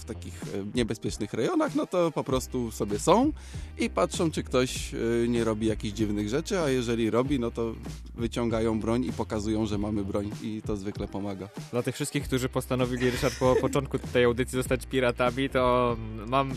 w 0.00 0.04
takich 0.04 0.42
e, 0.42 0.46
niebezpiecznych 0.74 1.32
rejonach, 1.32 1.74
no 1.74 1.86
to 1.86 2.10
po 2.10 2.24
prostu 2.24 2.70
sobie 2.70 2.98
są 2.98 3.32
i 3.78 3.90
patrzą, 3.90 4.30
czy 4.30 4.42
ktoś 4.42 4.94
e, 4.94 4.98
nie 5.28 5.44
robi 5.44 5.66
jakichś 5.66 5.94
dziwnych 5.94 6.28
rzeczy, 6.28 6.58
a 6.58 6.68
jeżeli 6.68 7.10
robi, 7.10 7.40
no 7.40 7.50
to 7.50 7.74
wyciągają 8.14 8.80
broń 8.80 9.04
i 9.04 9.12
pokazują, 9.12 9.66
że 9.66 9.78
mamy 9.78 10.04
broń 10.04 10.30
i 10.42 10.62
to 10.66 10.76
zwykle 10.76 11.08
pomaga. 11.08 11.48
Dla 11.72 11.82
tych 11.82 11.94
wszystkich, 11.94 12.24
którzy 12.24 12.48
postanowili, 12.48 13.10
Ryszard, 13.10 13.38
po 13.38 13.56
początku 13.60 13.98
tej 13.98 14.24
audycji 14.24 14.56
zostać 14.56 14.86
piratami, 14.86 15.50
to 15.50 15.96
mam 16.26 16.52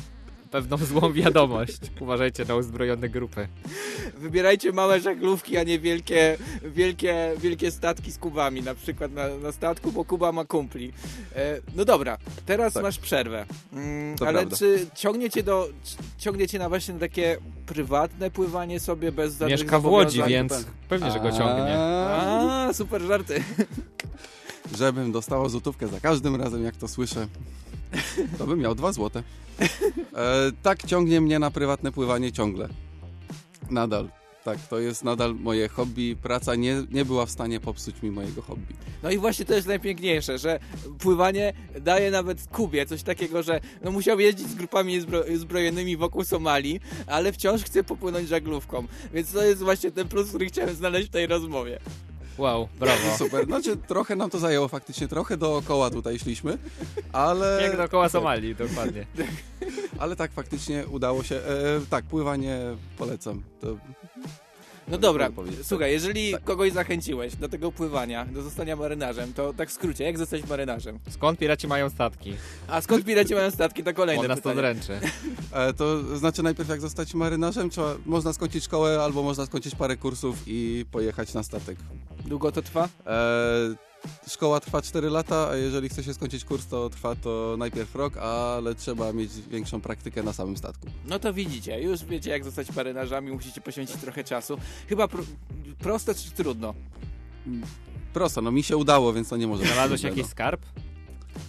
pewną 0.52 0.78
złą 0.78 1.14
wiadomość. 1.14 1.80
Uważajcie 2.00 2.46
na 2.46 2.56
uzbrojone 2.56 3.10
grupy. 3.10 3.48
Wybierajcie 4.18 4.72
małe 4.72 5.00
żaglówki, 5.00 5.58
a 5.58 5.64
nie 5.64 5.80
wielkie, 5.80 6.38
wielkie, 6.64 7.32
wielkie 7.38 7.72
statki 7.72 8.12
z 8.12 8.18
kubami, 8.18 8.62
na 8.62 8.76
przykład 8.76 9.12
na, 9.12 9.38
na 9.38 9.52
statku, 9.52 9.92
bo 9.92 10.06
Kuba 10.06 10.32
ma 10.32 10.46
kumpli. 10.46 10.94
E, 11.36 11.60
no 11.76 11.86
dobra, 11.86 12.18
teraz 12.46 12.76
masz 12.76 13.00
przerwę. 13.00 13.46
Mm, 13.74 14.16
ale 14.22 14.40
prawda. 14.40 14.58
czy 14.58 14.88
ciągniecie 14.96 15.44
do, 15.44 15.70
ciągniecie 16.18 16.60
na 16.60 16.70
właśnie 16.70 16.94
takie 16.94 17.38
prywatne 17.66 18.32
pływanie 18.32 18.80
sobie 18.80 19.12
bez 19.12 19.38
żadnych 19.38 19.60
Mieszka 19.60 19.80
w 19.80 19.86
Łodzi, 19.86 20.24
więc 20.28 20.66
pewnie, 20.90 21.12
że 21.12 21.20
go 21.20 21.32
ciągnie. 21.32 21.78
A, 21.78 22.70
super 22.74 23.02
żarty. 23.02 23.44
Żebym 24.78 25.12
dostała 25.12 25.50
złotówkę 25.50 25.88
za 25.88 26.00
każdym 26.00 26.36
razem, 26.36 26.64
jak 26.64 26.76
to 26.76 26.88
słyszę, 26.88 27.28
to 28.38 28.48
bym 28.48 28.60
miał 28.60 28.76
dwa 28.76 28.92
złote. 28.92 29.24
E, 30.16 30.52
tak 30.64 30.86
ciągnie 30.88 31.22
mnie 31.22 31.40
na 31.40 31.52
prywatne 31.52 31.92
pływanie 31.92 32.32
ciągle. 32.32 32.70
Nadal. 33.70 34.10
Tak, 34.44 34.68
to 34.68 34.80
jest 34.80 35.04
nadal 35.04 35.36
moje 35.36 35.68
hobby. 35.68 36.16
Praca 36.22 36.56
nie, 36.56 36.84
nie 36.92 37.06
była 37.06 37.26
w 37.26 37.32
stanie 37.32 37.60
popsuć 37.60 38.02
mi 38.02 38.12
mojego 38.12 38.42
hobby. 38.42 38.74
No 39.04 39.12
i 39.12 39.18
właśnie 39.18 39.46
to 39.46 39.54
jest 39.54 39.68
najpiękniejsze, 39.68 40.38
że 40.38 40.60
pływanie 41.00 41.54
daje 41.82 42.12
nawet 42.12 42.48
Kubie 42.48 42.86
coś 42.86 43.04
takiego, 43.04 43.44
że 43.44 43.60
no 43.84 43.92
musiał 43.92 44.20
jeździć 44.20 44.48
z 44.48 44.56
grupami 44.56 45.02
zbro 45.02 45.24
zbrojonymi 45.36 45.98
wokół 45.98 46.24
Somalii, 46.24 46.80
ale 47.08 47.32
wciąż 47.32 47.64
chce 47.64 47.84
popłynąć 47.84 48.30
żaglówką. 48.30 48.88
Więc 49.14 49.32
to 49.32 49.44
jest 49.44 49.64
właśnie 49.64 49.92
ten 49.92 50.08
plus, 50.08 50.30
który 50.30 50.46
chciałem 50.46 50.76
znaleźć 50.76 51.08
w 51.08 51.12
tej 51.12 51.28
rozmowie. 51.28 51.80
Wow, 52.40 52.68
brawo. 52.80 53.18
Super. 53.18 53.46
Znaczy, 53.46 53.78
trochę 53.78 54.16
nam 54.16 54.30
to 54.30 54.40
zajęło 54.40 54.68
faktycznie, 54.68 55.08
trochę 55.08 55.38
dookoła 55.38 55.90
tutaj 55.90 56.20
szliśmy, 56.20 56.58
ale... 57.12 57.60
Jak 57.64 57.78
dookoła 57.78 58.10
Somalii, 58.10 58.56
dokładnie. 58.56 59.06
Ale 60.00 60.16
tak, 60.16 60.32
faktycznie 60.32 60.88
udało 60.88 61.24
się. 61.24 61.36
E, 61.36 61.42
tak, 61.90 62.06
pływanie 62.06 62.60
polecam. 62.98 63.44
To 63.62 63.78
No 64.92 64.98
dobra, 64.98 65.30
słuchaj, 65.64 65.92
jeżeli 65.92 66.34
kogoś 66.44 66.72
zachęciłeś 66.72 67.36
do 67.36 67.50
tego 67.50 67.72
pływania, 67.72 68.26
do 68.26 68.42
zostania 68.42 68.76
marynarzem, 68.76 69.34
to 69.34 69.54
tak 69.54 69.70
w 69.70 69.72
skrócie, 69.74 70.04
jak 70.04 70.18
zostać 70.18 70.48
marynarzem? 70.48 71.00
Skąd 71.10 71.40
piraci 71.40 71.68
mają 71.68 71.90
statki? 71.90 72.34
A 72.68 72.82
skąd 72.82 73.06
piraci 73.06 73.34
mają 73.36 73.52
statki, 73.52 73.84
to 73.84 73.94
kolejne 73.94 74.22
On 74.22 74.28
nas 74.28 74.42
to 74.42 74.50
pytanie. 74.50 74.60
zręczy. 74.82 75.00
E, 75.54 75.74
to 75.74 76.18
znaczy 76.18 76.44
najpierw 76.44 76.70
jak 76.70 76.82
zostać 76.82 77.14
marynarzem, 77.14 77.70
trzeba, 77.70 77.96
można 78.06 78.34
skończyć 78.34 78.64
szkołę 78.64 79.02
albo 79.04 79.24
można 79.24 79.46
skończyć 79.46 79.76
parę 79.76 79.98
kursów 79.98 80.36
i 80.48 80.86
pojechać 80.92 81.34
na 81.34 81.44
statek. 81.44 81.78
Długo 82.26 82.52
to 82.52 82.62
trwa? 82.62 82.90
E, 83.06 83.89
szkoła 84.28 84.60
trwa 84.60 84.82
4 84.82 85.10
lata, 85.10 85.50
a 85.50 85.56
jeżeli 85.56 85.90
chce 85.90 86.04
się 86.04 86.14
skończyć 86.14 86.46
kurs, 86.46 86.68
to 86.68 86.90
trwa 86.90 87.16
to 87.16 87.56
najpierw 87.58 87.96
rok, 87.96 88.18
ale 88.18 88.76
trzeba 88.76 89.14
mieć 89.14 89.32
większą 89.50 89.82
praktykę 89.82 90.24
na 90.24 90.34
samym 90.34 90.58
statku. 90.58 90.88
No 91.08 91.20
to 91.20 91.34
widzicie, 91.34 91.82
już 91.82 92.04
wiecie 92.06 92.30
jak 92.30 92.44
zostać 92.44 92.76
marynarzami, 92.76 93.32
musicie 93.32 93.62
poświęcić 93.62 93.96
trochę 93.98 94.24
czasu. 94.24 94.58
Chyba 94.90 95.08
pro, 95.08 95.24
proste 95.80 96.16
czy 96.16 96.32
trudno? 96.32 96.74
Prosto, 98.14 98.42
no 98.42 98.52
mi 98.52 98.64
się 98.64 98.78
udało, 98.78 99.14
więc 99.14 99.30
to 99.30 99.38
nie 99.38 99.48
może 99.48 99.62
być 99.64 99.72
Znalazłeś 99.72 100.02
jakiś 100.04 100.26
skarb? 100.26 100.62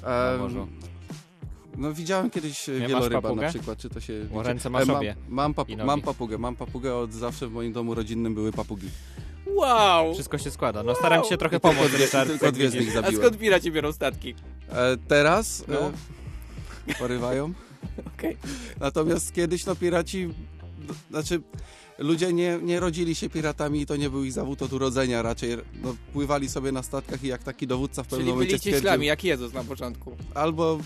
E, 0.03 0.37
morzu. 0.39 0.69
No 1.77 1.93
widziałem 1.95 2.31
kiedyś 2.31 2.69
e, 2.69 2.73
Nie, 2.73 2.79
masz 2.81 2.89
wieloryba 2.89 3.23
papugę? 3.23 3.43
na 3.43 3.49
przykład, 3.49 3.79
czy 3.79 3.89
to 3.89 4.01
się... 4.01 4.27
O, 4.35 4.43
ręce 4.43 4.71
masz 4.71 4.87
mam, 4.87 4.97
obie. 4.97 5.17
mam, 5.29 5.55
pap- 5.55 5.69
I 5.71 5.77
nogi. 5.77 5.87
mam 5.87 6.01
papugę, 6.03 6.39
mam 6.39 6.57
papugę 6.57 6.97
od 6.97 7.13
zawsze 7.13 7.47
w 7.49 7.53
moim 7.53 7.73
domu 7.73 7.95
rodzinnym 7.95 8.35
były 8.35 8.53
papugi. 8.53 8.89
Wow! 9.47 10.15
Wszystko 10.15 10.39
się 10.39 10.51
składa. 10.51 10.83
No 10.83 10.95
staram 10.95 11.25
się 11.25 11.37
trochę 11.37 11.61
tylko 11.61 11.69
pomóc, 11.75 11.89
dwie- 11.91 11.99
Ryszard. 11.99 12.29
tylko 12.31 12.53
dwie 12.53 12.71
z 12.71 12.75
nich 12.75 12.89
A 12.89 12.93
zabiłem. 12.93 13.17
skąd 13.17 13.39
piraci 13.39 13.73
biorą 13.73 13.93
statki? 13.93 14.35
E, 14.73 14.97
teraz 15.09 15.65
No. 15.69 15.93
e, 16.89 16.95
porywają. 16.99 17.53
Okej. 18.17 18.37
Natomiast 18.81 19.33
kiedyś 19.35 19.67
no 19.67 19.77
piraci, 19.77 20.29
znaczy 21.11 21.41
ludzie 21.99 22.33
nie, 22.33 22.59
nie 22.63 22.81
rodzili 22.81 23.15
się 23.15 23.29
piratami 23.31 23.81
i 23.81 23.87
to 23.87 23.97
nie 23.97 24.11
był 24.11 24.25
ich 24.25 24.33
zawód 24.33 24.63
od 24.63 24.73
urodzenia, 24.73 25.23
raczej 25.23 25.57
no, 25.83 25.95
pływali 26.13 26.49
sobie 26.49 26.73
na 26.73 26.83
statkach 26.83 27.25
i 27.25 27.27
jak 27.29 27.43
taki 27.43 27.67
dowódca 27.67 28.03
w 28.03 28.07
pewnym 28.07 28.21
Czyli 28.21 28.33
momencie 28.33 28.59
byli 28.59 28.75
cieślami, 28.75 29.07
jak 29.07 29.25
Jezus 29.25 29.53
na 29.53 29.65
początku. 29.65 30.17
albo 30.35 30.79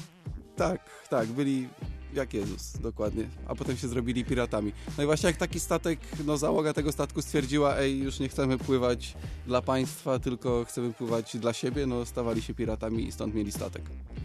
tak, 0.57 0.81
tak, 1.11 1.29
byli 1.29 1.69
jak 2.15 2.35
Jezus, 2.35 2.73
dokładnie, 2.81 3.25
a 3.47 3.55
potem 3.55 3.77
się 3.77 3.89
zrobili 3.89 4.25
piratami. 4.25 4.73
No 4.99 5.03
i 5.03 5.07
właśnie 5.07 5.27
jak 5.27 5.37
taki 5.37 5.61
statek, 5.61 5.99
no 6.27 6.37
załoga 6.37 6.73
tego 6.73 6.93
statku 6.93 7.23
stwierdziła, 7.23 7.77
ej, 7.77 7.99
już 7.99 8.21
nie 8.21 8.29
chcemy 8.29 8.59
pływać 8.59 9.15
dla 9.47 9.63
państwa, 9.63 10.19
tylko 10.19 10.65
chcemy 10.65 10.93
pływać 10.93 11.37
dla 11.37 11.53
siebie, 11.53 11.87
no 11.87 12.05
stawali 12.05 12.43
się 12.43 12.55
piratami 12.55 13.07
i 13.07 13.13
stąd 13.13 13.35
mieli 13.35 13.53
statek. 13.53 13.83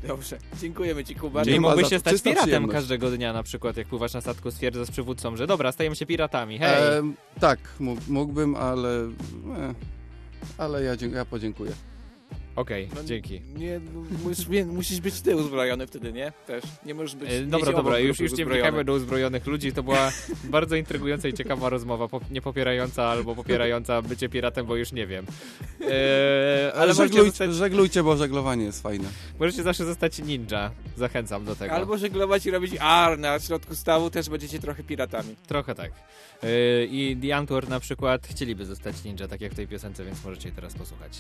Dobrze, 0.08 0.38
dziękujemy 0.62 1.04
Ci 1.06 1.16
Kuba. 1.16 1.44
Czyli 1.46 1.60
mógłbyś 1.60 1.90
się 1.90 2.00
stać 2.00 2.22
piratem 2.22 2.68
każdego 2.68 3.12
dnia, 3.12 3.34
na 3.34 3.44
przykład 3.44 3.78
jak 3.78 3.88
pływasz 3.88 4.14
na 4.14 4.22
statku, 4.22 4.52
stwierdzasz 4.52 4.88
z 4.88 4.92
przywódcą, 4.92 5.38
że 5.38 5.48
dobra, 5.48 5.72
stajemy 5.72 5.96
się 5.96 6.06
piratami, 6.06 6.60
hej! 6.60 6.98
Em, 6.98 7.14
tak, 7.40 7.60
mógł- 7.80 8.02
mógłbym, 8.12 8.56
ale. 8.56 8.90
E, 9.58 9.74
ale 10.58 10.84
ja, 10.84 10.96
ja 11.14 11.26
podziękuję. 11.26 11.72
Okej, 12.60 12.90
dzięki. 13.06 13.42
Nie, 13.56 13.80
no, 13.94 14.04
musisz, 14.24 14.48
nie, 14.48 14.66
musisz 14.66 15.00
być 15.02 15.22
ty 15.22 15.36
uzbrojony 15.36 15.88
wtedy, 15.88 16.14
nie? 16.14 16.32
Też. 16.48 16.64
Nie 16.86 16.94
możesz 16.94 17.16
być... 17.16 17.30
E, 17.32 17.42
Dobra, 17.42 17.72
dobra, 17.72 18.00
już, 18.00 18.20
już 18.20 18.38
nie 18.38 18.46
wnikamy 18.46 18.84
do 18.84 18.94
uzbrojonych 18.94 19.48
ludzi. 19.48 19.74
To 19.74 19.84
była 19.84 20.12
bardzo 20.44 20.76
intrygująca 20.76 21.28
i 21.28 21.34
ciekawa 21.34 21.70
rozmowa, 21.70 22.06
pop- 22.08 22.32
nie 22.32 22.42
popierająca 22.42 23.04
albo 23.04 23.36
popierająca 23.36 24.02
bycie 24.12 24.30
piratem, 24.30 24.66
bo 24.66 24.76
już 24.76 24.92
nie 24.92 25.08
wiem. 25.08 25.26
E, 25.82 26.72
ale 26.76 26.94
żeglujcie, 26.94 27.26
zostać, 27.30 27.54
żeglujcie, 27.56 28.04
bo 28.04 28.18
żeglowanie 28.18 28.66
jest 28.66 28.82
fajne. 28.84 29.10
możecie 29.40 29.64
zawsze 29.64 29.86
zostać 29.86 30.20
ninja. 30.20 30.72
Zachęcam 30.98 31.46
do 31.46 31.56
tego. 31.56 31.74
Albo 31.76 31.98
żeglować 31.98 32.46
i 32.46 32.52
robić 32.52 32.74
ar 32.80 33.20
na 33.20 33.40
środku 33.40 33.76
stawu, 33.76 34.10
też 34.10 34.30
będziecie 34.30 34.60
trochę 34.60 34.84
piratami. 34.84 35.36
Trochę 35.48 35.76
tak. 35.76 35.92
E, 36.44 36.86
I 36.86 37.18
The 37.22 37.36
Antwoord 37.36 37.70
na 37.70 37.80
przykład 37.80 38.28
chcieliby 38.28 38.66
zostać 38.66 39.04
ninja, 39.04 39.28
tak 39.28 39.42
jak 39.42 39.52
w 39.52 39.56
tej 39.56 39.68
piosence, 39.68 40.06
więc 40.06 40.24
możecie 40.26 40.52
teraz 40.52 40.74
posłuchać. 40.74 41.20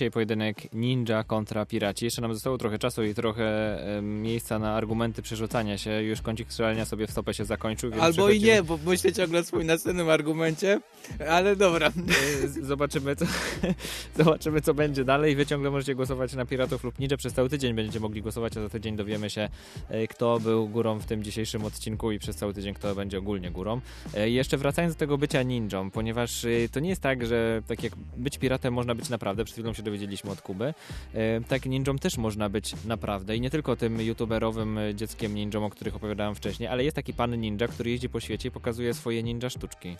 Dzisiaj 0.00 0.10
pojedynek 0.10 0.72
ninja 0.72 1.24
kontra 1.24 1.66
piraci. 1.66 2.04
Jeszcze 2.04 2.22
nam 2.22 2.34
zostało 2.34 2.58
trochę 2.58 2.78
czasu 2.78 3.04
i 3.04 3.14
trochę 3.14 3.78
miejsca 4.02 4.58
na 4.58 4.74
argumenty 4.74 5.22
przerzucania 5.22 5.78
się. 5.78 6.02
Już 6.02 6.22
kącik 6.22 6.52
strzelania 6.52 6.84
sobie 6.84 7.06
w 7.06 7.10
stopę 7.10 7.34
się 7.34 7.44
zakończył. 7.44 7.90
Albo 8.00 8.30
i 8.30 8.40
nie, 8.40 8.62
bo 8.62 8.78
myślę 8.86 9.12
ciągle 9.12 9.40
o 9.40 9.44
swoim 9.44 9.66
następnym 9.66 10.08
argumencie, 10.08 10.80
ale 11.28 11.56
dobra. 11.56 11.88
E, 11.88 12.48
Zobaczymy 12.48 13.16
co, 13.16 13.24
zobaczymy, 14.18 14.60
co 14.60 14.74
będzie 14.74 15.04
dalej. 15.04 15.36
Wy 15.36 15.46
ciągle 15.46 15.70
możecie 15.70 15.94
głosować 15.94 16.34
na 16.34 16.46
Piratów 16.46 16.84
lub 16.84 16.98
Ninja. 16.98 17.16
Przez 17.16 17.32
cały 17.32 17.48
tydzień 17.48 17.74
będziecie 17.74 18.00
mogli 18.00 18.22
głosować, 18.22 18.56
a 18.56 18.60
za 18.60 18.68
tydzień 18.68 18.96
dowiemy 18.96 19.30
się, 19.30 19.48
e, 19.88 20.06
kto 20.06 20.40
był 20.40 20.68
górą 20.68 20.98
w 20.98 21.06
tym 21.06 21.22
dzisiejszym 21.22 21.64
odcinku 21.64 22.12
i 22.12 22.18
przez 22.18 22.36
cały 22.36 22.54
tydzień, 22.54 22.74
kto 22.74 22.94
będzie 22.94 23.18
ogólnie 23.18 23.50
górą. 23.50 23.80
E, 24.14 24.30
jeszcze 24.30 24.56
wracając 24.56 24.94
do 24.94 24.98
tego 24.98 25.18
bycia 25.18 25.42
ninją, 25.42 25.90
ponieważ 25.90 26.46
to 26.72 26.80
nie 26.80 26.88
jest 26.88 27.02
tak, 27.02 27.26
że 27.26 27.62
tak 27.66 27.82
jak 27.82 27.92
być 28.16 28.38
piratem 28.38 28.74
można 28.74 28.94
być 28.94 29.08
naprawdę, 29.08 29.44
przed 29.44 29.54
chwilą 29.54 29.72
się 29.72 29.82
dowiedzieliśmy 29.90 30.30
od 30.30 30.42
Kuby, 30.42 30.74
e, 31.14 31.40
tak 31.40 31.66
ninją 31.66 31.98
też 31.98 32.16
można 32.16 32.48
być 32.48 32.84
naprawdę 32.84 33.36
i 33.36 33.40
nie 33.40 33.50
tylko 33.50 33.76
tym 33.76 34.00
youtuberowym 34.00 34.78
e, 34.78 34.94
dzieckiem 34.94 35.34
ninją, 35.34 35.64
o 35.64 35.70
których 35.70 35.96
opowiadałem 35.96 36.34
wcześniej, 36.34 36.68
ale 36.68 36.84
jest 36.84 36.96
taki 36.96 37.14
pan 37.14 37.40
ninja, 37.40 37.68
który 37.68 37.90
jeździ 37.90 38.08
po 38.08 38.20
świecie 38.20 38.48
i 38.48 38.52
pokazuje 38.52 38.94
swoje 38.94 39.22
ninja 39.22 39.50
sztuczki. 39.50 39.96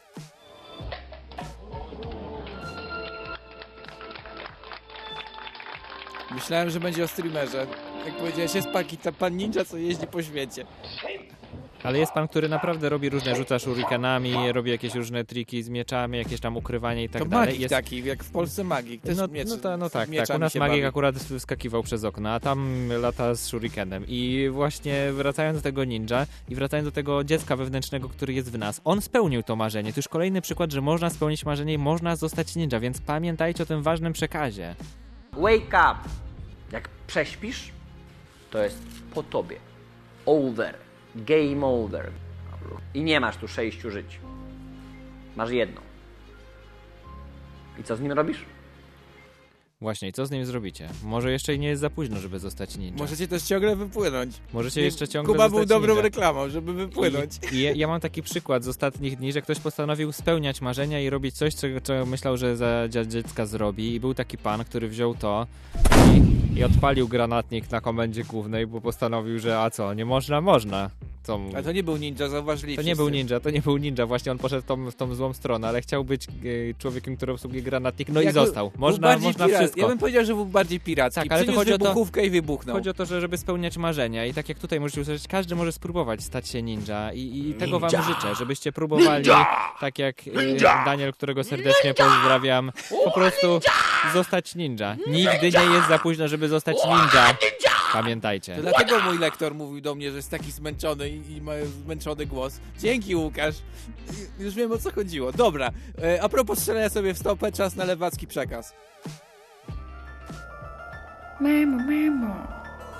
Myślałem, 6.34 6.70
że 6.70 6.80
będzie 6.80 7.04
o 7.04 7.08
streamerze. 7.08 7.66
Jak 8.06 8.16
powiedziałeś, 8.16 8.54
jest 8.54 8.68
paki, 8.68 8.96
ta 8.96 9.12
pan 9.12 9.36
ninja, 9.36 9.64
co 9.64 9.76
jeździ 9.76 10.06
po 10.06 10.22
świecie. 10.22 10.64
Ale 11.82 11.98
jest 11.98 12.12
pan, 12.12 12.28
który 12.28 12.48
naprawdę 12.48 12.88
robi 12.88 13.10
różne, 13.10 13.36
rzuca 13.36 13.58
shurikenami, 13.58 14.52
robi 14.52 14.70
jakieś 14.70 14.94
różne 14.94 15.24
triki 15.24 15.62
z 15.62 15.68
mieczami, 15.68 16.18
jakieś 16.18 16.40
tam 16.40 16.56
ukrywanie 16.56 17.04
i 17.04 17.08
tak 17.08 17.22
to 17.22 17.28
dalej. 17.28 17.46
magik 17.46 17.60
Jest... 17.60 17.74
taki, 17.74 18.04
jak 18.04 18.24
w 18.24 18.30
Polsce 18.30 18.64
magik. 18.64 19.02
Też 19.02 19.16
No, 19.16 19.28
miecz, 19.28 19.48
no, 19.48 19.56
ta, 19.56 19.76
no 19.76 19.90
tak, 19.90 20.08
tak. 20.26 20.36
U 20.36 20.38
nas 20.38 20.54
magik 20.54 20.76
bawi. 20.76 20.84
akurat 20.84 21.16
wskakiwał 21.16 21.82
przez 21.82 22.04
okno, 22.04 22.30
a 22.30 22.40
tam 22.40 22.88
lata 23.00 23.34
z 23.34 23.46
shurikenem. 23.46 24.04
I 24.08 24.48
właśnie 24.52 25.12
wracając 25.12 25.58
do 25.58 25.62
tego 25.62 25.84
ninja 25.84 26.26
i 26.48 26.54
wracając 26.54 26.88
do 26.88 26.92
tego 26.92 27.24
dziecka 27.24 27.56
wewnętrznego, 27.56 28.08
który 28.08 28.32
jest 28.32 28.52
w 28.52 28.58
nas, 28.58 28.80
on 28.84 29.00
spełnił 29.00 29.42
to 29.42 29.56
marzenie. 29.56 29.92
To 29.92 29.98
już 29.98 30.08
kolejny 30.08 30.40
przykład, 30.40 30.72
że 30.72 30.80
można 30.80 31.10
spełnić 31.10 31.44
marzenie 31.44 31.74
i 31.74 31.78
można 31.78 32.16
zostać 32.16 32.56
ninja, 32.56 32.80
więc 32.80 33.00
pamiętajcie 33.00 33.62
o 33.62 33.66
tym 33.66 33.82
ważnym 33.82 34.12
przekazie. 34.12 34.74
Wake 35.32 35.66
up! 35.66 35.94
Jak 36.72 36.88
prześpisz, 37.06 37.70
to 38.50 38.58
jest 38.62 38.78
po 39.14 39.22
tobie. 39.22 39.56
Over. 40.26 40.74
Game 41.16 41.66
over. 41.66 42.10
I 42.94 43.02
nie 43.02 43.20
masz 43.20 43.36
tu 43.36 43.48
sześciu 43.48 43.90
żyć. 43.90 44.18
Masz 45.36 45.50
jedno. 45.50 45.80
I 47.80 47.84
co 47.84 47.96
z 47.96 48.00
nim 48.00 48.12
robisz? 48.12 48.38
Właśnie, 49.80 50.08
i 50.08 50.12
co 50.12 50.26
z 50.26 50.30
nim 50.30 50.46
zrobicie? 50.46 50.88
Może 51.04 51.32
jeszcze 51.32 51.58
nie 51.58 51.68
jest 51.68 51.80
za 51.80 51.90
późno, 51.90 52.18
żeby 52.20 52.38
zostać 52.38 52.76
ninja. 52.76 52.98
Możecie 52.98 53.28
też 53.28 53.42
ciągle 53.42 53.76
wypłynąć. 53.76 54.34
Możecie 54.52 54.80
jeszcze 54.82 55.08
ciągle 55.08 55.34
Kuba 55.34 55.48
był 55.48 55.64
dobrą 55.66 55.88
ninja. 55.88 56.02
reklamą, 56.02 56.48
żeby 56.48 56.72
wypłynąć. 56.72 57.32
I, 57.52 57.54
i 57.56 57.62
ja- 57.62 57.72
ja 57.72 57.88
mam 57.88 58.00
taki 58.00 58.22
przykład 58.22 58.64
z 58.64 58.68
ostatnich 58.68 59.16
dni, 59.16 59.32
że 59.32 59.42
ktoś 59.42 59.58
postanowił 59.60 60.12
spełniać 60.12 60.60
marzenia 60.60 61.00
i 61.00 61.10
robić 61.10 61.34
coś, 61.34 61.56
czego, 61.56 61.80
czego 61.80 62.06
myślał, 62.06 62.36
że 62.36 62.56
za 62.56 62.88
dziecka 63.06 63.46
zrobi. 63.46 63.94
I 63.94 64.00
był 64.00 64.14
taki 64.14 64.38
pan, 64.38 64.64
który 64.64 64.88
wziął 64.88 65.14
to 65.14 65.46
i, 66.16 66.22
i 66.56 66.64
odpalił 66.64 67.08
granatnik 67.08 67.70
na 67.70 67.80
komendzie 67.80 68.24
głównej, 68.24 68.66
bo 68.66 68.80
postanowił, 68.80 69.38
że 69.38 69.60
a 69.60 69.70
co, 69.70 69.94
nie 69.94 70.04
można? 70.04 70.40
Można. 70.40 70.90
Co 71.22 71.38
mu... 71.38 71.56
A 71.56 71.62
to 71.62 71.72
nie 71.72 71.82
był 71.82 71.96
ninja, 71.96 72.28
zauważyli 72.28 72.76
To 72.76 72.82
nie 72.82 72.96
był 72.96 73.08
ninja, 73.08 73.40
to 73.40 73.50
nie 73.50 73.62
był 73.62 73.76
ninja, 73.76 74.06
właśnie 74.06 74.32
on 74.32 74.38
poszedł 74.38 74.62
w 74.62 74.66
tą, 74.66 74.90
w 74.90 74.94
tą 74.94 75.14
złą 75.14 75.32
stronę, 75.32 75.68
ale 75.68 75.80
chciał 75.82 76.04
być 76.04 76.26
e, 76.28 76.30
człowiekiem, 76.78 77.16
który 77.16 77.32
obsługuje 77.32 77.62
granatnik, 77.62 78.08
no 78.08 78.20
i 78.20 78.24
Jak 78.24 78.34
był- 78.34 78.44
został. 78.46 78.70
Można, 78.76 79.18
można 79.18 79.46
pirat- 79.46 79.58
wszystko. 79.58 79.80
Ja 79.80 79.88
bym 79.88 79.98
powiedział, 79.98 80.24
że 80.24 80.34
był 80.34 80.46
bardziej 80.46 80.80
piracki. 80.80 81.20
Tak, 81.20 81.32
ale 81.32 81.44
to 81.44 81.52
chodzi 81.52 81.72
o 81.72 81.78
to- 81.78 82.20
i 82.22 82.30
wybuchnął. 82.30 82.76
Chodzi 82.76 82.90
o 82.90 82.94
to, 82.94 83.06
że 83.06 83.20
żeby 83.20 83.38
spełniać 83.38 83.76
marzenia 83.76 84.26
i 84.26 84.34
tak 84.34 84.48
jak 84.48 84.58
tutaj 84.58 84.80
możecie 84.80 85.00
usłyszeć, 85.00 85.28
każdy 85.28 85.56
może 85.56 85.72
spróbować 85.72 86.22
stać 86.22 86.48
się 86.48 86.62
ninja 86.62 87.12
i, 87.12 87.48
i 87.48 87.54
tego 87.54 87.80
wam 87.80 87.90
Ninja! 87.90 88.06
życzę, 88.06 88.34
żebyście 88.34 88.72
próbowali, 88.72 89.22
Ninja! 89.22 89.46
tak 89.80 89.98
jak 89.98 90.16
e, 90.28 90.46
Ninja! 90.46 90.84
Daniel, 90.84 91.12
którego 91.12 91.44
serdecznie 91.44 91.94
pozdrawiam, 91.94 92.72
po 93.04 93.10
prostu 93.10 93.60
zostać 94.14 94.54
ninja. 94.54 94.96
Nigdy 95.06 95.50
nie 95.58 95.74
jest 95.74 95.88
za 95.88 95.98
późno, 95.98 96.28
żeby 96.28 96.48
zostać 96.48 96.76
ninja. 96.84 97.36
Pamiętajcie. 97.92 98.56
To 98.56 98.62
dlatego 98.62 99.00
mój 99.00 99.18
lektor 99.18 99.54
mówił 99.54 99.80
do 99.80 99.94
mnie, 99.94 100.10
że 100.10 100.16
jest 100.16 100.30
taki 100.30 100.52
zmęczony 100.52 101.08
i, 101.10 101.36
i 101.36 101.40
ma 101.42 101.52
zmęczony 101.84 102.26
głos. 102.26 102.60
Dzięki, 102.78 103.16
Łukasz. 103.16 103.54
Już 104.38 104.54
wiem, 104.54 104.72
o 104.72 104.78
co 104.78 104.92
chodziło. 104.92 105.32
Dobra, 105.32 105.70
e, 106.02 106.22
a 106.22 106.28
propos 106.28 106.58
strzelania 106.58 106.88
sobie 106.88 107.14
w 107.14 107.18
stopę, 107.18 107.52
czas 107.52 107.76
na 107.76 107.84
lewacki 107.84 108.26
przekaz. 108.26 108.72
Mamo, 111.40 111.76
mamo, 111.76 112.34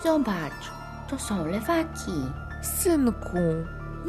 zobacz, 0.04 0.70
to 1.10 1.18
są 1.18 1.46
lewaki. 1.46 2.12
Synku, 2.62 3.38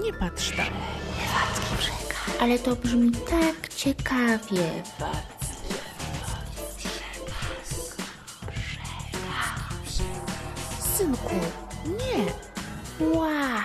nie 0.03 0.13
patrz 0.13 0.49
tam. 0.49 0.65
Lewacki 0.65 1.75
przekaz. 1.77 2.41
Ale 2.41 2.59
to 2.59 2.75
brzmi 2.75 3.11
tak 3.11 3.73
ciekawie. 3.75 4.83
Synku, 10.97 11.35
nie. 11.85 12.25
Wow, 13.07 13.61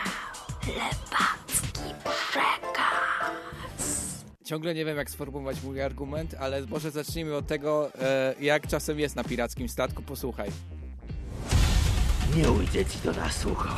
lewacki 0.67 1.95
przekaz. 2.05 4.25
Ciągle 4.45 4.75
nie 4.75 4.85
wiem, 4.85 4.97
jak 4.97 5.11
sformułować 5.11 5.63
mój 5.63 5.83
argument, 5.83 6.35
ale 6.41 6.67
może 6.67 6.91
zacznijmy 6.91 7.37
od 7.37 7.47
tego, 7.47 7.91
e, 8.01 8.35
jak 8.41 8.67
czasem 8.67 9.01
jest 9.01 9.17
na 9.17 9.25
pirackim 9.25 9.69
statku. 9.69 10.03
Posłuchaj. 10.03 10.51
Nie 12.37 12.51
ujdzie 12.51 12.85
ci 12.85 12.99
to 12.99 13.13
na 13.13 13.31
sucho. 13.33 13.77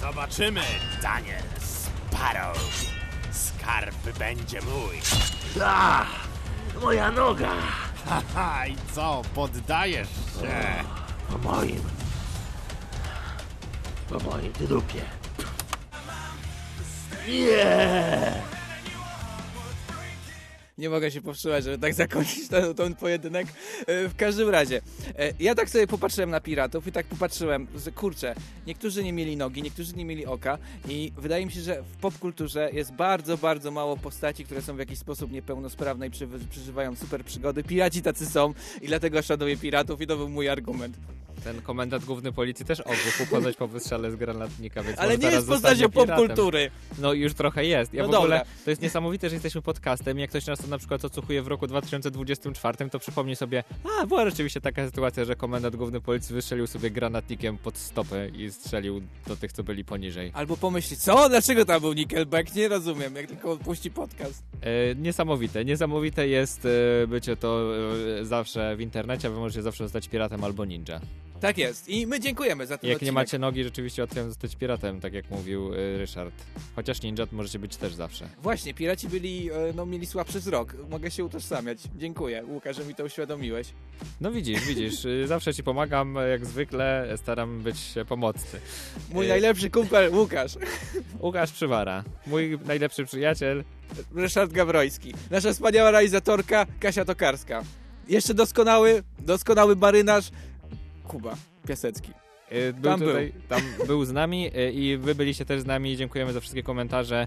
Zobaczymy, 0.00 0.60
Daniel 1.02 1.42
Sparrow. 1.60 2.84
Skarb 3.32 4.18
będzie 4.18 4.60
mój. 4.60 4.96
A, 5.64 6.06
moja 6.82 7.10
noga. 7.10 7.52
Haha, 8.06 8.66
i 8.66 8.76
co, 8.94 9.22
poddajesz 9.34 10.08
się? 10.08 10.84
Po 11.30 11.38
moim. 11.38 11.80
Po 14.08 14.18
ty 14.58 14.68
dupie. 14.68 15.02
Nie! 17.28 18.32
Nie 20.78 20.90
mogę 20.90 21.10
się 21.10 21.20
powstrzymać, 21.22 21.64
żeby 21.64 21.78
tak 21.78 21.94
zakończyć 22.04 22.48
ten, 22.48 22.74
ten 22.74 22.94
pojedynek. 22.94 23.46
E, 23.86 24.08
W 24.08 24.16
każdym 24.16 24.48
razie, 24.48 24.80
e, 25.18 25.32
ja 25.40 25.54
tak 25.54 25.70
sobie 25.70 25.86
popatrzyłem 25.86 26.30
na 26.30 26.40
piratów 26.40 26.86
i 26.86 26.92
tak 26.92 27.06
popatrzyłem, 27.06 27.66
że 27.76 27.92
kurczę, 27.92 28.34
niektórzy 28.66 29.04
nie 29.04 29.12
mieli 29.12 29.36
nogi, 29.36 29.62
niektórzy 29.62 29.92
nie 29.96 30.04
mieli 30.04 30.26
oka 30.26 30.58
i 30.88 31.12
wydaje 31.16 31.46
mi 31.46 31.52
się, 31.52 31.60
że 31.60 31.82
w 31.82 31.96
popkulturze 31.96 32.70
jest 32.72 32.92
bardzo, 32.92 33.38
bardzo 33.38 33.70
mało 33.70 33.96
postaci, 33.96 34.44
które 34.44 34.62
są 34.62 34.76
w 34.76 34.78
jakiś 34.78 34.98
sposób 34.98 35.32
niepełnosprawne 35.32 36.06
i 36.06 36.10
przeżywają 36.50 36.96
super 36.96 37.24
przygody. 37.24 37.62
Piraci 37.62 38.02
tacy 38.02 38.26
są 38.26 38.54
i 38.82 38.86
dlatego 38.86 39.22
szanuję 39.22 39.56
piratów 39.56 40.00
i 40.00 40.06
to 40.06 40.16
był 40.16 40.28
mój 40.28 40.48
argument. 40.48 40.96
Ten 41.44 41.62
komendant 41.62 42.04
główny 42.04 42.32
policji 42.32 42.64
też 42.66 42.80
ogłuchł 42.80 43.26
poznać 43.30 43.56
po 43.56 43.68
wystrzale 43.68 44.10
z 44.10 44.16
granatnika, 44.16 44.82
więc 44.82 44.98
Ale 44.98 45.18
nie 45.18 45.30
jest 45.30 45.48
piratem. 45.48 45.90
popkultury. 45.90 46.70
No 46.98 47.12
już 47.12 47.34
trochę 47.34 47.64
jest. 47.64 47.94
Ja 47.94 48.02
No 48.02 48.08
w 48.08 48.14
ogóle, 48.14 48.38
dobra. 48.38 48.52
to 48.64 48.70
jest 48.70 48.82
niesamowite, 48.82 49.28
że 49.28 49.34
jesteśmy 49.34 49.62
podcastem. 49.62 50.18
Jak 50.18 50.30
ktoś 50.30 50.46
nas 50.46 50.66
na 50.66 50.78
przykład 50.78 51.04
odsłuchuje 51.04 51.42
w 51.42 51.46
roku 51.46 51.66
2024, 51.66 52.90
to 52.90 52.98
przypomni 52.98 53.36
sobie, 53.36 53.64
a 54.02 54.06
była 54.06 54.24
rzeczywiście 54.30 54.60
taka 54.60 54.86
sytuacja, 54.86 55.24
że 55.24 55.36
komendant 55.36 55.76
główny 55.76 56.00
policji 56.00 56.34
wystrzelił 56.34 56.66
sobie 56.66 56.90
granatnikiem 56.90 57.58
pod 57.58 57.76
stopę 57.78 58.28
i 58.28 58.50
strzelił 58.52 59.02
do 59.26 59.36
tych, 59.36 59.52
co 59.52 59.62
byli 59.64 59.84
poniżej. 59.84 60.30
Albo 60.34 60.56
pomyśli, 60.56 60.96
co? 60.96 61.28
Dlaczego 61.28 61.64
tam 61.64 61.80
był 61.80 61.92
Nickelback? 61.92 62.54
Nie 62.54 62.68
rozumiem, 62.68 63.14
jak 63.16 63.26
tylko 63.26 63.56
puści 63.56 63.90
podcast. 63.90 64.42
E, 64.60 64.94
niesamowite. 64.94 65.64
Niesamowite 65.64 66.28
jest 66.28 66.66
e, 67.02 67.06
bycie 67.06 67.36
to 67.36 67.70
e, 68.20 68.24
zawsze 68.24 68.76
w 68.76 68.80
internecie, 68.80 69.28
a 69.28 69.30
wy 69.30 69.36
możecie 69.38 69.62
zawsze 69.62 69.84
zostać 69.84 70.08
piratem 70.08 70.44
albo 70.44 70.64
ninja. 70.64 71.00
Tak 71.40 71.58
jest. 71.58 71.88
I 71.88 72.06
my 72.06 72.20
dziękujemy 72.20 72.66
za 72.66 72.78
ten 72.78 72.90
Jak 72.90 72.94
nie 72.94 72.96
odcinek. 72.96 73.14
macie 73.14 73.38
nogi, 73.38 73.64
rzeczywiście 73.64 74.02
łatwiej 74.02 74.24
zostać 74.24 74.56
piratem, 74.56 75.00
tak 75.00 75.12
jak 75.12 75.30
mówił 75.30 75.74
e, 75.74 75.98
Ryszard. 75.98 76.34
Chociaż 76.76 77.02
ninja 77.02 77.26
możecie 77.32 77.58
być 77.58 77.76
też 77.76 77.94
zawsze. 77.94 78.28
Właśnie, 78.42 78.74
piraci 78.74 79.08
byli, 79.08 79.50
e, 79.50 79.54
no 79.76 79.86
mieli 79.86 80.06
słabszy 80.06 80.40
wzrok. 80.40 80.74
Mogę 80.90 81.10
się 81.10 81.24
utożsamiać. 81.24 81.78
Dziękuję, 81.96 82.44
Łukasz, 82.46 82.76
że 82.76 82.84
mi 82.84 82.94
to 82.94 83.04
uświadomiłeś. 83.04 83.68
No 84.20 84.30
widzisz, 84.32 84.64
widzisz, 84.66 85.04
y, 85.04 85.26
zawsze 85.26 85.54
ci 85.54 85.62
pomagam, 85.62 86.14
jak 86.30 86.46
zwykle 86.46 87.14
staram 87.16 87.60
być 87.60 87.94
pomocny. 88.08 88.60
Mój 89.12 89.26
Y, 89.26 89.28
najlepszy 89.28 89.70
kumpel 89.70 90.14
Łukasz. 90.14 90.52
Łukasz 91.20 91.52
Przywara, 91.52 92.04
mój 92.26 92.58
najlepszy 92.66 93.04
przyjaciel. 93.04 93.64
Ryszard 94.14 94.52
Gawroński. 94.52 95.14
Nasza 95.30 95.52
wspaniała 95.52 95.90
realizatorka 95.90 96.66
Kasia 96.80 97.04
Tokarska. 97.04 97.62
Jeszcze 98.08 98.34
doskonały, 98.34 99.02
doskonały 99.18 99.76
marynarz 99.76 100.30
Kuba 101.08 101.34
Piasecki. 101.68 102.12
Y, 102.52 102.72
Był 102.72 102.82
Tam 102.82 103.00
był. 103.00 103.08
tutaj, 103.08 103.32
tam 103.48 103.62
był 103.86 104.04
z 104.04 104.12
nami 104.12 104.50
y, 104.56 104.72
i 104.72 104.96
wy 104.96 105.14
byliście 105.14 105.44
też 105.44 105.60
z 105.60 105.66
nami. 105.66 105.96
Dziękujemy 105.96 106.32
za 106.32 106.40
wszystkie 106.40 106.62
komentarze, 106.62 107.26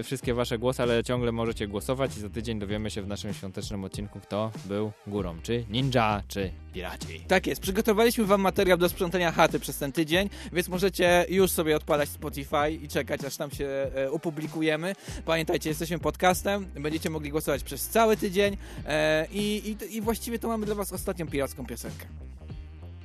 y, 0.00 0.02
wszystkie 0.02 0.34
wasze 0.34 0.58
głosy, 0.58 0.82
ale 0.82 1.04
ciągle 1.04 1.32
możecie 1.32 1.68
głosować 1.68 2.16
i 2.16 2.20
za 2.20 2.28
tydzień 2.28 2.58
dowiemy 2.58 2.90
się 2.90 3.02
w 3.02 3.06
naszym 3.06 3.34
świątecznym 3.34 3.84
odcinku, 3.84 4.20
kto 4.20 4.50
był 4.64 4.92
górą, 5.06 5.36
czy 5.42 5.64
ninja, 5.70 6.22
czy 6.28 6.50
piraci. 6.72 7.20
Tak 7.28 7.46
jest, 7.46 7.60
przygotowaliśmy 7.60 8.24
wam 8.24 8.40
materiał 8.40 8.78
do 8.78 8.88
sprzątania 8.88 9.32
chaty 9.32 9.60
przez 9.60 9.78
ten 9.78 9.92
tydzień, 9.92 10.30
więc 10.52 10.68
możecie 10.68 11.26
już 11.28 11.50
sobie 11.50 11.76
odpalać 11.76 12.08
Spotify 12.08 12.70
i 12.82 12.88
czekać, 12.88 13.24
aż 13.24 13.36
tam 13.36 13.50
się 13.50 13.66
e, 13.96 14.10
opublikujemy. 14.10 14.94
Pamiętajcie, 15.24 15.68
jesteśmy 15.68 15.98
podcastem, 15.98 16.66
będziecie 16.80 17.10
mogli 17.10 17.30
głosować 17.30 17.62
przez 17.62 17.88
cały 17.88 18.16
tydzień 18.16 18.56
e, 18.86 19.26
i, 19.32 19.76
i, 19.90 19.96
i 19.96 20.00
właściwie 20.00 20.38
to 20.38 20.48
mamy 20.48 20.66
dla 20.66 20.74
was 20.74 20.92
ostatnią 20.92 21.26
piracką 21.26 21.66
piosenkę. 21.66 22.06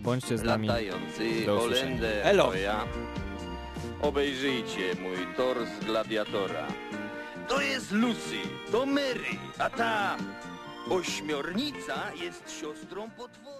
Bądźcie 0.02 0.38
z 0.38 0.44
nami. 0.44 0.68
Latający 0.68 1.46
Do 1.46 1.56
usłyszenia. 1.58 1.82
Holender 1.98 2.28
Elo. 2.28 2.48
to 2.48 2.56
ja. 2.56 2.86
Obejrzyjcie 4.02 4.96
mój 5.02 5.36
tors 5.38 5.70
gladiatora. 5.86 6.68
To 7.48 7.62
jest 7.62 7.92
Lucy, 7.92 8.38
to 8.72 8.86
Mary, 8.86 9.38
a 9.58 9.70
ta 9.70 10.18
ośmiornica 10.90 12.12
jest 12.24 12.52
siostrą 12.60 13.10
potwora. 13.10 13.51